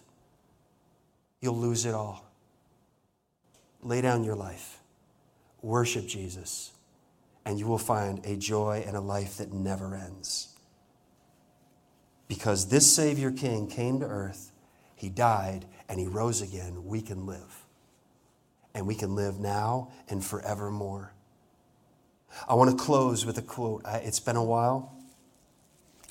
You'll 1.41 1.57
lose 1.57 1.85
it 1.85 1.93
all. 1.93 2.25
Lay 3.81 4.01
down 4.01 4.23
your 4.23 4.35
life, 4.35 4.79
worship 5.61 6.07
Jesus, 6.07 6.71
and 7.45 7.59
you 7.59 7.67
will 7.67 7.77
find 7.77 8.25
a 8.25 8.35
joy 8.35 8.83
and 8.87 8.97
a 8.97 9.01
life 9.01 9.37
that 9.37 9.53
never 9.53 9.95
ends. 9.95 10.54
Because 12.27 12.69
this 12.69 12.93
Savior 12.93 13.31
King 13.31 13.67
came 13.67 13.99
to 13.99 14.05
earth, 14.05 14.51
He 14.95 15.09
died, 15.09 15.65
and 15.87 15.99
He 15.99 16.07
rose 16.07 16.41
again, 16.41 16.85
we 16.85 17.01
can 17.01 17.25
live. 17.25 17.65
And 18.73 18.87
we 18.87 18.95
can 18.95 19.15
live 19.15 19.39
now 19.39 19.91
and 20.09 20.23
forevermore. 20.23 21.13
I 22.49 22.55
want 22.55 22.71
to 22.71 22.75
close 22.75 23.25
with 23.25 23.37
a 23.37 23.41
quote. 23.41 23.83
It's 23.85 24.19
been 24.19 24.35
a 24.35 24.43
while. 24.43 24.97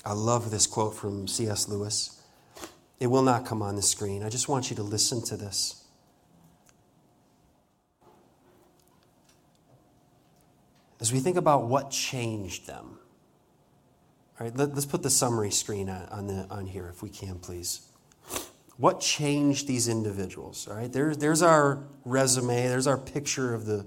I 0.03 0.13
love 0.13 0.51
this 0.51 0.65
quote 0.65 0.95
from 0.95 1.27
C.S. 1.27 1.67
Lewis. 1.67 2.21
It 2.99 3.07
will 3.07 3.21
not 3.21 3.45
come 3.45 3.61
on 3.61 3.75
the 3.75 3.81
screen. 3.81 4.23
I 4.23 4.29
just 4.29 4.47
want 4.47 4.69
you 4.69 4.75
to 4.77 4.83
listen 4.83 5.21
to 5.25 5.37
this. 5.37 5.83
As 10.99 11.11
we 11.11 11.19
think 11.19 11.37
about 11.37 11.65
what 11.65 11.91
changed 11.91 12.65
them, 12.65 12.97
all 14.37 14.45
right, 14.45 14.55
let, 14.57 14.71
us 14.71 14.85
put 14.85 15.01
the 15.01 15.09
summary 15.09 15.51
screen 15.51 15.89
on, 15.89 16.07
on, 16.09 16.27
the, 16.27 16.45
on 16.49 16.65
here 16.65 16.89
if 16.89 17.01
we 17.01 17.09
can, 17.09 17.39
please. 17.39 17.81
What 18.77 18.99
changed 18.99 19.65
these 19.65 19.87
individuals? 19.87 20.67
All 20.67 20.75
right, 20.75 20.91
there's, 20.91 21.17
there's 21.17 21.41
our 21.41 21.83
resume, 22.03 22.67
there's 22.67 22.87
our 22.87 22.97
picture 22.97 23.53
of 23.53 23.65
the, 23.65 23.85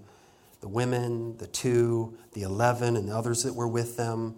the 0.62 0.68
women, 0.68 1.36
the 1.36 1.46
two, 1.46 2.16
the 2.32 2.42
11, 2.42 2.96
and 2.96 3.10
the 3.10 3.14
others 3.14 3.42
that 3.42 3.54
were 3.54 3.68
with 3.68 3.98
them. 3.98 4.36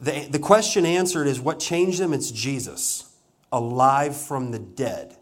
The, 0.00 0.26
the 0.28 0.40
question 0.40 0.84
answered 0.84 1.28
is 1.28 1.40
what 1.40 1.60
changed 1.60 2.00
them? 2.00 2.12
It's 2.12 2.32
Jesus, 2.32 3.14
alive 3.52 4.16
from 4.16 4.50
the 4.50 4.58
dead. 4.58 5.16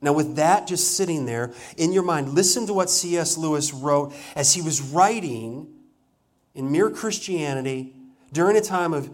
Now, 0.00 0.14
with 0.14 0.36
that 0.36 0.66
just 0.66 0.96
sitting 0.96 1.26
there 1.26 1.52
in 1.76 1.92
your 1.92 2.04
mind, 2.04 2.30
listen 2.30 2.66
to 2.68 2.72
what 2.72 2.88
C.S. 2.88 3.36
Lewis 3.36 3.74
wrote 3.74 4.14
as 4.34 4.54
he 4.54 4.62
was 4.62 4.80
writing 4.80 5.66
in 6.54 6.72
Mere 6.72 6.88
Christianity 6.88 7.92
during 8.32 8.56
a 8.56 8.60
time 8.60 8.92
of 8.92 9.10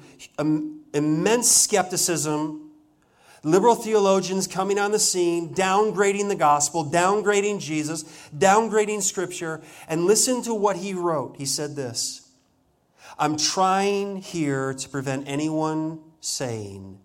immense 0.92 1.50
skepticism 1.50 2.64
liberal 3.44 3.74
theologians 3.74 4.46
coming 4.46 4.78
on 4.78 4.90
the 4.90 4.98
scene, 4.98 5.54
downgrading 5.54 6.28
the 6.28 6.34
gospel, 6.34 6.84
downgrading 6.84 7.60
Jesus, 7.60 8.02
downgrading 8.36 9.02
scripture, 9.02 9.60
and 9.86 10.06
listen 10.06 10.42
to 10.42 10.54
what 10.54 10.76
he 10.76 10.94
wrote. 10.94 11.36
He 11.36 11.46
said 11.46 11.76
this 11.76 12.28
I'm 13.18 13.36
trying 13.36 14.16
here 14.16 14.74
to 14.74 14.88
prevent 14.88 15.28
anyone 15.28 16.00
saying 16.20 16.98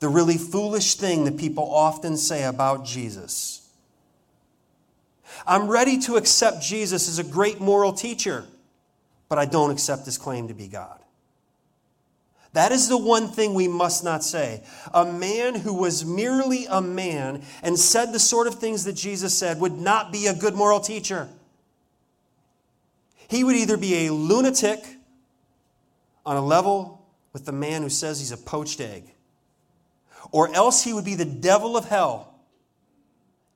the 0.00 0.08
really 0.08 0.36
foolish 0.36 0.96
thing 0.96 1.24
that 1.24 1.38
people 1.38 1.64
often 1.72 2.16
say 2.16 2.44
about 2.44 2.84
Jesus. 2.84 3.62
I'm 5.46 5.68
ready 5.68 5.98
to 6.00 6.16
accept 6.16 6.62
Jesus 6.62 7.08
as 7.08 7.18
a 7.18 7.24
great 7.24 7.60
moral 7.60 7.92
teacher, 7.92 8.44
but 9.28 9.38
I 9.38 9.44
don't 9.44 9.70
accept 9.70 10.04
his 10.04 10.18
claim 10.18 10.48
to 10.48 10.54
be 10.54 10.66
God. 10.66 11.00
That 12.56 12.72
is 12.72 12.88
the 12.88 12.96
one 12.96 13.28
thing 13.28 13.52
we 13.52 13.68
must 13.68 14.02
not 14.02 14.24
say. 14.24 14.62
A 14.94 15.04
man 15.04 15.56
who 15.56 15.74
was 15.74 16.06
merely 16.06 16.64
a 16.64 16.80
man 16.80 17.42
and 17.62 17.78
said 17.78 18.14
the 18.14 18.18
sort 18.18 18.46
of 18.46 18.54
things 18.54 18.84
that 18.84 18.94
Jesus 18.94 19.36
said 19.36 19.60
would 19.60 19.74
not 19.74 20.10
be 20.10 20.26
a 20.26 20.32
good 20.32 20.54
moral 20.54 20.80
teacher. 20.80 21.28
He 23.28 23.44
would 23.44 23.56
either 23.56 23.76
be 23.76 24.06
a 24.06 24.12
lunatic 24.14 24.82
on 26.24 26.38
a 26.38 26.40
level 26.42 27.06
with 27.34 27.44
the 27.44 27.52
man 27.52 27.82
who 27.82 27.90
says 27.90 28.20
he's 28.20 28.32
a 28.32 28.38
poached 28.38 28.80
egg, 28.80 29.04
or 30.32 30.50
else 30.54 30.82
he 30.82 30.94
would 30.94 31.04
be 31.04 31.14
the 31.14 31.26
devil 31.26 31.76
of 31.76 31.84
hell. 31.84 32.38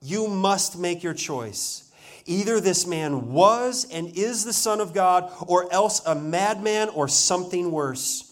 You 0.02 0.28
must 0.28 0.78
make 0.78 1.02
your 1.02 1.14
choice. 1.14 1.90
Either 2.26 2.60
this 2.60 2.86
man 2.86 3.32
was 3.32 3.86
and 3.90 4.14
is 4.14 4.44
the 4.44 4.52
Son 4.52 4.78
of 4.78 4.92
God, 4.92 5.32
or 5.46 5.72
else 5.72 6.02
a 6.04 6.14
madman 6.14 6.90
or 6.90 7.08
something 7.08 7.70
worse. 7.70 8.29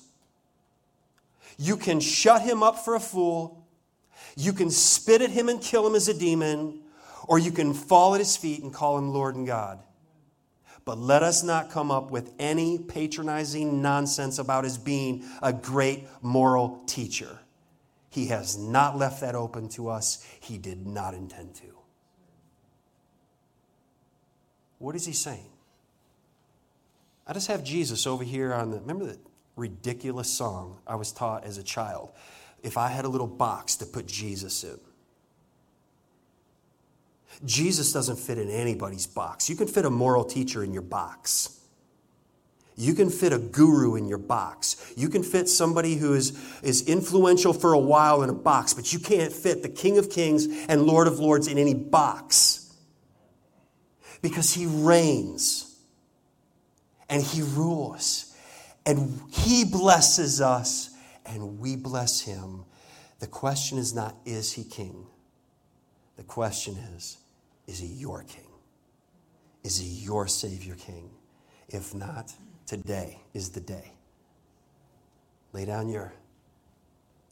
You 1.59 1.77
can 1.77 2.01
shut 2.01 2.43
him 2.43 2.63
up 2.63 2.79
for 2.79 2.95
a 2.95 3.01
fool, 3.01 3.67
you 4.37 4.53
can 4.53 4.71
spit 4.71 5.21
at 5.21 5.31
him 5.31 5.49
and 5.49 5.61
kill 5.61 5.87
him 5.87 5.95
as 5.95 6.09
a 6.09 6.15
demon, 6.15 6.81
or 7.27 7.39
you 7.39 7.51
can 7.51 7.75
fall 7.75 8.15
at 8.15 8.21
his 8.21 8.37
feet 8.37 8.63
and 8.63 8.73
call 8.73 8.97
him 8.97 9.13
Lord 9.13 9.35
and 9.35 9.47
God. 9.47 9.81
But 10.85 10.97
let 10.97 11.23
us 11.23 11.43
not 11.43 11.71
come 11.71 11.91
up 11.91 12.11
with 12.11 12.33
any 12.39 12.79
patronizing 12.79 13.83
nonsense 13.83 14.39
about 14.39 14.65
his 14.65 14.79
being 14.79 15.25
a 15.43 15.53
great 15.53 16.07
moral 16.23 16.83
teacher. 16.87 17.39
He 18.09 18.29
has 18.29 18.57
not 18.57 18.97
left 18.97 19.21
that 19.21 19.35
open 19.35 19.69
to 19.71 19.89
us. 19.89 20.25
He 20.41 20.57
did 20.57 20.87
not 20.87 21.13
intend 21.13 21.57
to. 21.57 21.67
What 24.79 24.95
is 24.95 25.05
he 25.05 25.13
saying? 25.13 25.51
I 27.27 27.35
just 27.35 27.49
have 27.49 27.63
Jesus 27.63 28.07
over 28.07 28.25
here 28.25 28.55
on 28.55 28.71
the. 28.71 28.81
Remember 28.81 29.05
that 29.07 29.19
ridiculous 29.59 30.31
song 30.31 30.79
I 30.87 30.95
was 30.95 31.13
taught 31.13 31.45
as 31.45 31.59
a 31.59 31.63
child? 31.63 32.11
If 32.63 32.77
I 32.77 32.89
had 32.89 33.05
a 33.05 33.09
little 33.09 33.27
box 33.27 33.77
to 33.77 33.87
put 33.87 34.07
Jesus 34.07 34.65
in. 34.65 34.79
Jesus 37.45 37.93
doesn't 37.93 38.19
fit 38.19 38.39
in 38.39 38.51
anybody's 38.51 39.07
box. 39.07 39.49
You 39.49 39.57
can 39.57 39.69
fit 39.69 39.85
a 39.85 39.91
moral 39.91 40.25
teacher 40.25 40.65
in 40.65 40.73
your 40.73 40.83
box. 40.83 41.59
You 42.77 42.95
can 42.95 43.11
fit 43.11 43.33
a 43.33 43.39
guru 43.39 43.97
in 43.97 44.07
your 44.07 44.19
box. 44.19 44.93
You 44.97 45.09
can 45.09 45.25
fit 45.25 45.49
somebody 45.49 45.97
who 45.97 46.15
is, 46.15 46.39
is 46.63 46.89
influential 46.89 47.53
for 47.53 47.73
a 47.73 47.79
while 47.79 48.23
in 48.23 48.31
a 48.31 48.35
box, 48.35 48.73
but 48.73 48.93
you 48.93 49.01
can't 49.01 49.33
fit 49.33 49.63
the 49.63 49.69
King 49.69 49.99
of 49.99 50.11
Kings 50.11 50.47
and 50.69 50.85
Lord 50.85 51.09
of 51.09 51.19
Lords 51.19 51.49
in 51.49 51.59
any 51.59 51.75
box. 51.75 52.73
Because 54.23 54.53
he 54.53 54.67
reigns 54.67 55.77
and 57.09 57.23
he 57.23 57.43
rules 57.43 58.28
and 58.89 59.21
he 59.31 59.67
blesses 59.67 60.41
us 60.41 60.91
and 61.27 61.59
we 61.59 61.77
bless 61.77 62.23
him. 62.23 62.65
The 63.19 63.27
question 63.27 63.77
is 63.77 63.95
not, 63.95 64.17
is 64.25 64.51
he 64.53 64.65
king? 64.65 65.07
The 66.17 66.23
question 66.23 66.75
is, 66.97 67.19
is 67.67 67.79
he 67.79 67.87
your 67.87 68.23
king? 68.23 68.47
Is 69.63 69.79
he 69.79 69.87
your 69.87 70.27
Savior 70.27 70.75
King? 70.75 71.11
If 71.69 71.95
not, 71.95 72.33
today 72.65 73.21
is 73.35 73.51
the 73.51 73.61
day. 73.61 73.93
Lay 75.53 75.67
down 75.67 75.91
your, 75.91 76.15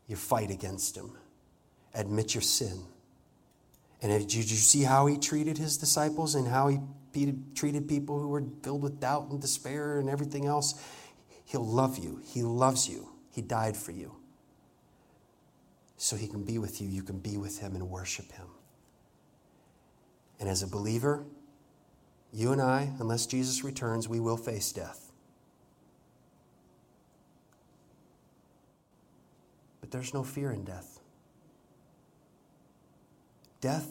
your 0.09 0.18
fight 0.18 0.50
against 0.50 0.94
him, 0.94 1.12
admit 1.94 2.34
your 2.34 2.42
sin. 2.42 2.82
And 4.02 4.12
did 4.12 4.34
you 4.34 4.42
see 4.42 4.82
how 4.82 5.07
he 5.07 5.16
treated 5.16 5.57
his 5.57 5.78
disciples 5.78 6.34
and 6.34 6.46
how 6.46 6.68
he 6.68 6.80
treated 7.54 7.88
people 7.88 8.20
who 8.20 8.28
were 8.28 8.44
filled 8.62 8.82
with 8.82 9.00
doubt 9.00 9.30
and 9.30 9.40
despair 9.40 9.98
and 9.98 10.11
everything 10.11 10.44
else? 10.44 10.74
He'll 11.47 11.64
love 11.64 11.97
you. 11.97 12.20
He 12.24 12.42
loves 12.42 12.88
you. 12.88 13.09
He 13.30 13.40
died 13.40 13.76
for 13.76 13.92
you. 13.92 14.16
So 15.97 16.16
he 16.16 16.26
can 16.26 16.44
be 16.44 16.59
with 16.59 16.80
you. 16.80 16.88
You 16.88 17.03
can 17.03 17.18
be 17.18 17.36
with 17.36 17.61
him 17.61 17.74
and 17.74 17.88
worship 17.88 18.32
him. 18.32 18.49
And 20.38 20.49
as 20.49 20.62
a 20.62 20.66
believer, 20.66 21.24
you 22.32 22.53
and 22.53 22.61
I, 22.61 22.90
unless 22.99 23.26
Jesus 23.26 23.64
returns, 23.64 24.09
we 24.09 24.20
will 24.20 24.36
face 24.36 24.72
death. 24.72 25.12
But 29.80 29.90
there's 29.90 30.12
no 30.12 30.24
fear 30.24 30.51
in 30.51 30.64
death. 30.64 30.99
Death 33.61 33.88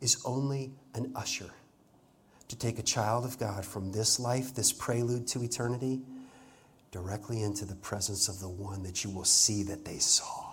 is 0.00 0.20
only 0.24 0.72
an 0.94 1.12
usher 1.14 1.50
to 2.48 2.56
take 2.56 2.78
a 2.78 2.82
child 2.82 3.24
of 3.24 3.38
God 3.38 3.64
from 3.64 3.92
this 3.92 4.20
life, 4.20 4.54
this 4.54 4.72
prelude 4.72 5.26
to 5.28 5.42
eternity, 5.42 6.02
directly 6.90 7.42
into 7.42 7.64
the 7.64 7.74
presence 7.74 8.28
of 8.28 8.40
the 8.40 8.48
one 8.48 8.82
that 8.82 9.04
you 9.04 9.10
will 9.10 9.24
see 9.24 9.62
that 9.64 9.84
they 9.84 9.98
saw. 9.98 10.52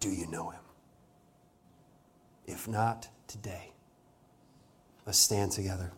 Do 0.00 0.10
you 0.10 0.26
know 0.26 0.50
him? 0.50 0.60
If 2.46 2.68
not, 2.68 3.08
today. 3.26 3.72
Let's 5.04 5.18
stand 5.18 5.52
together. 5.52 5.92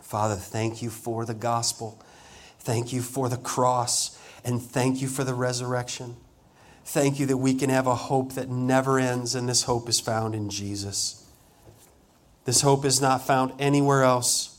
Father, 0.00 0.36
thank 0.36 0.82
you 0.82 0.90
for 0.90 1.24
the 1.24 1.34
gospel. 1.34 2.02
Thank 2.58 2.92
you 2.92 3.02
for 3.02 3.28
the 3.28 3.36
cross. 3.36 4.18
And 4.44 4.60
thank 4.60 5.00
you 5.00 5.08
for 5.08 5.24
the 5.24 5.34
resurrection. 5.34 6.16
Thank 6.84 7.18
you 7.18 7.26
that 7.26 7.38
we 7.38 7.54
can 7.54 7.70
have 7.70 7.86
a 7.86 7.94
hope 7.94 8.34
that 8.34 8.50
never 8.50 8.98
ends, 8.98 9.34
and 9.34 9.48
this 9.48 9.62
hope 9.62 9.88
is 9.88 10.00
found 10.00 10.34
in 10.34 10.50
Jesus. 10.50 11.26
This 12.44 12.60
hope 12.60 12.84
is 12.84 13.00
not 13.00 13.26
found 13.26 13.52
anywhere 13.58 14.02
else. 14.02 14.53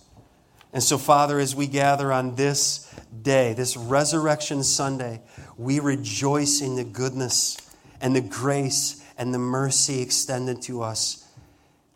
And 0.75 0.83
so, 0.83 0.97
Father, 0.97 1.39
as 1.39 1.55
we 1.55 1.67
gather 1.67 2.11
on 2.11 2.35
this 2.35 2.93
day, 3.21 3.53
this 3.53 3.77
Resurrection 3.77 4.61
Sunday, 4.61 5.21
we 5.57 5.79
rejoice 5.79 6.59
in 6.59 6.75
the 6.75 6.83
goodness 6.83 7.55
and 8.01 8.13
the 8.13 8.19
grace 8.19 9.01
and 9.17 9.33
the 9.33 9.39
mercy 9.39 10.01
extended 10.01 10.61
to 10.63 10.83
us 10.83 11.24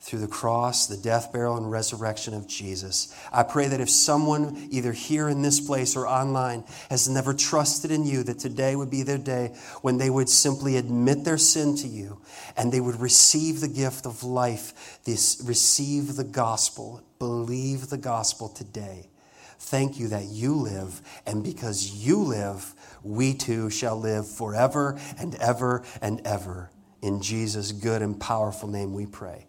through 0.10 0.20
the 0.20 0.28
cross, 0.28 0.88
the 0.88 0.98
death, 0.98 1.32
burial, 1.32 1.56
and 1.56 1.70
resurrection 1.70 2.34
of 2.34 2.48
Jesus. 2.48 3.16
I 3.32 3.44
pray 3.44 3.68
that 3.68 3.80
if 3.80 3.92
someone, 3.92 4.68
either 4.72 4.92
here 4.92 5.30
in 5.30 5.44
this 5.44 5.60
place 5.60 5.96
or 5.96 6.08
online, 6.08 6.64
has 6.90 7.08
never 7.08 7.32
trusted 7.32 7.92
in 7.92 8.06
you, 8.06 8.24
that 8.24 8.40
today 8.40 8.76
would 8.76 8.90
be 8.90 9.04
their 9.04 9.20
day 9.20 9.54
when 9.84 10.00
they 10.00 10.10
would 10.10 10.28
simply 10.28 10.78
admit 10.78 11.26
their 11.26 11.38
sin 11.38 11.76
to 11.78 11.88
you 11.88 12.20
and 12.58 12.72
they 12.72 12.80
would 12.80 13.00
receive 13.00 13.62
the 13.62 13.68
gift 13.68 14.08
of 14.08 14.24
life, 14.24 15.00
this, 15.04 15.44
receive 15.46 16.16
the 16.16 16.24
gospel, 16.24 17.04
believe 17.20 17.90
the 17.90 17.98
gospel 17.98 18.50
today. 18.50 19.12
Thank 19.60 20.00
you 20.00 20.08
that 20.08 20.26
you 20.26 20.56
live, 20.56 21.02
and 21.28 21.44
because 21.44 21.92
you 21.92 22.18
live, 22.18 22.74
we 23.04 23.36
too 23.36 23.70
shall 23.70 24.00
live 24.00 24.28
forever 24.28 25.00
and 25.20 25.36
ever 25.36 25.84
and 26.02 26.26
ever. 26.26 26.72
In 27.04 27.22
Jesus' 27.22 27.72
good 27.72 28.02
and 28.02 28.20
powerful 28.20 28.68
name 28.68 28.96
we 28.96 29.06
pray. 29.06 29.49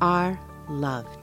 are 0.00 0.38
loved. 0.68 1.19